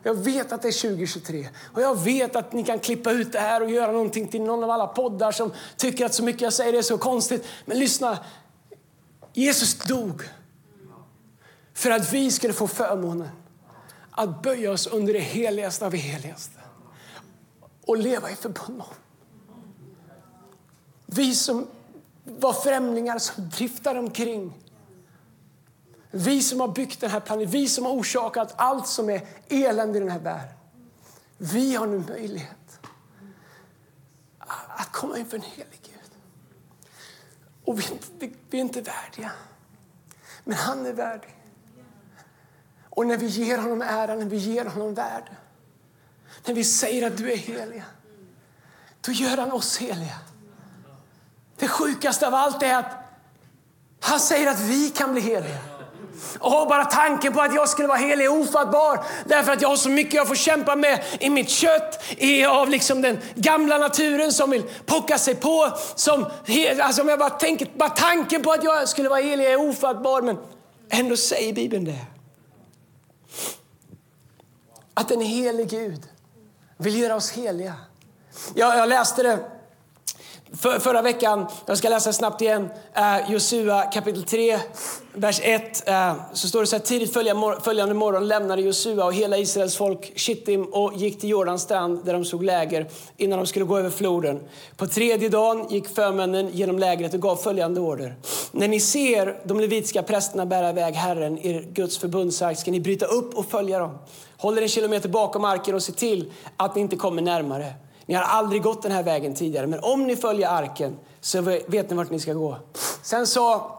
Jag 0.02 0.14
vet 0.14 0.52
att 0.52 0.62
det 0.62 0.68
är 0.68 0.82
2023 0.82 1.48
och 1.74 1.82
jag 1.82 2.00
vet 2.00 2.36
att 2.36 2.52
ni 2.52 2.64
kan 2.64 2.78
klippa 2.78 3.12
ut 3.12 3.32
det 3.32 3.38
här 3.38 3.62
och 3.62 3.70
göra 3.70 3.92
någonting 3.92 4.28
till 4.28 4.42
någon 4.42 4.64
av 4.64 4.70
alla 4.70 4.86
poddar 4.86 5.32
som 5.32 5.52
tycker 5.76 6.06
att 6.06 6.14
så 6.14 6.24
mycket 6.24 6.42
jag 6.42 6.52
säger 6.52 6.72
är 6.72 6.82
så 6.82 6.98
konstigt. 6.98 7.44
Men 7.64 7.78
lyssna, 7.78 8.18
Jesus 9.32 9.74
dog 9.74 10.22
för 11.74 11.90
att 11.90 12.12
vi 12.12 12.30
skulle 12.30 12.54
få 12.54 12.68
förmånen 12.68 13.28
att 14.10 14.42
böja 14.42 14.72
oss 14.72 14.86
under 14.86 15.12
det 15.12 15.18
heligaste 15.18 15.86
av 15.86 15.90
det 15.90 15.96
heligaste 15.96 16.58
och 17.84 17.96
leva 17.96 18.30
i 18.30 18.34
förbund 18.34 18.78
med 18.78 18.86
Vi 21.06 21.34
som 21.34 21.66
var 22.24 22.52
främlingar 22.52 23.18
som 23.18 23.48
driftade 23.48 23.98
omkring 23.98 24.52
vi 26.14 26.42
som 26.42 26.60
har 26.60 26.68
byggt 26.68 27.00
den 27.00 27.10
här 27.10 27.20
planeten, 27.20 27.50
vi 27.50 27.68
som 27.68 27.84
har 27.84 27.92
orsakat 27.92 28.54
allt 28.56 28.86
som 28.86 29.10
är 29.10 29.26
elände 29.48 29.98
i 29.98 30.00
den 30.00 30.10
här 30.10 30.18
världen. 30.18 30.54
Vi 31.38 31.74
har 31.74 31.86
nu 31.86 31.98
möjlighet 32.08 32.80
att 34.68 34.92
komma 34.92 35.18
inför 35.18 35.36
en 35.36 35.42
helig 35.42 35.80
Gud. 35.82 36.10
Och 37.64 37.80
vi, 37.80 37.84
vi, 38.18 38.32
vi 38.50 38.58
är 38.58 38.62
inte 38.62 38.80
värdiga, 38.80 39.30
men 40.44 40.56
han 40.56 40.86
är 40.86 40.92
värdig. 40.92 41.36
Och 42.82 43.06
när 43.06 43.16
vi 43.16 43.26
ger 43.26 43.58
honom 43.58 43.82
ära, 43.82 44.14
när 44.14 44.24
vi 44.24 44.36
ger 44.36 44.64
honom 44.64 44.94
värde, 44.94 45.36
när 46.46 46.54
vi 46.54 46.64
säger 46.64 47.06
att 47.06 47.16
du 47.16 47.32
är 47.32 47.36
helig, 47.36 47.84
då 49.00 49.12
gör 49.12 49.36
han 49.36 49.52
oss 49.52 49.78
heliga. 49.78 50.18
Det 51.56 51.68
sjukaste 51.68 52.26
av 52.26 52.34
allt 52.34 52.62
är 52.62 52.78
att 52.78 53.02
han 54.00 54.20
säger 54.20 54.50
att 54.50 54.60
vi 54.60 54.90
kan 54.90 55.12
bli 55.12 55.20
heliga. 55.20 55.71
Och 56.38 56.68
bara 56.68 56.84
tanken 56.84 57.32
på 57.32 57.40
att 57.40 57.54
jag 57.54 57.68
skulle 57.68 57.88
vara 57.88 57.98
helig 57.98 58.24
är 58.24 58.40
ofattbar. 58.40 59.04
Därför 59.24 59.52
att 59.52 59.62
jag 59.62 59.68
har 59.68 59.76
så 59.76 59.88
mycket 59.88 60.14
jag 60.14 60.28
får 60.28 60.34
kämpa 60.34 60.76
med 60.76 61.04
i 61.20 61.30
mitt 61.30 61.48
kött. 61.48 62.04
I, 62.16 62.44
av 62.44 62.68
liksom 62.68 63.02
den 63.02 63.18
gamla 63.34 63.78
naturen 63.78 64.32
som 64.32 64.50
vill 64.50 64.62
pocka 64.86 65.18
sig 65.18 65.34
på. 65.34 65.72
Som, 65.94 66.26
alltså 66.80 67.02
jag 67.02 67.18
bara, 67.18 67.30
tänker, 67.30 67.68
bara 67.74 67.90
tanken 67.90 68.42
på 68.42 68.52
att 68.52 68.64
jag 68.64 68.88
skulle 68.88 69.08
vara 69.08 69.20
helig 69.20 69.44
är 69.44 69.68
ofattbar. 69.68 70.22
Men 70.22 70.38
ändå 70.90 71.16
säger 71.16 71.52
Bibeln 71.52 71.84
det. 71.84 71.98
Att 74.94 75.10
en 75.10 75.20
helig 75.20 75.68
Gud 75.68 76.02
vill 76.76 77.00
göra 77.00 77.14
oss 77.14 77.30
heliga. 77.30 77.74
Jag, 78.54 78.78
jag 78.78 78.88
läste 78.88 79.22
det 79.22 79.38
för, 80.56 80.78
förra 80.78 81.02
veckan, 81.02 81.46
jag 81.66 81.78
ska 81.78 81.88
läsa 81.88 82.12
snabbt 82.12 82.40
igen, 82.40 82.62
uh, 82.62 83.32
Josua 83.32 83.82
kapitel 83.82 84.22
3, 84.22 84.58
vers 85.12 85.40
1. 85.42 85.88
Uh, 85.88 85.94
eh, 85.94 86.14
så 86.32 86.48
står 86.48 86.60
det 86.60 86.66
så 86.66 86.76
här, 86.76 86.82
tidigt 86.82 87.12
följande 87.64 87.94
morgon 87.94 88.28
lämnade 88.28 88.62
Josua 88.62 89.04
och 89.04 89.14
hela 89.14 89.38
Israels 89.38 89.76
folk 89.76 90.12
Shittim 90.18 90.64
och 90.64 90.94
gick 90.94 91.20
till 91.20 91.28
Jordans 91.28 91.62
strand 91.62 92.04
där 92.04 92.12
de 92.12 92.24
såg 92.24 92.44
läger 92.44 92.86
innan 93.16 93.38
de 93.38 93.46
skulle 93.46 93.64
gå 93.64 93.78
över 93.78 93.90
floden. 93.90 94.40
På 94.76 94.86
tredje 94.86 95.28
dagen 95.28 95.66
gick 95.70 95.88
förmännen 95.88 96.48
genom 96.52 96.78
lägret 96.78 97.14
och 97.14 97.20
gav 97.20 97.36
följande 97.36 97.80
order. 97.80 98.16
När 98.52 98.68
ni 98.68 98.80
ser 98.80 99.40
de 99.44 99.60
levitiska 99.60 100.02
prästerna 100.02 100.46
bära 100.46 100.70
iväg 100.70 100.94
Herren, 100.94 101.46
er 101.46 101.62
Guds 101.72 101.98
förbundsark, 101.98 102.58
ska 102.58 102.70
ni 102.70 102.80
bryta 102.80 103.06
upp 103.06 103.34
och 103.34 103.46
följa 103.46 103.78
dem. 103.78 103.98
Håll 104.36 104.58
er 104.58 104.62
en 104.62 104.68
kilometer 104.68 105.08
bakom 105.08 105.44
arken 105.44 105.74
och 105.74 105.82
se 105.82 105.92
till 105.92 106.32
att 106.56 106.74
ni 106.74 106.80
inte 106.80 106.96
kommer 106.96 107.22
närmare. 107.22 107.74
Ni 108.12 108.16
har 108.16 108.24
aldrig 108.24 108.62
gått 108.62 108.82
den 108.82 108.92
här 108.92 109.02
vägen 109.02 109.34
tidigare, 109.34 109.66
men 109.66 109.80
om 109.80 110.06
ni 110.06 110.16
följer 110.16 110.48
arken 110.48 110.98
så 111.20 111.40
vet 111.40 111.90
ni 111.90 111.96
vart 111.96 112.10
ni 112.10 112.20
ska 112.20 112.32
gå. 112.32 112.58
Sen 113.02 113.26
sa, 113.26 113.78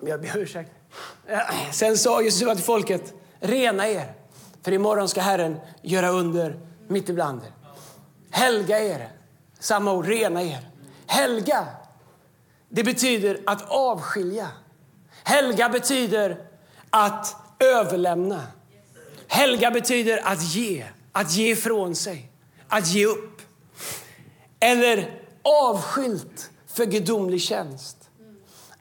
jag 0.00 0.20
ber 0.20 0.38
ursäkt. 0.38 0.70
Sen 1.72 1.98
sa 1.98 2.22
Jesus 2.22 2.52
till 2.56 2.64
folket, 2.64 3.14
rena 3.38 3.88
er, 3.88 4.12
för 4.62 4.72
imorgon 4.72 5.08
ska 5.08 5.20
Herren 5.20 5.60
göra 5.82 6.08
under 6.08 6.60
mitt 6.88 7.08
ibland 7.08 7.40
er. 7.42 7.52
Helga 8.30 8.80
er, 8.80 9.08
samma 9.58 9.92
ord, 9.92 10.06
rena 10.06 10.42
er. 10.42 10.68
Helga, 11.06 11.66
det 12.68 12.84
betyder 12.84 13.40
att 13.46 13.70
avskilja. 13.70 14.48
Helga 15.24 15.68
betyder 15.68 16.44
att 16.90 17.36
överlämna. 17.58 18.42
Helga 19.26 19.70
betyder 19.70 20.20
att 20.24 20.42
ge, 20.42 20.86
att 21.12 21.32
ge 21.32 21.50
ifrån 21.50 21.94
sig, 21.94 22.30
att 22.68 22.86
ge 22.86 23.06
upp 23.06 23.29
eller 24.60 25.20
avskilt 25.42 26.50
för 26.66 26.84
gudomlig 26.84 27.40
tjänst. 27.42 27.96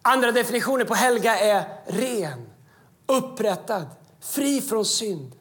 Andra 0.01 0.31
definitioner 0.31 0.85
på 0.85 0.93
helga 0.93 1.39
är 1.39 1.63
ren, 1.87 2.49
upprättad, 3.05 3.85
fri 4.21 4.61
från 4.61 4.85
synd. 4.85 5.35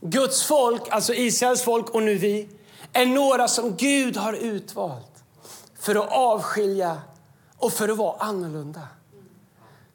Guds 0.00 0.42
folk, 0.46 0.82
alltså 0.88 1.14
Israels 1.14 1.62
folk 1.62 1.90
och 1.90 2.02
nu 2.02 2.14
vi, 2.14 2.48
är 2.92 3.06
några 3.06 3.48
som 3.48 3.76
Gud 3.76 4.16
har 4.16 4.32
utvalt 4.32 5.24
för 5.80 5.94
att 5.94 6.12
avskilja 6.12 7.00
och 7.58 7.72
för 7.72 7.88
att 7.88 7.96
vara 7.96 8.16
annorlunda. 8.18 8.80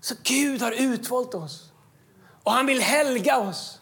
Så 0.02 0.16
Gud 0.24 0.62
har 0.62 0.72
utvalt 0.72 1.34
oss 1.34 1.72
och 2.44 2.52
han 2.52 2.66
vill 2.66 2.82
helga 2.82 3.38
oss. 3.38 3.80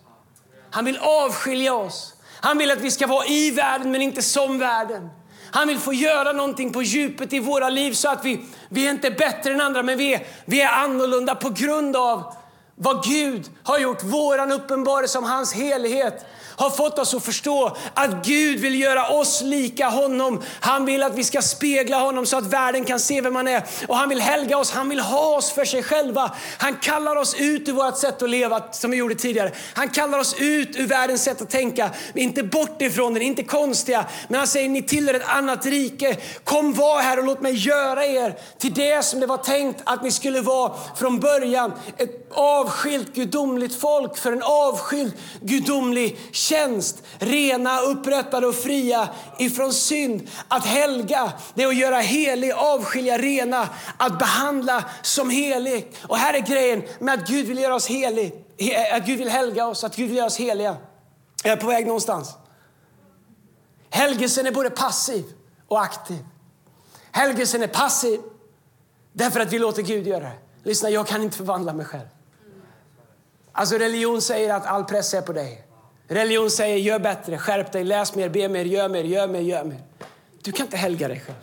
Han 0.69 0.85
vill 0.85 0.97
avskilja 0.97 1.73
oss. 1.73 2.13
Han 2.23 2.57
vill 2.57 2.71
att 2.71 2.81
vi 2.81 2.91
ska 2.91 3.07
vara 3.07 3.25
i 3.25 3.51
världen 3.51 3.91
men 3.91 4.01
inte 4.01 4.21
som 4.21 4.59
världen. 4.59 5.09
Han 5.51 5.67
vill 5.67 5.79
få 5.79 5.93
göra 5.93 6.31
någonting 6.31 6.73
på 6.73 6.83
djupet 6.83 7.33
i 7.33 7.39
våra 7.39 7.69
liv 7.69 7.91
så 7.91 8.09
att 8.09 8.25
vi, 8.25 8.39
vi 8.69 8.87
är 8.87 8.91
inte 8.91 9.11
bättre 9.11 9.53
än 9.53 9.61
andra 9.61 9.83
men 9.83 9.97
vi 9.97 10.13
är, 10.13 10.21
vi 10.45 10.61
är 10.61 10.69
annorlunda 10.69 11.35
på 11.35 11.49
grund 11.49 11.95
av 11.95 12.35
vad 12.75 13.03
Gud 13.03 13.49
har 13.63 13.79
gjort, 13.79 14.03
våran 14.03 14.51
uppenbarelse 14.51 15.17
om 15.17 15.23
hans 15.23 15.53
helighet 15.53 16.25
har 16.57 16.69
fått 16.69 16.99
oss 16.99 17.13
att 17.13 17.23
förstå 17.23 17.77
att 17.93 18.25
Gud 18.25 18.59
vill 18.59 18.81
göra 18.81 19.09
oss 19.09 19.41
lika 19.41 19.89
honom. 19.89 20.43
Han 20.59 20.85
vill 20.85 21.03
att 21.03 21.15
vi 21.15 21.23
ska 21.23 21.41
spegla 21.41 21.97
honom 21.97 22.25
så 22.25 22.37
att 22.37 22.45
världen 22.45 22.85
kan 22.85 22.99
se 22.99 23.21
vem 23.21 23.35
han 23.35 23.47
är. 23.47 23.63
Och 23.87 23.97
han 23.97 24.09
vill 24.09 24.21
helga 24.21 24.57
oss, 24.57 24.71
han 24.71 24.89
vill 24.89 24.99
ha 24.99 25.37
oss 25.37 25.51
för 25.51 25.65
sig 25.65 25.83
själva. 25.83 26.31
Han 26.57 26.75
kallar 26.75 27.15
oss 27.15 27.35
ut 27.39 27.69
ur 27.69 27.73
vårt 27.73 27.97
sätt 27.97 28.21
att 28.21 28.29
leva 28.29 28.63
som 28.71 28.91
vi 28.91 28.97
gjorde 28.97 29.15
tidigare. 29.15 29.51
Han 29.73 29.89
kallar 29.89 30.19
oss 30.19 30.35
ut 30.39 30.75
ur 30.75 30.87
världens 30.87 31.23
sätt 31.23 31.41
att 31.41 31.49
tänka. 31.49 31.89
Inte 32.13 32.43
bort 32.43 32.81
ifrån 32.81 33.13
den, 33.13 33.23
inte 33.23 33.43
konstiga. 33.43 34.05
Men 34.27 34.37
han 34.37 34.47
säger 34.47 34.69
ni 34.69 34.81
tillhör 34.81 35.13
ett 35.13 35.27
annat 35.27 35.65
rike. 35.65 36.17
Kom 36.43 36.73
var 36.73 37.01
här 37.01 37.19
och 37.19 37.25
låt 37.25 37.41
mig 37.41 37.53
göra 37.53 38.05
er 38.05 38.35
till 38.57 38.73
det 38.73 39.05
som 39.05 39.19
det 39.19 39.27
var 39.27 39.37
tänkt 39.37 39.81
att 39.83 40.03
ni 40.03 40.11
skulle 40.11 40.41
vara 40.41 40.71
från 40.95 41.19
början. 41.19 41.71
Ett 41.97 42.29
avskilt 42.65 43.15
gudomligt 43.15 43.75
folk 43.75 44.17
för 44.17 44.31
en 44.31 44.43
avskild 44.43 45.13
gudomlig 45.41 46.19
tjänst, 46.31 47.03
rena, 47.19 47.79
upprättade 47.81 48.47
och 48.47 48.55
fria 48.55 49.09
ifrån 49.39 49.73
synd. 49.73 50.29
Att 50.47 50.65
helga, 50.65 51.33
det 51.53 51.63
är 51.63 51.67
att 51.67 51.75
göra 51.75 51.99
helig, 51.99 52.51
avskilja, 52.51 53.17
rena, 53.17 53.69
att 53.97 54.19
behandla 54.19 54.85
som 55.01 55.29
helig. 55.29 55.91
Och 56.07 56.17
här 56.17 56.33
är 56.33 56.39
grejen 56.39 56.83
med 56.99 57.13
att 57.13 57.27
Gud 57.27 57.45
vill 57.45 57.57
göra 57.57 57.75
oss 57.75 57.87
helig, 57.87 58.45
att 58.93 59.05
Gud 59.05 59.19
vill 59.19 59.29
helga 59.29 59.67
oss, 59.67 59.83
att 59.83 59.95
Gud 59.95 60.07
vill 60.07 60.17
göra 60.17 60.27
oss 60.27 60.37
heliga. 60.37 60.77
Jag 61.43 61.51
är 61.51 61.57
på 61.57 61.67
väg 61.67 61.87
någonstans. 61.87 62.33
Helgelsen 63.89 64.47
är 64.47 64.51
både 64.51 64.69
passiv 64.69 65.25
och 65.67 65.81
aktiv. 65.81 66.25
Helgelsen 67.11 67.63
är 67.63 67.67
passiv 67.67 68.21
därför 69.13 69.39
att 69.39 69.53
vi 69.53 69.59
låter 69.59 69.81
Gud 69.81 70.07
göra 70.07 70.23
det. 70.23 70.31
Lyssna, 70.63 70.89
jag 70.89 71.07
kan 71.07 71.21
inte 71.21 71.37
förvandla 71.37 71.73
mig 71.73 71.85
själv. 71.85 72.14
Alltså 73.57 73.75
religion 73.75 74.21
säger 74.21 74.53
att 74.53 74.65
all 74.65 74.83
press 74.83 75.13
är 75.13 75.21
på 75.21 75.33
dig. 75.33 75.61
Religion 76.07 76.51
säger 76.51 76.77
gör 76.77 76.99
bättre, 76.99 77.37
skärp 77.37 77.71
dig, 77.71 77.83
läs 77.83 78.15
mer, 78.15 78.29
be 78.29 78.49
mer, 78.49 78.65
gör 78.65 78.89
mer, 78.89 79.03
gör 79.03 79.27
mer, 79.27 79.39
gör 79.39 79.63
mer. 79.63 79.81
Du 80.41 80.51
kan 80.51 80.65
inte 80.65 80.77
helga 80.77 81.07
dig 81.07 81.19
själv. 81.19 81.37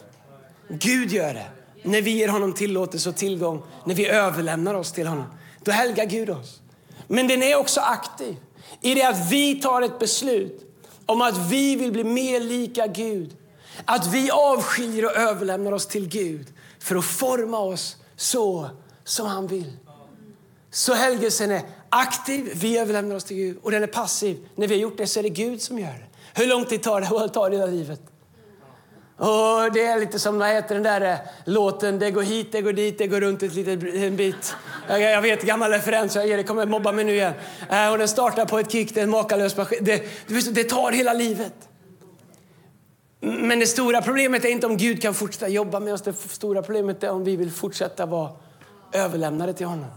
Gud 0.69 1.13
gör 1.13 1.35
det. 1.35 1.47
När 1.83 2.03
vi 2.03 2.11
ger 2.11 2.29
honom 2.29 2.53
tillåtelse 2.53 3.09
och 3.09 3.17
tillgång, 3.17 3.63
när 3.85 3.95
vi 3.95 4.09
överlämnar 4.09 4.75
oss 4.75 4.93
till 4.93 5.07
honom, 5.07 5.25
då 5.65 5.71
helgar 5.71 6.05
Gud 6.05 6.31
oss. 6.31 6.61
Men 7.07 7.29
den 7.29 7.43
är 7.43 7.57
också 7.57 7.81
aktiv 7.81 8.37
i 8.81 8.95
det 8.95 9.03
att 9.03 9.33
vi 9.33 9.61
tar 9.61 9.83
ett 9.83 9.99
beslut 9.99 10.77
om 11.07 11.23
att 11.23 11.51
vi 11.51 11.77
vill 11.77 11.93
bli 11.93 12.05
mer 12.05 12.41
lika 12.41 12.87
Gud. 12.87 13.37
Att 13.85 14.07
vi 14.07 14.31
avskiljer 14.31 15.05
och 15.05 15.17
överlämnar 15.17 15.73
oss 15.73 15.87
till 15.87 16.09
Gud 16.09 16.47
för 16.79 16.97
att 16.97 17.05
forma 17.05 17.59
oss 17.59 17.97
så 18.17 18.71
som 19.05 19.27
han 19.27 19.47
vill. 19.47 19.77
Så 20.75 20.95
helgelsen 20.95 21.51
är 21.51 21.63
aktiv, 21.89 22.51
vi 22.55 22.79
överlämnar 22.79 23.17
oss 23.17 23.25
till 23.25 23.37
Gud. 23.37 23.59
Och 23.63 23.71
den 23.71 23.83
är 23.83 23.87
passiv. 23.87 24.49
När 24.55 24.67
vi 24.67 24.75
har 24.75 24.81
gjort 24.81 24.99
det 24.99 25.07
så 25.07 25.19
är 25.19 25.23
det 25.23 25.29
Gud 25.29 25.63
som 25.63 25.79
gör 25.79 25.87
det. 25.87 26.41
Hur 26.41 26.47
lång 26.47 26.65
tid 26.65 26.83
tar 26.83 27.01
det? 27.01 27.09
Vad 27.11 27.33
tar 27.33 27.51
det 27.51 27.57
hela 27.57 27.67
livet? 27.67 28.01
Och 29.17 29.73
det 29.73 29.83
är 29.83 30.01
lite 30.01 30.19
som 30.19 30.39
vad 30.39 30.49
heter 30.49 30.75
den 30.75 30.83
där 30.83 31.01
eh, 31.01 31.17
låten 31.45 31.99
Det 31.99 32.11
går 32.11 32.23
hit, 32.23 32.53
det 32.53 32.63
går 32.63 32.73
dit, 32.73 32.99
det 32.99 33.07
går 33.07 33.21
runt 33.21 33.43
ett 33.43 33.55
litet, 33.55 33.95
en 33.95 34.17
bit. 34.17 34.55
Jag, 34.89 35.01
jag 35.01 35.23
vet, 35.23 35.43
gammal 35.43 35.71
referens. 35.71 36.17
Erik 36.17 36.47
kommer 36.47 36.67
mobba 36.67 36.93
mig 36.93 37.05
nu 37.05 37.13
igen. 37.13 37.33
Eh, 37.71 37.93
och 37.93 37.99
den 37.99 38.09
startar 38.09 38.47
på 38.47 38.59
ett 38.59 38.73
kick, 38.73 38.95
det 38.95 39.01
är 39.01 39.05
en 39.05 39.11
makalös 39.11 39.57
maskin. 39.57 39.85
Det, 39.85 40.03
det 40.53 40.65
tar 40.65 40.93
hela 40.93 41.13
livet. 41.13 41.55
Men 43.21 43.59
det 43.59 43.67
stora 43.67 44.03
problemet 44.03 44.45
är 44.45 44.49
inte 44.49 44.67
om 44.67 44.77
Gud 44.77 45.03
kan 45.03 45.15
fortsätta 45.15 45.49
jobba 45.49 45.81
med 45.81 45.95
oss. 45.95 46.03
Det 46.03 46.13
stora 46.13 46.63
problemet 46.63 47.03
är 47.03 47.11
om 47.11 47.25
vi 47.25 47.37
vill 47.37 47.51
fortsätta 47.51 48.07
vara 48.07 48.31
överlämnade 48.93 49.53
till 49.53 49.67
honom. 49.67 49.91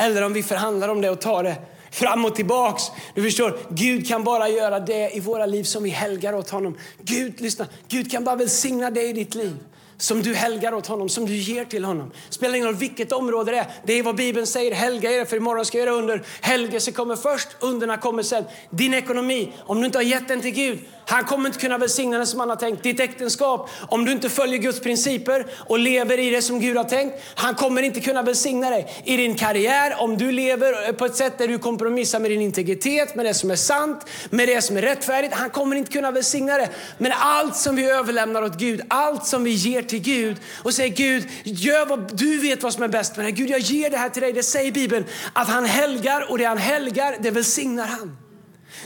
Eller 0.00 0.22
om 0.22 0.32
vi 0.32 0.42
förhandlar 0.42 0.88
om 0.88 1.00
det 1.00 1.10
och 1.10 1.20
tar 1.20 1.42
det 1.42 1.56
fram 1.90 2.24
och 2.24 2.34
tillbaks. 2.34 2.82
Du 3.14 3.22
förstår, 3.22 3.58
Gud 3.70 4.08
kan 4.08 4.24
bara 4.24 4.48
göra 4.48 4.80
det 4.80 5.16
i 5.16 5.20
våra 5.20 5.46
liv 5.46 5.64
som 5.64 5.82
vi 5.82 5.90
helgar 5.90 6.34
åt 6.34 6.50
honom. 6.50 6.78
Gud, 7.02 7.40
lyssna, 7.40 7.66
Gud 7.88 8.10
kan 8.10 8.24
bara 8.24 8.36
välsigna 8.36 8.90
dig 8.90 9.10
i 9.10 9.12
ditt 9.12 9.34
liv 9.34 9.56
som 10.00 10.22
du 10.22 10.34
helgar 10.34 10.74
åt 10.74 10.86
honom, 10.86 11.08
som 11.08 11.26
du 11.26 11.36
ger 11.36 11.64
till 11.64 11.84
honom. 11.84 12.12
Spelar 12.30 12.54
ingen 12.54 12.66
roll 12.66 12.76
vilket 12.76 13.12
område 13.12 13.52
det 13.52 13.58
är. 13.58 13.66
Det 13.84 13.92
är 13.92 14.02
vad 14.02 14.16
Bibeln 14.16 14.46
säger. 14.46 14.74
Helga 14.74 15.12
er, 15.12 15.24
för 15.24 15.36
imorgon 15.36 15.64
ska 15.64 15.78
jag 15.78 15.86
göra 15.86 15.96
under. 15.96 16.22
Helgelse 16.40 16.92
kommer 16.92 17.16
först, 17.16 17.48
underna 17.60 17.96
kommer 17.96 18.22
sen. 18.22 18.44
Din 18.70 18.94
ekonomi, 18.94 19.52
om 19.66 19.80
du 19.80 19.86
inte 19.86 19.98
har 19.98 20.02
gett 20.02 20.28
den 20.28 20.40
till 20.40 20.50
Gud, 20.50 20.78
han 21.10 21.24
kommer 21.24 21.46
inte 21.48 21.60
kunna 21.60 21.78
välsigna 21.78 22.16
den 22.16 22.26
som 22.26 22.40
han 22.40 22.48
har 22.48 22.56
tänkt. 22.56 22.82
Ditt 22.82 23.00
äktenskap, 23.00 23.70
om 23.88 24.04
du 24.04 24.12
inte 24.12 24.28
följer 24.28 24.58
Guds 24.58 24.80
principer 24.80 25.46
och 25.68 25.78
lever 25.78 26.18
i 26.18 26.30
det 26.30 26.42
som 26.42 26.60
Gud 26.60 26.76
har 26.76 26.84
tänkt, 26.84 27.16
han 27.34 27.54
kommer 27.54 27.82
inte 27.82 28.00
kunna 28.00 28.22
välsigna 28.22 28.70
dig. 28.70 29.02
I 29.04 29.16
din 29.16 29.34
karriär, 29.34 29.94
om 29.98 30.18
du 30.18 30.32
lever 30.32 30.92
på 30.92 31.04
ett 31.04 31.16
sätt 31.16 31.38
där 31.38 31.48
du 31.48 31.58
kompromissar 31.58 32.20
med 32.20 32.30
din 32.30 32.40
integritet, 32.40 33.14
med 33.14 33.26
det 33.26 33.34
som 33.34 33.50
är 33.50 33.56
sant, 33.56 34.06
med 34.30 34.48
det 34.48 34.62
som 34.62 34.76
är 34.76 34.82
rättfärdigt, 34.82 35.34
han 35.34 35.50
kommer 35.50 35.76
inte 35.76 35.92
kunna 35.92 36.10
välsigna 36.10 36.56
det. 36.56 36.68
Men 36.98 37.12
allt 37.16 37.56
som 37.56 37.76
vi 37.76 37.90
överlämnar 37.90 38.42
åt 38.42 38.58
Gud, 38.58 38.80
allt 38.88 39.26
som 39.26 39.44
vi 39.44 39.50
ger 39.50 39.82
till 39.90 40.02
Gud 40.02 40.36
och 40.62 40.74
säger 40.74 40.96
Gud, 40.96 41.28
gör 41.44 41.86
vad 41.86 42.16
du 42.16 42.38
vet 42.38 42.62
vad 42.62 42.74
som 42.74 42.82
är 42.82 42.88
bäst 42.88 43.16
med 43.16 43.26
det 43.26 43.30
Gud, 43.30 43.50
jag 43.50 43.60
ger 43.60 43.90
det 43.90 43.96
här 43.96 44.08
till 44.08 44.22
dig. 44.22 44.32
Det 44.32 44.42
säger 44.42 44.72
Bibeln 44.72 45.04
att 45.32 45.48
han 45.48 45.64
helgar 45.64 46.30
och 46.30 46.38
det 46.38 46.44
han 46.44 46.58
helgar, 46.58 47.16
det 47.20 47.30
välsignar 47.30 47.86
han. 47.86 48.16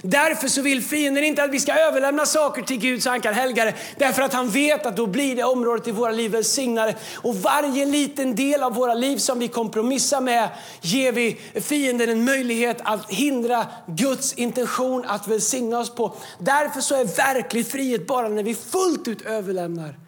Därför 0.02 0.48
så 0.48 0.62
vill 0.62 0.82
fienden 0.82 1.24
inte 1.24 1.44
att 1.44 1.50
vi 1.50 1.60
ska 1.60 1.72
överlämna 1.72 2.26
saker 2.26 2.62
till 2.62 2.78
Gud 2.78 3.02
så 3.02 3.10
han 3.10 3.20
kan 3.20 3.34
helga 3.34 3.64
det. 3.64 3.74
Därför 3.98 4.22
att 4.22 4.32
han 4.32 4.48
vet 4.48 4.86
att 4.86 4.96
då 4.96 5.06
blir 5.06 5.36
det 5.36 5.44
området 5.44 5.88
i 5.88 5.90
våra 5.90 6.12
liv 6.12 6.30
välsignade. 6.30 6.96
Och 7.16 7.36
varje 7.36 7.86
liten 7.86 8.34
del 8.34 8.62
av 8.62 8.74
våra 8.74 8.94
liv 8.94 9.16
som 9.16 9.38
vi 9.38 9.48
kompromissar 9.48 10.20
med 10.20 10.48
ger 10.80 11.12
vi 11.12 11.40
fienden 11.54 12.08
en 12.08 12.24
möjlighet 12.24 12.76
att 12.84 13.10
hindra 13.10 13.66
Guds 13.86 14.32
intention 14.32 15.04
att 15.06 15.28
välsigna 15.28 15.78
oss 15.78 15.94
på. 15.94 16.14
Därför 16.38 16.80
så 16.80 16.94
är 16.94 17.04
verklig 17.04 17.66
frihet 17.66 18.06
bara 18.06 18.28
när 18.28 18.42
vi 18.42 18.54
fullt 18.54 19.08
ut 19.08 19.22
överlämnar 19.22 20.03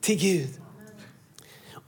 till 0.00 0.18
Gud. 0.18 0.59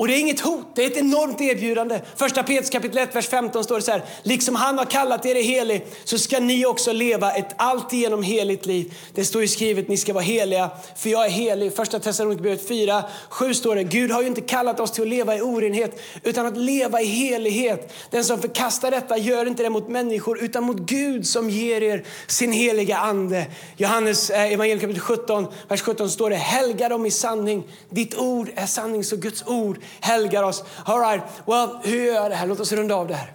Och 0.02 0.08
det 0.08 0.14
är 0.14 0.20
inget 0.20 0.40
hot, 0.40 0.66
det 0.74 0.84
är 0.84 0.86
ett 0.86 0.96
enormt 0.96 1.40
erbjudande. 1.40 2.00
Första 2.16 2.42
Petrus 2.42 2.70
kapitel 2.70 2.98
1, 2.98 3.16
vers 3.16 3.28
15 3.28 3.64
står 3.64 3.76
det 3.76 3.82
så 3.82 3.90
här. 3.90 4.04
Liksom 4.22 4.54
han 4.54 4.78
har 4.78 4.84
kallat 4.84 5.26
er 5.26 5.42
helig 5.42 5.86
så 6.04 6.18
ska 6.18 6.40
ni 6.40 6.66
också 6.66 6.92
leva 6.92 7.32
ett 7.32 7.54
alltigenom 7.56 8.22
heligt 8.22 8.66
liv. 8.66 8.94
Det 9.14 9.24
står 9.24 9.42
ju 9.42 9.48
skrivet, 9.48 9.88
ni 9.88 9.96
ska 9.96 10.12
vara 10.12 10.24
heliga 10.24 10.70
för 10.96 11.10
jag 11.10 11.26
är 11.26 11.30
helig. 11.30 11.76
Första 11.76 11.98
Thessalonikerbrevet 11.98 12.68
4, 12.68 13.04
7 13.28 13.54
står 13.54 13.74
det. 13.74 13.84
Gud 13.84 14.10
har 14.10 14.20
ju 14.20 14.26
inte 14.26 14.40
kallat 14.40 14.80
oss 14.80 14.92
till 14.92 15.02
att 15.02 15.08
leva 15.08 15.36
i 15.36 15.40
orenhet 15.40 16.00
utan 16.22 16.46
att 16.46 16.56
leva 16.56 17.00
i 17.00 17.06
helighet. 17.06 17.92
Den 18.10 18.24
som 18.24 18.40
förkastar 18.40 18.90
detta 18.90 19.18
gör 19.18 19.46
inte 19.46 19.62
det 19.62 19.70
mot 19.70 19.88
människor 19.88 20.44
utan 20.44 20.64
mot 20.64 20.78
Gud 20.78 21.26
som 21.26 21.50
ger 21.50 21.82
er 21.82 22.04
sin 22.26 22.52
heliga 22.52 22.96
ande. 22.96 23.46
Johannes 23.76 24.30
eh, 24.30 24.52
evangelium 24.52 24.80
kapitel 24.80 25.02
17, 25.02 25.46
vers 25.68 25.82
17 25.82 26.10
står 26.10 26.30
det. 26.30 26.36
Helga 26.36 26.88
dem 26.88 27.06
i 27.06 27.10
sanning. 27.10 27.64
Ditt 27.90 28.18
ord 28.18 28.50
är 28.54 28.66
sanning 28.66 29.04
så 29.04 29.16
Guds 29.16 29.46
ord 29.46 29.78
helgar 30.00 30.42
oss. 30.42 30.64
All 30.84 31.00
right, 31.00 31.22
well, 31.46 31.68
hur 31.82 32.04
gör 32.04 32.14
jag 32.14 32.30
det 32.30 32.34
här? 32.34 32.46
Låt 32.46 32.60
oss 32.60 32.72
runda 32.72 32.94
av 32.94 33.08
det 33.08 33.14
här. 33.14 33.32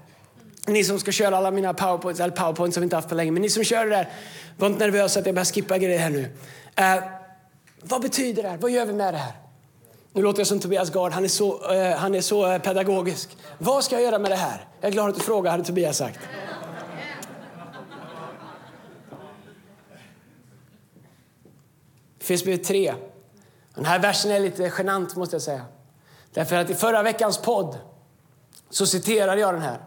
Ni 0.68 0.84
som 0.84 1.00
ska 1.00 1.12
köra 1.12 1.38
alla 1.38 1.52
mina 1.52 1.74
powerpoints, 1.74 2.20
eller 2.20 2.36
powerpoints 2.36 2.74
som 2.74 2.82
vi 2.82 2.84
inte 2.84 2.96
haft 2.96 3.10
på 3.10 3.16
länge, 3.16 3.32
men 3.32 3.42
ni 3.42 3.50
som 3.50 3.64
kör 3.64 3.86
det 3.86 3.96
där, 3.96 4.10
var 4.58 4.68
inte 4.68 4.86
nervösa 4.86 5.20
att 5.20 5.26
jag 5.26 5.36
börjar 5.36 5.46
skippa 5.46 5.78
grejer 5.78 6.00
här 6.00 6.10
nu. 6.10 6.22
Uh, 6.80 7.04
vad 7.82 8.02
betyder 8.02 8.44
det 8.44 8.50
här? 8.50 8.58
Vad 8.58 8.72
gör 8.72 8.86
vi 8.86 8.94
med 8.94 9.14
det 9.14 9.18
här? 9.18 9.34
Nu 10.14 10.22
låter 10.22 10.40
jag 10.40 10.48
som 10.48 10.60
Tobias 10.60 10.90
Gard, 10.90 11.12
han 11.12 11.24
är 11.24 11.28
så, 11.28 11.74
uh, 11.74 11.96
han 11.96 12.16
är 12.16 12.22
så 12.22 12.54
uh, 12.54 12.60
pedagogisk. 12.60 13.38
Vad 13.58 13.84
ska 13.84 13.96
jag 13.96 14.04
göra 14.04 14.20
med 14.20 14.32
det 14.32 14.36
här? 14.36 14.66
Jag 14.82 14.88
är 14.88 14.92
glad 14.92 15.10
att 15.10 15.16
du 15.16 15.22
frågar, 15.22 15.52
hade 15.52 15.64
Tobias 15.64 15.98
sagt. 15.98 16.20
Efesierbrevet 22.20 22.64
3. 22.64 22.94
Den 23.76 23.86
här 23.86 24.00
versen 24.00 24.32
är 24.32 24.40
lite 24.40 24.72
genant 24.78 25.16
måste 25.16 25.36
jag 25.36 25.42
säga. 25.42 25.66
Därför 26.34 26.56
att 26.56 26.70
i 26.70 26.76
förra 26.76 27.04
veckans 27.04 27.38
podd 27.38 27.78
så 28.70 28.86
citerade 28.86 29.42
jag 29.42 29.54
den 29.54 29.62
här. 29.62 29.80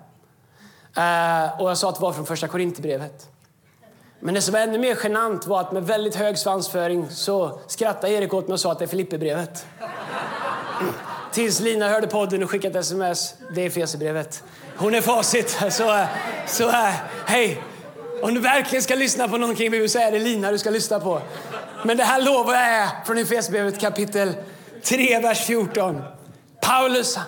Uh, 0.98 1.60
och 1.60 1.70
jag 1.70 1.78
sa 1.78 1.88
att 1.88 1.94
det 1.94 2.02
var 2.02 2.12
från 2.12 2.26
första 2.26 2.48
Korinthierbrevet. 2.48 3.28
Men 4.20 4.34
det 4.34 4.42
som 4.42 4.52
var 4.52 4.60
ännu 4.60 4.78
mer 4.78 4.98
genant 5.02 5.46
var 5.46 5.60
att 5.60 5.72
med 5.72 5.86
väldigt 5.86 6.14
hög 6.14 6.38
svansföring 6.38 7.10
så 7.10 7.60
skrattade 7.66 8.12
Erik 8.12 8.34
åt 8.34 8.48
mig 8.48 8.52
och 8.52 8.60
sa 8.60 8.72
att 8.72 8.78
det 8.78 8.84
är 8.84 8.86
Filipperbrevet. 8.86 9.66
Tills 11.32 11.60
Lina 11.60 11.88
hörde 11.88 12.06
podden 12.06 12.42
och 12.42 12.50
skickade 12.50 12.78
ett 12.78 12.84
sms. 12.84 13.34
Det 13.54 13.66
är 13.66 13.70
Fesebrevet. 13.70 14.42
Hon 14.76 14.94
är 14.94 15.00
facit. 15.00 15.50
Så, 15.70 16.06
så 16.46 16.68
eh, 16.68 16.94
hej! 17.26 17.62
Om 18.22 18.34
du 18.34 18.40
verkligen 18.40 18.82
ska 18.82 18.94
lyssna 18.94 19.28
på 19.28 19.36
någonting 19.36 19.88
så 19.88 19.98
är 19.98 20.12
det 20.12 20.18
Lina 20.18 20.50
du 20.50 20.58
ska 20.58 20.70
lyssna 20.70 21.00
på. 21.00 21.22
Men 21.84 21.96
det 21.96 22.04
här 22.04 22.22
lovar 22.22 22.54
jag 22.54 22.68
är 22.68 23.04
från 23.06 23.18
Efesierbrevet 23.18 23.80
kapitel 23.80 24.32
3, 24.82 25.20
vers 25.20 25.46
14. 25.46 26.02
Paulus 26.70 27.18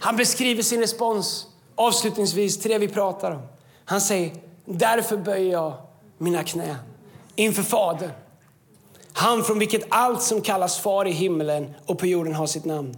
han 0.00 0.16
beskriver 0.16 0.62
sin 0.62 0.80
respons 0.80 1.46
avslutningsvis 1.74 2.58
till 2.58 2.70
det 2.70 2.78
vi 2.78 2.88
pratar 2.88 3.30
om. 3.30 3.42
Han 3.84 4.00
säger, 4.00 4.34
därför 4.64 5.16
böjer 5.16 5.52
jag 5.52 5.74
mina 6.18 6.44
knän 6.44 6.76
inför 7.36 7.62
Fadern. 7.62 8.10
Han 9.12 9.44
från 9.44 9.58
vilket 9.58 9.82
allt 9.88 10.22
som 10.22 10.40
kallas 10.40 10.78
far 10.80 11.04
i 11.04 11.10
himlen 11.10 11.74
och 11.86 11.98
på 11.98 12.06
jorden 12.06 12.34
har 12.34 12.46
sitt 12.46 12.64
namn. 12.64 12.96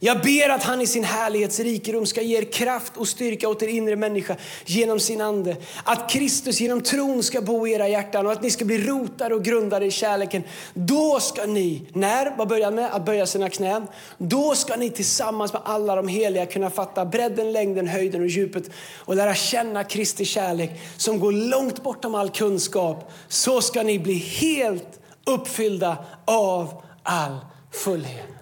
Jag 0.00 0.22
ber 0.22 0.48
att 0.48 0.62
han 0.62 0.80
i 0.80 0.86
sin 0.86 1.04
härlighetsrikedom 1.04 2.06
ska 2.06 2.22
ge 2.22 2.38
er 2.38 2.52
kraft 2.52 2.96
och 2.96 3.08
styrka 3.08 3.48
åt 3.48 3.62
er 3.62 3.68
inre 3.68 3.96
människa 3.96 4.36
genom 4.66 5.00
sin 5.00 5.20
ande. 5.20 5.56
Att 5.84 6.10
Kristus 6.10 6.60
genom 6.60 6.80
tron 6.80 7.22
ska 7.22 7.40
bo 7.40 7.66
i 7.66 7.72
era 7.72 7.88
hjärtan 7.88 8.26
och 8.26 8.32
att 8.32 8.42
ni 8.42 8.50
ska 8.50 8.64
bli 8.64 8.78
rotade 8.78 9.34
och 9.34 9.44
grundade 9.44 9.86
i 9.86 9.90
kärleken. 9.90 10.42
Då 10.74 11.20
ska 11.20 11.46
ni, 11.46 11.82
när, 11.92 12.36
vad 12.36 12.48
börjar 12.48 12.70
med? 12.70 12.94
Att 12.94 13.04
böja 13.04 13.26
sina 13.26 13.50
knän. 13.50 13.86
Då 14.18 14.54
ska 14.54 14.76
ni 14.76 14.90
tillsammans 14.90 15.52
med 15.52 15.62
alla 15.64 15.96
de 15.96 16.08
heliga 16.08 16.46
kunna 16.46 16.70
fatta 16.70 17.04
bredden, 17.04 17.52
längden, 17.52 17.88
höjden 17.88 18.20
och 18.20 18.28
djupet 18.28 18.70
och 18.96 19.16
lära 19.16 19.34
känna 19.34 19.84
Kristi 19.84 20.24
kärlek 20.24 20.70
som 20.96 21.20
går 21.20 21.32
långt 21.32 21.82
bortom 21.82 22.14
all 22.14 22.30
kunskap. 22.30 23.12
Så 23.28 23.60
ska 23.60 23.82
ni 23.82 23.98
bli 23.98 24.14
helt 24.14 25.00
uppfyllda 25.26 25.96
av 26.24 26.82
all 27.02 27.36
fullhet. 27.72 28.37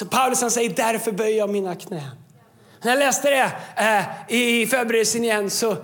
Så 0.00 0.06
Paulus 0.06 0.40
han 0.40 0.50
säger 0.50 0.70
därför 0.70 1.12
böjer 1.12 1.38
jag 1.38 1.50
mina 1.50 1.74
knän. 1.74 2.10
När 2.82 2.90
jag 2.90 2.98
läste 2.98 3.30
det 3.30 3.52
eh, 3.76 4.36
i 4.36 4.66
förberedelsen 4.66 5.24
igen 5.24 5.50
så 5.50 5.76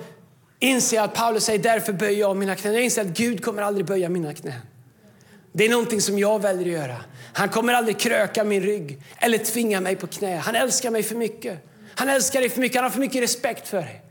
inser 0.60 0.96
jag 0.96 1.04
att 1.04 1.14
Paulus 1.14 1.44
säger 1.44 1.58
därför 1.58 1.92
böjer 1.92 2.20
jag 2.20 2.36
mina 2.36 2.56
knän. 2.56 2.74
Jag 2.74 2.82
inser 2.82 3.02
att 3.02 3.08
Gud 3.08 3.44
kommer 3.44 3.62
aldrig 3.62 3.86
böja 3.86 4.08
mina 4.08 4.34
knän. 4.34 4.60
Det 5.52 5.64
är 5.64 5.70
någonting 5.70 6.00
som 6.00 6.18
jag 6.18 6.42
väljer 6.42 6.66
att 6.66 6.82
göra. 6.82 6.96
Han 7.32 7.48
kommer 7.48 7.72
aldrig 7.72 7.98
kröka 7.98 8.44
min 8.44 8.62
rygg 8.62 9.02
eller 9.18 9.38
tvinga 9.38 9.80
mig 9.80 9.96
på 9.96 10.06
knä. 10.06 10.36
Han 10.36 10.54
älskar 10.54 10.90
mig 10.90 11.02
för 11.02 11.14
mycket. 11.14 11.58
Han 11.94 12.08
älskar 12.08 12.40
dig 12.40 12.50
för 12.50 12.60
mycket. 12.60 12.76
Han 12.76 12.84
har 12.84 12.90
för 12.90 13.00
mycket 13.00 13.22
respekt 13.22 13.68
för 13.68 13.80
dig. 13.80 14.02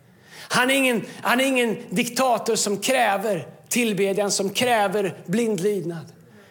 Han 0.47 0.69
är 0.69 0.75
ingen, 0.75 1.05
han 1.21 1.41
är 1.41 1.45
ingen 1.45 1.77
diktator 1.89 2.55
som 2.55 2.77
kräver 2.77 3.47
tillbedjan, 3.69 4.31
som 4.31 4.49
kräver 4.49 5.17
blind 5.25 5.59
lydnad. 5.59 6.05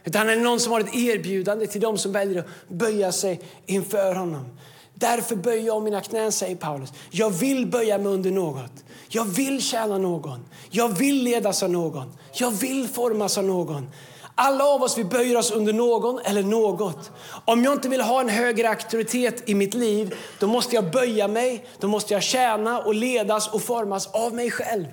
Utan 0.04 0.28
han 0.28 0.38
är 0.38 0.42
någon 0.42 0.60
som 0.60 0.72
har 0.72 0.80
ett 0.80 0.94
erbjudande 0.94 1.66
till 1.66 1.80
dem 1.80 1.98
som 1.98 2.12
väljer 2.12 2.38
att 2.38 2.68
böja 2.68 3.12
sig 3.12 3.40
inför 3.66 4.14
honom. 4.14 4.46
Därför 4.94 5.36
böjer 5.36 5.66
jag 5.66 5.82
mina 5.82 6.00
knän, 6.00 6.32
säger 6.32 6.56
Paulus. 6.56 6.92
Jag 7.10 7.30
vill 7.30 7.66
böja 7.66 7.98
mig 7.98 8.12
under 8.12 8.30
något. 8.30 8.84
Jag 9.08 9.24
vill 9.24 9.62
tjäna 9.62 9.98
någon. 9.98 10.44
Jag 10.70 10.88
vill 10.88 11.22
ledas 11.22 11.62
av 11.62 11.70
någon. 11.70 12.12
Jag 12.32 12.50
vill 12.50 12.88
formas 12.88 13.38
av 13.38 13.44
någon. 13.44 13.90
Alla 14.34 14.64
av 14.64 14.82
oss 14.82 14.98
vi 14.98 15.04
böjer 15.04 15.36
oss 15.36 15.50
under 15.50 15.72
någon 15.72 16.20
eller 16.24 16.42
något. 16.42 17.10
Om 17.44 17.64
jag 17.64 17.72
inte 17.72 17.88
vill 17.88 18.00
ha 18.00 18.20
en 18.20 18.28
högre 18.28 18.68
auktoritet 18.68 19.48
i 19.48 19.54
mitt 19.54 19.74
liv, 19.74 20.14
då 20.38 20.46
måste 20.46 20.74
jag 20.74 20.90
böja 20.90 21.28
mig, 21.28 21.66
då 21.78 21.88
måste 21.88 22.14
jag 22.14 22.22
tjäna 22.22 22.78
och 22.78 22.94
ledas 22.94 23.48
och 23.48 23.62
formas 23.62 24.06
av 24.06 24.34
mig 24.34 24.50
själv. 24.50 24.86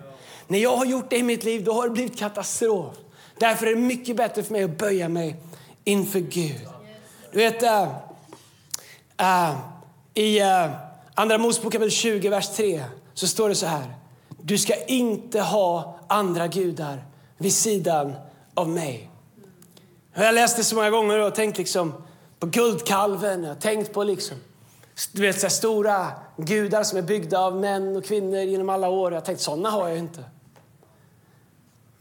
När 0.47 0.59
jag 0.59 0.77
har 0.77 0.85
gjort 0.85 1.09
det 1.09 1.17
i 1.17 1.23
mitt 1.23 1.43
liv, 1.43 1.63
då 1.63 1.73
har 1.73 1.83
det 1.83 1.89
blivit 1.89 2.19
katastrof. 2.19 2.95
Därför 3.41 3.65
är 3.67 3.75
det 3.75 3.81
mycket 3.81 4.15
bättre 4.15 4.43
för 4.43 4.53
mig 4.53 4.63
att 4.63 4.77
böja 4.77 5.09
mig 5.09 5.35
inför 5.83 6.19
Gud. 6.19 6.67
Du 7.31 7.37
vet, 7.37 7.63
äh, 7.63 7.87
äh, 9.17 9.55
i 10.13 10.39
äh, 10.39 10.71
Andra 11.15 11.37
Mosebok 11.37 11.73
kapitel 11.73 11.91
20, 11.91 12.29
vers 12.29 12.49
3 12.49 12.83
så 13.13 13.27
står 13.27 13.49
det 13.49 13.55
så 13.55 13.65
här. 13.65 13.93
Du 14.41 14.57
ska 14.57 14.85
inte 14.85 15.41
ha 15.41 15.99
andra 16.07 16.47
gudar 16.47 17.03
vid 17.37 17.53
sidan 17.53 18.13
av 18.53 18.69
mig. 18.69 19.09
Jag 20.13 20.25
har 20.25 20.31
läst 20.31 20.57
det 20.57 20.63
så 20.63 20.75
många 20.75 20.89
gånger 20.89 21.19
och 21.19 21.35
tänkt 21.35 21.57
liksom 21.57 21.93
på 22.39 22.45
guldkalven. 22.45 23.43
Jag 23.43 23.49
har 23.49 23.61
tänkt 23.61 23.93
på 23.93 24.03
liksom, 24.03 24.37
du 25.11 25.21
vet, 25.21 25.41
så 25.41 25.49
stora 25.49 26.07
gudar 26.37 26.83
som 26.83 26.97
är 26.97 27.01
byggda 27.01 27.39
av 27.39 27.55
män 27.55 27.95
och 27.95 28.05
kvinnor 28.05 28.39
genom 28.39 28.69
alla 28.69 28.89
år. 28.89 29.11
Jag 29.11 29.19
har 29.19 29.25
tänkt 29.25 29.41
sådana 29.41 29.69
har 29.69 29.89
jag 29.89 29.97
inte. 29.97 30.23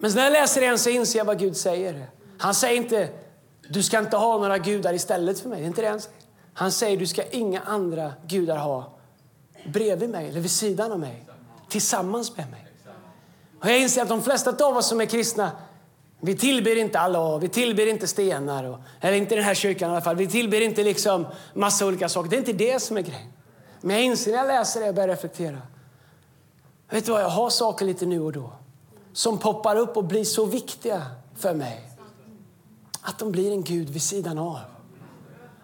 Men 0.00 0.12
när 0.12 0.22
jag 0.22 0.32
läser 0.32 0.62
igen 0.62 0.78
så 0.78 0.90
inser 0.90 1.18
jag 1.18 1.24
vad 1.24 1.38
Gud 1.38 1.56
säger. 1.56 2.10
Han 2.38 2.54
säger 2.54 2.76
inte 2.76 3.08
du 3.68 3.82
ska 3.82 3.98
inte 3.98 4.16
ha 4.16 4.38
några 4.38 4.58
gudar 4.58 4.94
istället 4.94 5.40
för 5.40 5.48
mig. 5.48 5.58
Det 5.58 5.64
är 5.64 5.66
inte 5.66 5.82
det 5.82 5.88
han 5.88 6.00
säger. 6.00 6.16
Han 6.54 6.72
säger 6.72 6.96
du 6.96 7.06
ska 7.06 7.22
inga 7.30 7.60
andra 7.60 8.12
gudar 8.26 8.56
ha 8.56 8.98
bredvid 9.72 10.10
mig 10.10 10.28
eller 10.28 10.40
vid 10.40 10.50
sidan 10.50 10.92
av 10.92 11.00
mig. 11.00 11.26
Tillsammans 11.68 12.36
med 12.36 12.50
mig. 12.50 12.66
Och 13.60 13.66
jag 13.66 13.80
inser 13.80 14.02
att 14.02 14.08
de 14.08 14.22
flesta 14.22 14.64
av 14.66 14.76
oss 14.76 14.86
som 14.88 15.00
är 15.00 15.06
kristna 15.06 15.50
vi 16.20 16.36
tillber 16.36 16.76
inte 16.76 17.00
Allah, 17.00 17.38
vi 17.38 17.48
tillber 17.48 17.86
inte 17.86 18.06
stenar, 18.06 18.64
och, 18.64 18.78
eller 19.00 19.16
inte 19.16 19.34
den 19.34 19.44
här 19.44 19.54
kyrkan 19.54 19.88
i 19.88 19.92
alla 19.92 20.00
fall. 20.00 20.16
Vi 20.16 20.26
tillber 20.26 20.60
inte 20.60 20.82
liksom 20.82 21.26
massa 21.54 21.86
olika 21.86 22.08
saker. 22.08 22.30
Det 22.30 22.36
är 22.36 22.38
inte 22.38 22.52
det 22.52 22.82
som 22.82 22.96
är 22.96 23.00
grejen. 23.00 23.32
Men 23.80 23.96
jag 23.96 24.04
inser 24.04 24.30
när 24.30 24.38
jag 24.38 24.46
läser 24.46 24.80
det 24.80 24.88
och 24.88 24.94
börjar 24.94 25.08
reflektera. 25.08 25.58
Vet 26.90 27.06
du 27.06 27.12
vad, 27.12 27.22
jag 27.22 27.28
har 27.28 27.50
saker 27.50 27.84
lite 27.84 28.06
nu 28.06 28.20
och 28.20 28.32
då 28.32 28.52
som 29.12 29.38
poppar 29.38 29.76
upp 29.76 29.96
och 29.96 30.04
blir 30.04 30.24
så 30.24 30.44
viktiga 30.44 31.06
för 31.36 31.54
mig. 31.54 31.90
Att 33.00 33.18
de 33.18 33.32
blir 33.32 33.52
en 33.52 33.64
Gud 33.64 33.90
vid 33.90 34.02
sidan 34.02 34.38
av. 34.38 34.58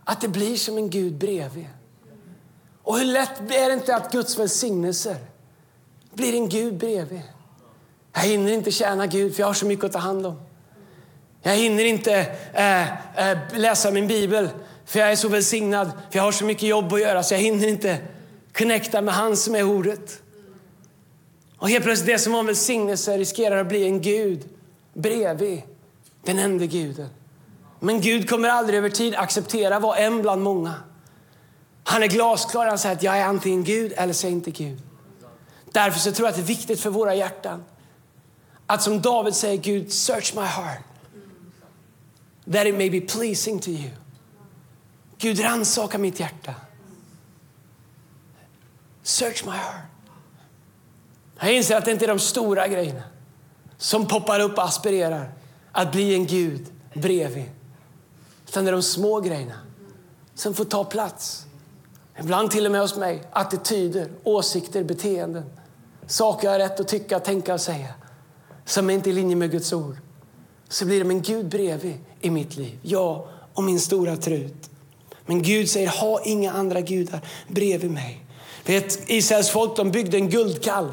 Att 0.04 0.20
det 0.20 0.28
blir 0.28 0.56
som 0.56 0.76
en 0.76 0.90
Gud 0.90 1.14
bredvid. 1.14 1.66
Och 2.82 2.98
hur 2.98 3.04
lätt 3.04 3.40
är 3.40 3.68
det 3.68 3.74
inte 3.74 3.96
att 3.96 4.12
Guds 4.12 4.38
välsignelser 4.38 5.16
blir 6.14 6.34
en 6.34 6.48
Gud 6.48 6.78
bredvid? 6.78 7.22
Jag 8.12 8.20
hinner 8.20 8.52
inte 8.52 8.70
tjäna 8.70 9.06
Gud 9.06 9.34
för 9.34 9.40
jag 9.40 9.46
har 9.46 9.54
så 9.54 9.66
mycket 9.66 9.84
att 9.84 9.92
ta 9.92 9.98
hand 9.98 10.26
om. 10.26 10.40
Jag 11.42 11.56
hinner 11.56 11.84
inte 11.84 12.12
äh, 12.52 13.30
äh, 13.30 13.38
läsa 13.54 13.90
min 13.90 14.06
bibel 14.06 14.48
för 14.84 14.98
jag 14.98 15.12
är 15.12 15.16
så 15.16 15.28
välsignad, 15.28 15.90
för 16.10 16.18
jag 16.18 16.22
har 16.22 16.32
så 16.32 16.44
mycket 16.44 16.68
jobb 16.68 16.92
att 16.92 17.00
göra 17.00 17.22
så 17.22 17.34
jag 17.34 17.40
hinner 17.40 17.68
inte 17.68 17.98
connecta 18.52 19.02
med 19.02 19.14
han 19.14 19.36
som 19.36 19.54
är 19.54 19.62
ordet. 19.62 20.22
Och 21.66 21.70
helt 21.70 21.84
plötsligt 21.84 22.06
det 22.06 22.18
som 22.18 22.32
var 22.32 22.40
en 22.40 22.46
välsignelse 22.46 23.18
riskerar 23.18 23.60
att 23.60 23.66
bli 23.66 23.84
en 23.84 24.00
Gud 24.00 24.48
bredvid 24.94 25.62
den 26.24 26.38
enda 26.38 26.66
guden. 26.66 27.08
Men 27.80 28.00
Gud 28.00 28.28
kommer 28.28 28.48
aldrig 28.48 28.78
över 28.78 28.90
tid 28.90 29.14
acceptera 29.14 29.76
att 29.76 29.82
vara 29.82 29.96
en 29.96 30.22
bland 30.22 30.42
många. 30.42 30.74
Han 31.84 32.02
är 32.02 32.06
glasklar. 32.06 32.66
Han 32.66 32.78
säger 32.78 32.96
att 32.96 33.02
jag 33.02 33.18
är 33.18 33.24
antingen 33.24 33.64
Gud 33.64 33.92
eller 33.96 34.12
så 34.12 34.28
inte 34.28 34.50
Gud. 34.50 34.82
Därför 35.72 36.00
så 36.00 36.12
tror 36.12 36.26
jag 36.26 36.30
att 36.30 36.36
det 36.36 36.42
är 36.42 36.56
viktigt 36.56 36.80
för 36.80 36.90
våra 36.90 37.14
hjärtan 37.14 37.64
att 38.66 38.82
som 38.82 39.02
David 39.02 39.34
säger 39.34 39.56
Gud, 39.56 39.92
search 39.92 40.34
my 40.34 40.42
heart. 40.42 40.82
That 42.52 42.66
it 42.66 42.74
may 42.74 42.90
be 42.90 43.00
pleasing 43.00 43.60
to 43.60 43.70
you. 43.70 43.90
Gud, 45.18 45.40
rannsaka 45.40 45.98
mitt 45.98 46.20
hjärta. 46.20 46.54
Search 49.02 49.44
my 49.44 49.52
heart. 49.52 49.95
Jag 51.40 51.54
inser 51.54 51.76
att 51.76 51.84
det 51.84 51.90
inte 51.90 52.04
är 52.04 52.08
de 52.08 52.18
stora 52.18 52.68
grejerna 52.68 53.02
som 53.78 54.08
poppar 54.08 54.40
upp 54.40 54.58
och 54.58 54.64
aspirerar 54.64 55.32
att 55.72 55.92
bli 55.92 56.14
en 56.14 56.26
Gud 56.26 56.66
bredvid. 56.94 57.50
Utan 58.48 58.64
det 58.64 58.70
är 58.70 58.72
de 58.72 58.82
små 58.82 59.20
grejerna 59.20 59.58
som 60.34 60.54
får 60.54 60.64
ta 60.64 60.84
plats. 60.84 61.46
Ibland 62.20 62.50
till 62.50 62.66
och 62.66 62.72
med 62.72 62.80
hos 62.80 62.96
mig. 62.96 63.22
Attityder, 63.32 64.10
åsikter, 64.24 64.84
beteenden. 64.84 65.44
Saker 66.06 66.46
jag 66.46 66.52
har 66.52 66.58
rätt 66.58 66.80
att 66.80 66.88
tycka, 66.88 67.20
tänka 67.20 67.54
och 67.54 67.60
säga 67.60 67.94
som 68.64 68.90
är 68.90 68.94
inte 68.94 69.08
är 69.08 69.12
i 69.12 69.14
linje 69.14 69.36
med 69.36 69.50
Guds 69.50 69.72
ord. 69.72 69.96
Så 70.68 70.84
blir 70.84 71.04
det 71.04 71.10
en 71.10 71.22
Gud 71.22 71.48
bredvid 71.48 71.98
i 72.20 72.30
mitt 72.30 72.56
liv. 72.56 72.78
Jag 72.82 73.28
och 73.54 73.62
min 73.62 73.80
stora 73.80 74.16
trut. 74.16 74.70
Men 75.26 75.42
Gud 75.42 75.70
säger, 75.70 75.88
ha 75.88 76.20
inga 76.24 76.52
andra 76.52 76.80
gudar 76.80 77.20
bredvid 77.48 77.90
mig. 77.90 78.26
Vet, 78.64 79.10
Israels 79.10 79.50
folk 79.50 79.76
de 79.76 79.90
byggde 79.90 80.16
en 80.16 80.30
guldkalv 80.30 80.92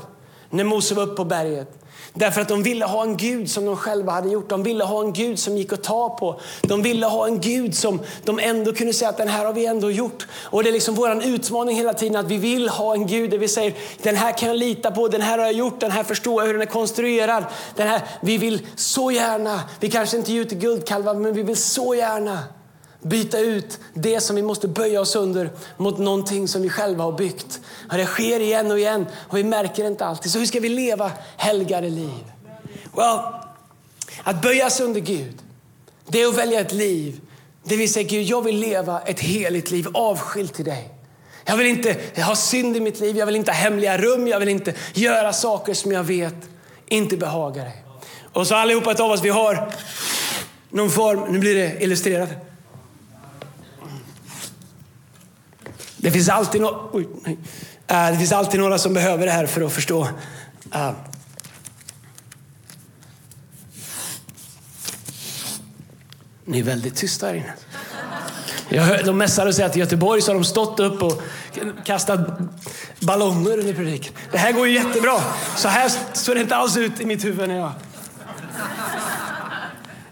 när 0.53 0.63
Mose 0.63 0.95
var 0.95 1.03
uppe 1.03 1.15
på 1.15 1.25
berget. 1.25 1.79
Därför 2.13 2.41
att 2.41 2.47
de 2.47 2.63
ville 2.63 2.85
ha 2.85 3.03
en 3.03 3.17
Gud 3.17 3.49
som 3.49 3.65
de 3.65 3.77
själva 3.77 4.11
hade 4.11 4.29
gjort. 4.29 4.49
De 4.49 4.63
ville 4.63 4.83
ha 4.83 5.01
en 5.01 5.13
Gud 5.13 5.39
som 5.39 5.57
gick 5.57 5.73
att 5.73 5.83
ta 5.83 6.09
på. 6.09 6.39
De 6.61 6.81
ville 6.81 7.05
ha 7.05 7.27
en 7.27 7.41
Gud 7.41 7.75
som 7.75 7.99
de 8.23 8.39
ändå 8.39 8.73
kunde 8.73 8.93
säga 8.93 9.09
att 9.09 9.17
den 9.17 9.27
här 9.27 9.45
har 9.45 9.53
vi 9.53 9.65
ändå 9.65 9.91
gjort. 9.91 10.27
Och 10.33 10.63
det 10.63 10.69
är 10.69 10.73
liksom 10.73 10.95
vår 10.95 11.23
utmaning 11.23 11.75
hela 11.75 11.93
tiden 11.93 12.15
att 12.15 12.25
vi 12.25 12.37
vill 12.37 12.69
ha 12.69 12.93
en 12.93 13.07
Gud 13.07 13.31
där 13.31 13.37
vi 13.37 13.47
säger 13.47 13.73
den 14.01 14.15
här 14.15 14.37
kan 14.37 14.47
jag 14.47 14.57
lita 14.57 14.91
på, 14.91 15.07
den 15.07 15.21
här 15.21 15.37
har 15.37 15.45
jag 15.45 15.53
gjort, 15.53 15.79
den 15.79 15.91
här 15.91 16.03
förstår 16.03 16.41
jag 16.41 16.47
hur 16.47 16.53
den 16.53 16.61
är 16.61 16.71
konstruerad. 16.71 17.45
Den 17.75 17.87
här, 17.87 18.01
vi 18.21 18.37
vill 18.37 18.67
så 18.75 19.11
gärna, 19.11 19.61
vi 19.79 19.89
kanske 19.89 20.17
inte 20.17 20.33
gjuter 20.33 20.55
guldkalvar 20.55 21.13
men 21.13 21.33
vi 21.33 21.43
vill 21.43 21.57
så 21.57 21.95
gärna 21.95 22.39
byta 23.03 23.39
ut 23.39 23.79
det 23.93 24.21
som 24.21 24.35
vi 24.35 24.41
måste 24.41 24.67
böja 24.67 25.01
oss 25.01 25.15
under 25.15 25.49
mot 25.77 25.97
någonting 25.97 26.47
som 26.47 26.61
vi 26.61 26.69
själva 26.69 27.03
har 27.03 27.11
byggt. 27.11 27.61
Och 27.91 27.97
det 27.97 28.05
sker 28.05 28.39
igen 28.39 28.71
och 28.71 28.79
igen 28.79 29.05
och 29.15 29.37
vi 29.37 29.43
märker 29.43 29.87
inte 29.87 30.05
alltid. 30.05 30.31
Så 30.31 30.39
hur 30.39 30.45
ska 30.45 30.59
vi 30.59 30.69
leva 30.69 31.11
helgade 31.37 31.89
liv? 31.89 32.23
Well, 32.95 33.19
att 34.23 34.41
böja 34.41 34.69
sig 34.69 34.85
under 34.85 35.01
Gud, 35.01 35.35
det 36.07 36.21
är 36.21 36.27
att 36.27 36.37
välja 36.37 36.59
ett 36.59 36.73
liv 36.73 37.21
där 37.63 37.77
vi 37.77 37.87
säger 37.87 38.09
Gud, 38.09 38.23
jag 38.23 38.41
vill 38.41 38.57
leva 38.57 39.01
ett 39.01 39.19
heligt 39.19 39.71
liv 39.71 39.87
avskilt 39.93 40.53
till 40.53 40.65
dig. 40.65 40.89
Jag 41.45 41.57
vill 41.57 41.67
inte 41.67 41.95
ha 42.15 42.35
synd 42.35 42.77
i 42.77 42.79
mitt 42.79 42.99
liv, 42.99 43.17
jag 43.17 43.25
vill 43.25 43.35
inte 43.35 43.51
ha 43.51 43.57
hemliga 43.57 43.97
rum, 43.97 44.27
jag 44.27 44.39
vill 44.39 44.49
inte 44.49 44.73
göra 44.93 45.33
saker 45.33 45.73
som 45.73 45.91
jag 45.91 46.03
vet 46.03 46.35
inte 46.85 47.17
behagar 47.17 47.63
dig. 47.63 47.83
Och 48.33 48.47
så 48.47 48.55
allihopa 48.55 49.03
av 49.03 49.11
oss, 49.11 49.23
vi 49.23 49.29
har 49.29 49.71
någon 50.69 50.89
form, 50.89 51.33
nu 51.33 51.39
blir 51.39 51.55
det 51.55 51.83
illustrerat. 51.83 52.29
Det 56.03 56.11
finns 56.11 56.29
alltid, 56.29 56.61
no 56.61 56.89
Oj, 56.93 57.07
nej. 57.25 57.37
Eh, 57.87 58.11
det 58.11 58.17
finns 58.17 58.31
alltid 58.31 58.59
några 58.59 58.77
som 58.77 58.93
behöver 58.93 59.25
det 59.25 59.31
här 59.31 59.45
för 59.45 59.61
att 59.61 59.73
förstå. 59.73 60.07
Eh. 60.71 60.91
Ni 66.45 66.59
är 66.59 66.63
väldigt 66.63 66.95
tysta 66.95 67.27
här 67.27 67.33
inne. 67.33 67.53
Jag, 68.69 69.05
de 69.05 69.17
mässade 69.17 69.49
och 69.49 69.55
säger 69.55 69.69
att 69.69 69.77
i 69.77 69.79
Göteborg 69.79 70.21
så 70.21 70.31
har 70.31 70.33
de 70.33 70.43
stått 70.43 70.79
upp 70.79 71.03
och 71.03 71.21
kastat 71.85 72.19
ballonger 72.99 73.59
under 73.59 73.73
predikan. 73.73 74.13
Det 74.31 74.37
här 74.37 74.51
går 74.51 74.67
ju 74.67 74.73
jättebra. 74.73 75.21
Så 75.57 75.67
här 75.67 75.91
ser 76.13 76.35
det 76.35 76.41
inte 76.41 76.55
alls 76.55 76.77
ut 76.77 77.01
i 77.01 77.05
mitt 77.05 77.25
huvud 77.25 77.49
när 77.49 77.55
jag... 77.55 77.71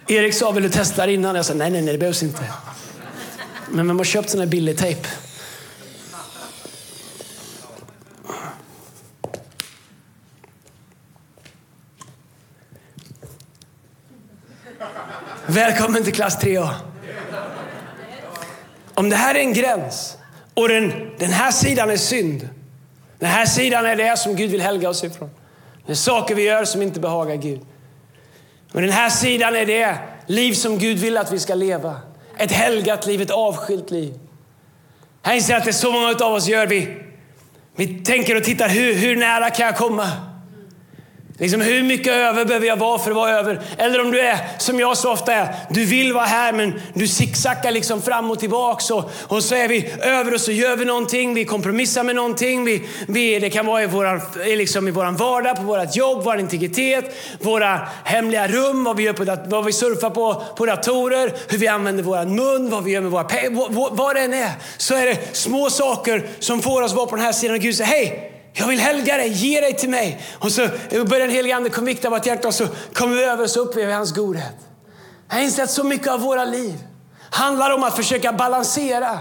Erik 0.07 0.33
sa, 0.33 0.51
vill 0.51 0.63
du 0.63 0.69
testa 0.69 1.05
det 1.05 1.13
innan? 1.13 1.35
Jag 1.35 1.45
sa, 1.45 1.53
nej, 1.53 1.71
nej, 1.71 1.81
nej, 1.81 1.93
det 1.93 1.99
behövs 1.99 2.23
inte. 2.23 2.43
Men 3.69 3.87
man 3.87 3.97
har 3.97 4.03
köpt 4.03 4.29
sån 4.29 4.39
här 4.39 4.47
billig 4.47 4.77
tejp. 4.77 5.07
Välkommen 15.53 16.03
till 16.03 16.13
klass 16.13 16.43
3A. 16.43 16.69
Om 18.93 19.09
det 19.09 19.15
här 19.15 19.35
är 19.35 19.39
en 19.39 19.53
gräns 19.53 20.17
och 20.53 20.67
den, 20.67 20.93
den 21.17 21.29
här 21.29 21.51
sidan 21.51 21.89
är 21.89 21.97
synd. 21.97 22.49
Den 23.19 23.29
här 23.29 23.45
sidan 23.45 23.85
är 23.85 23.95
det 23.95 24.17
som 24.17 24.35
Gud 24.35 24.51
vill 24.51 24.61
helga 24.61 24.89
oss 24.89 25.03
ifrån. 25.03 25.29
Det 25.85 25.91
är 25.91 25.95
saker 25.95 26.35
vi 26.35 26.43
gör 26.43 26.65
som 26.65 26.81
inte 26.81 26.99
behagar 26.99 27.35
Gud. 27.35 27.59
Men 28.71 28.83
den 28.83 28.91
här 28.91 29.09
sidan 29.09 29.55
är 29.55 29.65
det 29.65 29.97
liv 30.27 30.53
som 30.53 30.77
Gud 30.77 30.97
vill 30.97 31.17
att 31.17 31.31
vi 31.31 31.39
ska 31.39 31.55
leva. 31.55 31.95
Ett 32.37 32.51
helgat 32.51 33.05
liv, 33.05 33.21
ett 33.21 33.31
avskilt 33.31 33.91
liv. 33.91 34.19
Jag 35.23 35.35
inser 35.35 35.55
att 35.55 35.63
det 35.63 35.69
är 35.69 35.73
så 35.73 35.91
många 35.91 36.09
av 36.09 36.33
oss 36.33 36.47
gör. 36.47 36.67
Vi, 36.67 36.97
vi 37.75 37.87
tänker 37.87 38.35
och 38.35 38.43
tittar, 38.43 38.69
hur, 38.69 38.93
hur 38.93 39.15
nära 39.15 39.49
kan 39.49 39.65
jag 39.65 39.77
komma? 39.77 40.30
Liksom, 41.41 41.61
hur 41.61 41.83
mycket 41.83 42.13
över 42.13 42.45
behöver 42.45 42.67
jag 42.67 42.77
vara 42.77 42.99
för 42.99 43.11
att 43.11 43.15
vara 43.15 43.31
över? 43.31 43.61
Eller 43.77 44.01
om 44.01 44.11
du 44.11 44.19
är 44.19 44.37
som 44.57 44.79
jag 44.79 44.97
så 44.97 45.11
ofta 45.11 45.33
är, 45.33 45.55
du 45.69 45.85
vill 45.85 46.13
vara 46.13 46.25
här 46.25 46.53
men 46.53 46.81
du 46.93 47.07
zigzaggar 47.07 47.71
liksom 47.71 48.01
fram 48.01 48.31
och 48.31 48.39
tillbaks 48.39 48.91
och, 48.91 49.11
och 49.27 49.43
så 49.43 49.55
är 49.55 49.67
vi 49.67 49.93
över 50.01 50.33
och 50.33 50.41
så 50.41 50.51
gör 50.51 50.75
vi 50.75 50.85
någonting, 50.85 51.33
vi 51.33 51.45
kompromissar 51.45 52.03
med 52.03 52.15
någonting. 52.15 52.65
Vi, 52.65 52.83
vi, 53.07 53.39
det 53.39 53.49
kan 53.49 53.65
vara 53.65 53.83
i 53.83 53.87
vår 53.87 54.55
liksom 54.55 54.87
i 54.87 54.91
våran 54.91 55.15
vardag, 55.15 55.55
på 55.55 55.63
vårt 55.63 55.95
jobb, 55.95 56.23
vår 56.23 56.39
integritet, 56.39 57.15
våra 57.39 57.87
hemliga 58.03 58.47
rum, 58.47 58.83
vad 58.83 58.97
vi, 58.97 59.03
gör 59.03 59.13
på, 59.13 59.37
vad 59.45 59.65
vi 59.65 59.73
surfar 59.73 60.09
på, 60.09 60.43
på 60.55 60.65
datorer, 60.65 61.33
hur 61.47 61.57
vi 61.57 61.67
använder 61.67 62.03
vår 62.03 62.25
mun, 62.25 62.69
vad 62.69 62.83
vi 62.83 62.91
gör 62.91 63.01
med 63.01 63.11
våra 63.11 63.23
pengar. 63.23 63.95
Vad 63.95 64.15
det 64.15 64.21
än 64.21 64.33
är 64.33 64.51
så 64.77 64.95
är 64.95 65.05
det 65.05 65.35
små 65.35 65.69
saker 65.69 66.27
som 66.39 66.61
får 66.61 66.81
oss 66.81 66.93
vara 66.93 67.05
på 67.05 67.15
den 67.15 67.25
här 67.25 67.31
sidan 67.31 67.55
och 67.55 67.61
Gud 67.61 67.75
säger 67.75 67.91
hej, 67.91 68.30
jag 68.53 68.67
vill 68.67 68.79
helga 68.79 69.17
dig, 69.17 69.29
ge 69.29 69.61
dig 69.61 69.73
till 69.73 69.89
mig. 69.89 70.21
Och 70.39 70.51
så 70.51 70.67
börjar 70.91 71.19
den 71.19 71.35
helige 71.35 71.55
Ande 71.55 71.69
konvikta 71.69 72.09
vårt 72.09 72.25
hjärta 72.25 72.47
och 72.47 72.53
så 72.53 72.67
kommer 72.93 73.15
vi 73.15 73.23
över 73.23 73.43
och 73.43 73.49
så 73.49 73.59
upplever 73.59 73.87
vi 73.87 73.93
hans 73.93 74.13
godhet. 74.13 74.55
Jag 75.29 75.43
inser 75.43 75.63
att 75.63 75.71
så 75.71 75.83
mycket 75.83 76.07
av 76.07 76.19
våra 76.19 76.45
liv 76.45 76.79
handlar 77.29 77.71
om 77.71 77.83
att 77.83 77.95
försöka 77.95 78.33
balansera 78.33 79.19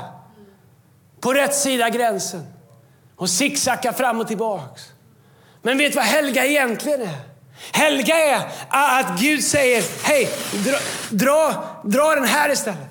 på 1.21 1.33
rätt 1.33 1.55
sida 1.55 1.91
gränsen 1.91 2.47
och 3.17 3.31
zigzacka 3.31 3.93
fram 3.93 4.21
och 4.21 4.29
tillbaks. 4.29 4.83
Men 5.63 5.79
vet 5.79 5.93
du 5.93 5.97
vad 5.97 6.05
helga 6.05 6.47
egentligen 6.47 7.03
är? 7.03 7.19
Helga 7.73 8.15
är 8.17 8.51
att 8.69 9.21
Gud 9.21 9.45
säger, 9.45 9.85
hej, 10.03 10.29
dra, 10.53 10.79
dra, 11.11 11.65
dra 11.85 12.15
den 12.15 12.25
här 12.25 12.53
istället. 12.53 12.90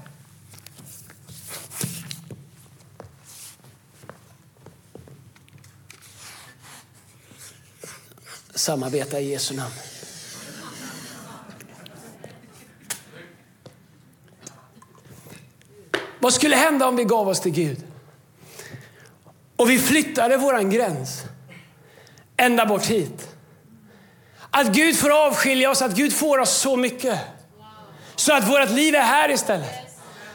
Samarbeta 8.60 9.20
i 9.20 9.32
Jesu 9.32 9.56
namn. 9.56 9.74
Vad 16.20 16.34
skulle 16.34 16.56
hända 16.56 16.88
om 16.88 16.96
vi 16.96 17.04
gav 17.04 17.28
oss 17.28 17.40
till 17.40 17.52
Gud? 17.52 17.84
Och 19.56 19.70
vi 19.70 19.80
flyttade 19.80 20.38
våran 20.38 20.70
gräns 20.70 21.24
ända 22.38 22.66
bort 22.66 22.86
hit. 22.86 23.36
Att 24.52 24.68
Gud 24.68 24.98
får 24.98 25.28
avskilja 25.28 25.72
oss, 25.72 25.82
att 25.82 25.96
Gud 25.96 26.14
får 26.14 26.38
oss 26.40 26.52
så 26.52 26.76
mycket. 26.76 27.20
Så 28.16 28.34
att 28.34 28.50
vårt 28.50 28.70
liv 28.70 28.96
är 28.96 29.02
här 29.02 29.32
istället. 29.32 29.70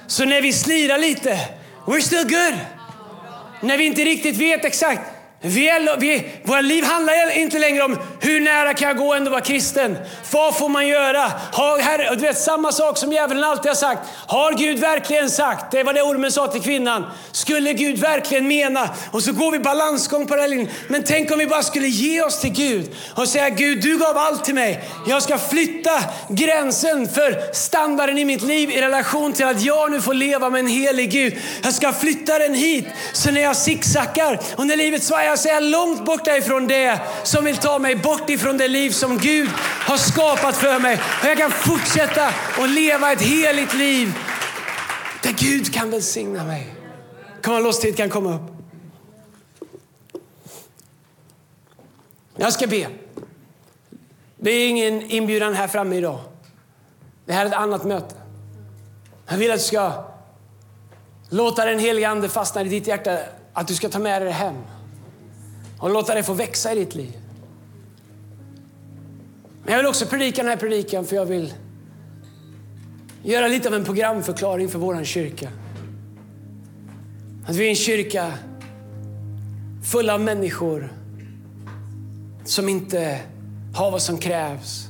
Så 0.07 0.25
när 0.25 0.43
vi 0.43 0.53
slirar 0.53 0.99
lite, 0.99 1.49
we're 1.87 2.01
still 2.01 2.23
good. 2.23 2.59
När 3.61 3.79
vi 3.79 3.85
inte 3.85 4.05
riktigt 4.05 4.37
vet 4.37 4.65
exakt, 4.65 5.14
vi 5.47 5.69
är, 5.69 5.97
vi, 6.01 6.31
våra 6.43 6.61
liv 6.61 6.85
handlar 6.85 7.39
inte 7.39 7.59
längre 7.59 7.83
om 7.83 7.99
hur 8.21 8.41
nära 8.41 8.75
kan 8.75 8.89
jag 8.89 8.97
gå 8.97 9.15
ändå 9.15 9.31
vara 9.31 9.41
kristen? 9.41 9.97
Vad 10.31 10.57
får 10.57 10.69
man 10.69 10.89
göra? 10.89 11.33
Har, 11.53 11.79
herre, 11.79 12.15
du 12.15 12.21
vet, 12.21 12.39
samma 12.39 12.73
sak 12.73 12.99
som 12.99 13.13
djävulen 13.13 13.45
alltid 13.45 13.71
har 13.71 13.77
sagt. 13.77 14.01
Har 14.27 14.53
Gud 14.53 14.79
verkligen 14.79 15.31
sagt? 15.31 15.71
Det 15.71 15.83
var 15.83 15.93
det 15.93 16.03
ormen 16.03 16.33
sa 16.33 16.47
till 16.47 16.63
kvinnan. 16.63 17.05
Skulle 17.33 17.73
Gud 17.73 17.99
verkligen 17.99 18.49
mena? 18.49 18.89
Och 19.11 19.23
så 19.23 19.33
går 19.33 19.53
vi 19.53 19.59
balansgång 19.59 20.27
på 20.27 20.37
den 20.37 20.51
linjen. 20.51 20.69
Men 20.89 21.05
tänk 21.05 21.31
om 21.31 21.39
vi 21.39 21.47
bara 21.47 21.63
skulle 21.63 21.87
ge 21.87 22.23
oss 22.23 22.41
till 22.41 22.53
Gud 22.53 22.95
och 23.15 23.29
säga 23.29 23.49
Gud, 23.49 23.83
du 23.83 23.99
gav 23.99 24.19
allt 24.19 24.45
till 24.45 24.55
mig. 24.55 24.85
Jag 25.07 25.23
ska 25.23 25.39
flytta 25.39 26.03
gränsen 26.29 27.09
för 27.09 27.53
standarden 27.55 28.19
i 28.19 28.25
mitt 28.25 28.43
liv 28.43 28.71
i 28.71 28.81
relation 28.81 29.33
till 29.33 29.47
att 29.47 29.63
jag 29.63 29.91
nu 29.91 30.01
får 30.01 30.15
leva 30.15 30.51
med 30.51 30.59
en 30.59 30.67
helig 30.67 31.11
Gud. 31.11 31.39
Jag 31.63 31.75
ska 31.75 31.93
flytta 31.93 32.39
den 32.39 32.55
hit. 32.55 32.87
Så 33.13 33.31
när 33.31 33.41
jag 33.41 33.57
sicksackar 33.57 34.41
och 34.57 34.67
när 34.67 34.77
livet 34.77 35.03
svajar 35.03 35.34
jag 35.35 35.39
säga 35.39 35.61
långt 35.61 36.05
borta 36.05 36.37
ifrån 36.37 36.67
det 36.67 37.01
som 37.25 37.45
vill 37.45 37.57
ta 37.57 37.79
mig 37.79 37.97
bort 37.97 38.31
ifrån 38.31 38.57
det 38.57 38.69
liv 38.69 38.91
som 38.91 39.19
Gud 39.19 39.49
har 39.87 39.97
skapat 39.97 40.57
för 40.57 40.79
mig. 40.79 41.01
Och 41.23 41.29
jag 41.29 41.39
kan 41.39 41.51
fortsätta 41.51 42.27
att 42.59 42.71
leva 42.71 43.13
ett 43.13 43.21
heligt 43.21 43.75
liv 43.75 44.15
där 45.23 45.33
Gud 45.33 45.75
kan 45.75 45.91
välsigna 45.91 46.45
mig. 46.45 46.75
Kom 47.43 47.63
låstid 47.63 47.97
kan 47.97 48.11
komma 48.11 48.35
upp. 48.35 48.43
Jag 52.37 52.53
ska 52.53 52.67
be. 52.67 52.89
Det 54.37 54.51
är 54.51 54.69
ingen 54.69 55.03
inbjudan 55.03 55.55
här 55.55 55.69
framme 55.69 55.97
idag. 55.97 56.21
Det 57.27 57.33
här 57.33 57.45
är 57.45 57.49
ett 57.49 57.57
annat 57.57 57.85
möte. 57.85 58.15
Jag 59.29 59.37
vill 59.37 59.51
att 59.51 59.59
du 59.59 59.65
ska 59.65 59.93
låta 61.29 61.65
den 61.65 61.79
heliga 61.79 62.09
Ande 62.09 62.29
fastna 62.29 62.61
i 62.61 62.65
ditt 62.65 62.87
hjärta. 62.87 63.19
Att 63.53 63.69
du 63.69 63.75
ska 63.75 63.89
ta 63.89 63.99
med 63.99 64.23
dig 64.23 64.29
det 64.29 64.35
hem 64.35 64.57
och 65.85 65.91
låta 65.91 66.15
det 66.15 66.23
få 66.23 66.33
växa 66.33 66.73
i 66.73 66.75
ditt 66.75 66.95
liv. 66.95 67.13
Men 69.63 69.73
jag 69.73 69.79
vill 69.79 69.87
också 69.87 70.07
predika 70.07 70.43
den 70.43 70.51
här 70.51 70.57
predikan 70.57 71.05
för 71.05 71.17
jag 71.17 71.27
vill 71.27 71.55
göra 73.23 73.49
lite 73.49 73.69
av 73.69 73.75
en 73.75 73.85
programförklaring 73.85 74.69
för 74.69 74.79
vår 74.79 75.05
kyrka. 75.05 75.49
Att 77.47 77.57
vi 77.57 77.65
är 77.65 77.69
en 77.69 77.77
kyrka 77.77 78.33
full 79.83 80.11
av 80.11 80.21
människor 80.21 80.93
som 82.45 82.69
inte 82.69 83.21
har 83.75 83.91
vad 83.91 84.03
som 84.03 84.19
krävs 84.19 84.89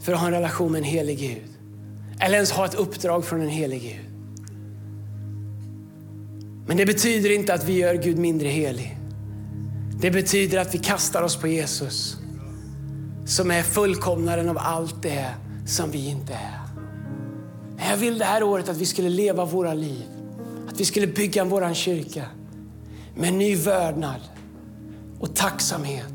för 0.00 0.12
att 0.12 0.18
ha 0.18 0.26
en 0.26 0.32
relation 0.32 0.72
med 0.72 0.78
en 0.78 0.84
helig 0.84 1.18
Gud. 1.18 1.48
Eller 2.20 2.34
ens 2.34 2.50
ha 2.50 2.66
ett 2.66 2.74
uppdrag 2.74 3.24
från 3.24 3.40
en 3.40 3.48
helig 3.48 3.82
Gud. 3.82 4.06
Men 6.66 6.76
det 6.76 6.86
betyder 6.86 7.30
inte 7.30 7.54
att 7.54 7.64
vi 7.64 7.78
gör 7.78 7.94
Gud 7.94 8.18
mindre 8.18 8.48
helig. 8.48 8.98
Det 10.02 10.10
betyder 10.10 10.58
att 10.58 10.74
vi 10.74 10.78
kastar 10.78 11.22
oss 11.22 11.36
på 11.36 11.48
Jesus 11.48 12.16
som 13.26 13.50
är 13.50 13.62
fullkomnaren 13.62 14.48
av 14.48 14.58
allt 14.58 15.02
det 15.02 15.34
som 15.66 15.90
vi 15.90 16.08
inte 16.08 16.32
är. 16.32 16.60
Jag 17.90 17.96
vill 17.96 18.18
det 18.18 18.24
här 18.24 18.42
året 18.42 18.68
att 18.68 18.76
vi 18.76 18.86
skulle 18.86 19.08
leva 19.08 19.44
våra 19.44 19.74
liv, 19.74 20.04
att 20.68 20.80
vi 20.80 20.84
skulle 20.84 21.06
bygga 21.06 21.44
vår 21.44 21.74
kyrka 21.74 22.24
med 23.14 23.34
ny 23.34 23.56
vördnad 23.56 24.20
och 25.20 25.36
tacksamhet 25.36 26.14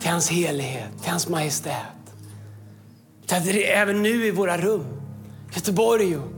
till 0.00 0.10
hans 0.10 0.30
helighet, 0.30 1.02
till 1.02 1.10
hans 1.10 1.28
majestät. 1.28 2.14
Även 3.66 4.02
nu 4.02 4.26
i 4.26 4.30
våra 4.30 4.58
rum, 4.58 4.86
Göteborg, 5.54 6.16
och 6.16 6.30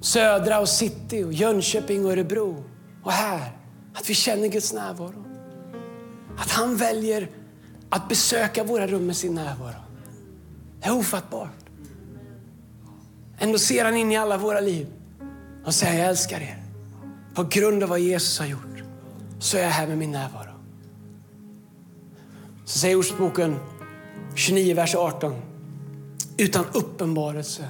Södra 0.00 0.60
och 0.60 0.68
City, 0.68 1.24
och 1.24 1.32
Jönköping 1.32 2.04
och 2.04 2.12
Örebro 2.12 2.64
och 3.02 3.12
här, 3.12 3.56
att 3.94 4.10
vi 4.10 4.14
känner 4.14 4.48
Guds 4.48 4.72
närvaro. 4.72 5.31
Att 6.36 6.50
han 6.50 6.76
väljer 6.76 7.28
att 7.88 8.08
besöka 8.08 8.64
våra 8.64 8.86
rum 8.86 9.06
med 9.06 9.16
sin 9.16 9.34
närvaro. 9.34 9.82
Det 10.80 10.88
är 10.88 10.98
ofattbart. 10.98 11.50
Ändå 13.38 13.58
ser 13.58 13.84
han 13.84 13.96
in 13.96 14.12
i 14.12 14.16
alla 14.16 14.38
våra 14.38 14.60
liv 14.60 14.86
och 15.64 15.74
säger 15.74 15.98
jag 15.98 16.08
älskar 16.08 16.40
er. 16.40 16.62
På 17.34 17.44
grund 17.44 17.82
av 17.82 17.88
vad 17.88 18.00
Jesus 18.00 18.38
har 18.38 18.46
gjort 18.46 18.82
så 19.38 19.56
är 19.56 19.62
jag 19.62 19.70
här 19.70 19.86
med 19.86 19.98
min 19.98 20.12
närvaro. 20.12 20.52
Så 22.64 22.78
säger 22.78 22.96
Ordsboken 22.96 23.56
29, 24.34 24.74
vers 24.74 24.94
18. 24.94 25.34
Utan 26.36 26.64
uppenbarelse 26.72 27.68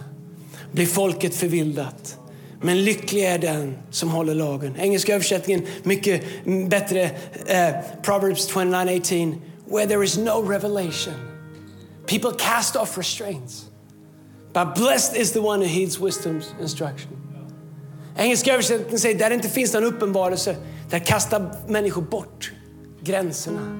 blir 0.73 0.87
folket 0.87 1.35
förvildat 1.35 2.19
men 2.63 2.85
lycklig 2.85 3.25
är 3.25 3.39
den 3.39 3.79
som 3.91 4.11
håller 4.11 4.35
lagen. 4.35 4.77
Engelska 4.77 5.15
översättningen 5.15 5.67
mycket 5.83 6.25
bättre. 6.69 7.05
Uh, 7.05 8.01
Proverbs 8.03 8.51
29:18. 8.51 9.41
Where 9.67 9.87
there 9.87 10.05
is 10.05 10.19
no 10.19 10.51
revelation, 10.51 11.15
people 12.07 12.31
cast 12.39 12.77
off 12.77 12.99
restraints. 12.99 13.65
But 14.53 14.75
blessed 14.75 15.17
is 15.17 15.33
the 15.33 15.41
one 15.41 15.61
who 15.61 15.69
heeds 15.69 15.99
wisdom's 15.99 16.45
instruction. 16.61 17.11
Engelska 18.17 18.53
översättningen 18.53 18.99
säger 18.99 19.19
där 19.19 19.29
det 19.29 19.35
inte 19.35 19.49
finns 19.49 19.75
någon 19.75 19.85
uppenbarelse, 19.85 20.57
där 20.91 20.99
kastar 20.99 21.57
människor 21.69 22.03
bort 22.03 22.53
gränserna. 23.01 23.79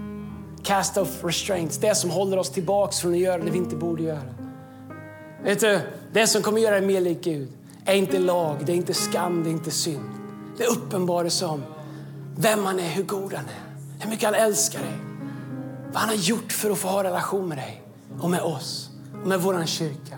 Cast 0.65 0.97
off 0.97 1.25
restraints, 1.25 1.79
det 1.79 1.95
som 1.95 2.11
håller 2.11 2.39
oss 2.39 2.51
tillbaks 2.51 3.01
från 3.01 3.13
att 3.13 3.19
göra 3.19 3.43
det 3.43 3.51
vi 3.51 3.59
inte 3.59 3.77
borde 3.77 4.03
göra. 4.03 4.35
Vet 5.45 5.61
du, 5.61 5.81
det 6.13 6.27
som 6.27 6.43
kommer 6.43 6.61
göra 6.61 6.75
dig 6.75 6.87
mer 6.87 7.01
lik 7.01 7.25
Gud 7.25 7.49
är 7.85 7.95
inte 7.95 8.19
lag, 8.19 8.57
det 8.67 8.73
är 8.73 8.77
inte 8.77 8.95
skam, 8.95 9.45
det 9.45 9.51
är 9.51 9.53
inte 9.53 9.71
synd. 9.71 10.11
Det 10.57 10.65
är 10.65 10.71
uppenbarelse 10.71 11.47
om 11.47 11.63
vem 12.37 12.65
han 12.65 12.79
är, 12.79 12.89
hur 12.89 13.03
god 13.03 13.33
han 13.33 13.45
är, 13.45 13.63
hur 14.01 14.11
mycket 14.11 14.25
han 14.25 14.35
älskar 14.35 14.79
dig. 14.79 14.99
Vad 15.93 16.01
han 16.01 16.09
har 16.09 16.17
gjort 16.17 16.53
för 16.53 16.71
att 16.71 16.79
få 16.79 16.89
ha 16.89 17.05
relation 17.05 17.49
med 17.49 17.59
dig 17.59 17.83
och 18.21 18.31
med 18.31 18.41
oss 18.41 18.91
och 19.23 19.29
med 19.29 19.41
vår 19.41 19.67
kyrka. 19.67 20.17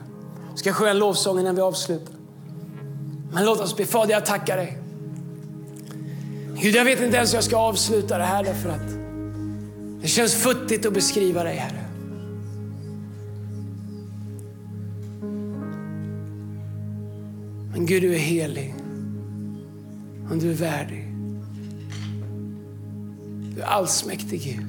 Jag 0.50 0.58
ska 0.58 0.72
sjunga 0.72 0.92
lovsången 0.92 1.44
när 1.44 1.52
vi 1.52 1.60
avslutar. 1.60 2.14
Men 3.32 3.44
låt 3.44 3.60
oss 3.60 3.76
be. 3.76 3.86
Fader, 3.86 4.12
jag 4.12 4.26
tackar 4.26 4.56
dig. 4.56 4.78
Gud, 6.60 6.74
jag 6.74 6.84
vet 6.84 7.00
inte 7.00 7.16
ens 7.16 7.32
hur 7.32 7.36
jag 7.36 7.44
ska 7.44 7.56
avsluta 7.56 8.18
det 8.18 8.24
här 8.24 8.44
därför 8.44 8.68
att 8.68 9.04
det 10.02 10.08
känns 10.08 10.34
futtigt 10.34 10.86
att 10.86 10.92
beskriva 10.92 11.44
dig, 11.44 11.56
Herre. 11.56 11.83
Gud, 17.86 18.02
du 18.02 18.14
är 18.14 18.18
helig. 18.18 18.74
Och 20.30 20.36
du 20.36 20.50
är 20.50 20.54
värdig. 20.54 21.08
Du 23.54 23.60
är 23.60 23.66
allsmäktig 23.66 24.42
Gud. 24.42 24.66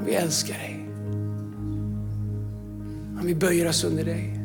Och 0.00 0.08
vi 0.08 0.14
älskar 0.14 0.54
dig. 0.54 0.86
Och 3.20 3.28
vi 3.28 3.34
böjer 3.34 3.68
oss 3.68 3.84
under 3.84 4.04
dig. 4.04 4.36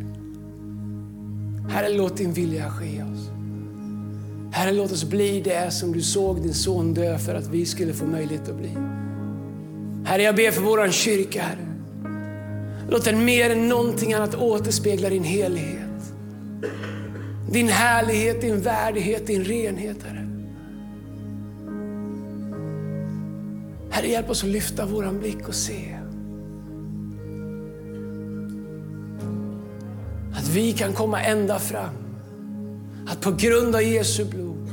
Herre, 1.69 1.89
låt 1.89 2.17
din 2.17 2.33
vilja 2.33 2.69
ske 2.69 3.03
oss. 3.03 3.29
Herre, 4.51 4.71
låt 4.71 4.91
oss 4.91 5.03
bli 5.03 5.41
det 5.41 5.71
som 5.71 5.93
du 5.93 6.01
såg 6.01 6.41
din 6.41 6.53
son 6.53 6.93
dö 6.93 7.17
för 7.17 7.35
att 7.35 7.47
vi 7.47 7.65
skulle 7.65 7.93
få 7.93 8.05
möjlighet 8.05 8.49
att 8.49 8.57
bli. 8.57 8.71
Herre, 10.05 10.23
jag 10.23 10.35
ber 10.35 10.51
för 10.51 10.61
vår 10.61 10.91
kyrka, 10.91 11.41
Herre. 11.41 11.74
Låt 12.95 13.05
den 13.05 13.25
mer 13.25 13.49
än 13.49 13.69
någonting 13.69 14.13
annat 14.13 14.35
återspegla 14.35 15.09
din 15.09 15.23
helighet. 15.23 16.13
Din 17.49 17.67
härlighet, 17.67 18.41
din 18.41 18.61
värdighet, 18.61 19.27
din 19.27 19.43
renhet, 19.43 19.97
Herre. 20.03 20.27
Herre, 23.89 24.07
hjälp 24.07 24.29
oss 24.29 24.43
att 24.43 24.49
lyfta 24.49 24.85
vår 24.85 25.19
blick 25.19 25.47
och 25.47 25.55
se 25.55 25.97
att 30.33 30.47
vi 30.47 30.73
kan 30.73 30.93
komma 30.93 31.21
ända 31.21 31.59
fram. 31.59 31.95
Att 33.07 33.21
på 33.21 33.31
grund 33.31 33.75
av 33.75 33.81
Jesu 33.81 34.25
blod 34.25 34.69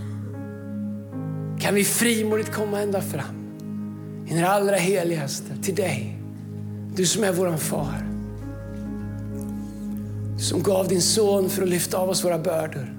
kan 1.60 1.74
vi 1.74 1.84
frimodigt 1.84 2.52
komma 2.52 2.80
ända 2.80 3.00
fram 3.00 3.56
i 4.26 4.34
det 4.34 4.48
allra 4.48 4.76
heligaste, 4.76 5.56
till 5.62 5.74
dig. 5.74 6.18
Du 6.94 7.06
som 7.06 7.24
är 7.24 7.32
vår 7.32 7.56
far. 7.56 8.11
Som 10.39 10.62
gav 10.62 10.89
din 10.89 11.03
son 11.03 11.51
för 11.51 11.62
att 11.62 11.68
lyfta 11.68 11.99
av 11.99 12.11
oss 12.11 12.24
våra 12.24 12.39
bördor. 12.39 12.95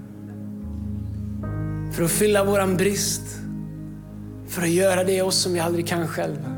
För 1.93 2.03
att 2.03 2.11
fylla 2.11 2.43
våran 2.43 2.77
brist. 2.77 3.21
För 4.47 4.61
att 4.61 4.69
göra 4.69 5.03
det 5.03 5.13
i 5.13 5.21
oss 5.21 5.37
som 5.37 5.53
vi 5.53 5.59
aldrig 5.59 5.87
kan 5.87 6.07
själva. 6.07 6.49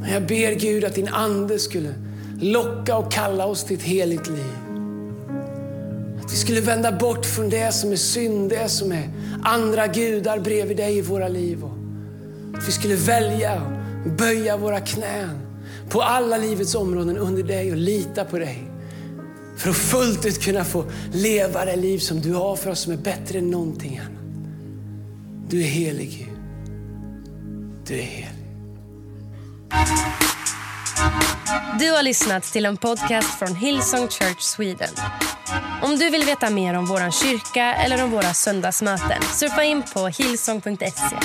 Men 0.00 0.12
jag 0.12 0.26
ber 0.26 0.52
Gud 0.52 0.84
att 0.84 0.94
din 0.94 1.08
ande 1.08 1.58
skulle 1.58 1.94
locka 2.40 2.96
och 2.96 3.12
kalla 3.12 3.46
oss 3.46 3.64
till 3.64 3.76
ett 3.76 3.82
heligt 3.82 4.28
liv. 4.28 4.56
Att 6.24 6.32
vi 6.32 6.36
skulle 6.36 6.60
vända 6.60 6.92
bort 6.92 7.26
från 7.26 7.50
det 7.50 7.74
som 7.74 7.92
är 7.92 7.96
synd, 7.96 8.50
det 8.50 8.68
som 8.68 8.92
är 8.92 9.10
andra 9.42 9.86
gudar 9.86 10.38
bredvid 10.38 10.76
dig 10.76 10.98
i 10.98 11.00
våra 11.00 11.28
liv. 11.28 11.64
Och 11.64 11.72
att 12.58 12.68
vi 12.68 12.72
skulle 12.72 12.96
välja 12.96 13.62
och 14.04 14.10
böja 14.10 14.56
våra 14.56 14.80
knän 14.80 15.38
på 15.90 16.02
alla 16.02 16.36
livets 16.36 16.74
områden 16.74 17.18
under 17.18 17.42
dig 17.42 17.70
och 17.70 17.76
lita 17.76 18.24
på 18.24 18.38
dig. 18.38 18.75
För 19.56 19.70
att 19.70 19.76
fullt 19.76 20.26
ut 20.26 20.42
kunna 20.42 20.64
få 20.64 20.84
leva 21.12 21.64
det 21.64 21.76
liv 21.76 21.98
som 21.98 22.20
du 22.20 22.34
har 22.34 22.56
för 22.56 22.70
oss 22.70 22.80
som 22.80 22.92
är 22.92 22.96
bättre 22.96 23.38
än 23.38 23.50
någonting 23.50 23.98
annat. 23.98 24.16
Du 25.48 25.62
är 25.62 25.66
helig 25.66 26.10
Gud. 26.10 26.38
Du 27.86 27.94
är 27.94 28.02
helig. 28.02 28.30
Du 31.78 31.90
har 31.90 32.02
lyssnat 32.02 32.42
till 32.42 32.66
en 32.66 32.76
podcast 32.76 33.38
från 33.38 33.56
Hillsong 33.56 34.08
Church 34.08 34.40
Sweden. 34.40 34.90
Om 35.82 35.98
du 35.98 36.10
vill 36.10 36.24
veta 36.24 36.50
mer 36.50 36.74
om 36.74 36.86
vår 36.86 37.10
kyrka 37.10 37.74
eller 37.74 38.04
om 38.04 38.10
våra 38.10 38.34
söndagsmöten 38.34 39.22
surfa 39.22 39.64
in 39.64 39.82
på 39.94 40.06
hillsong.se. 40.06 41.16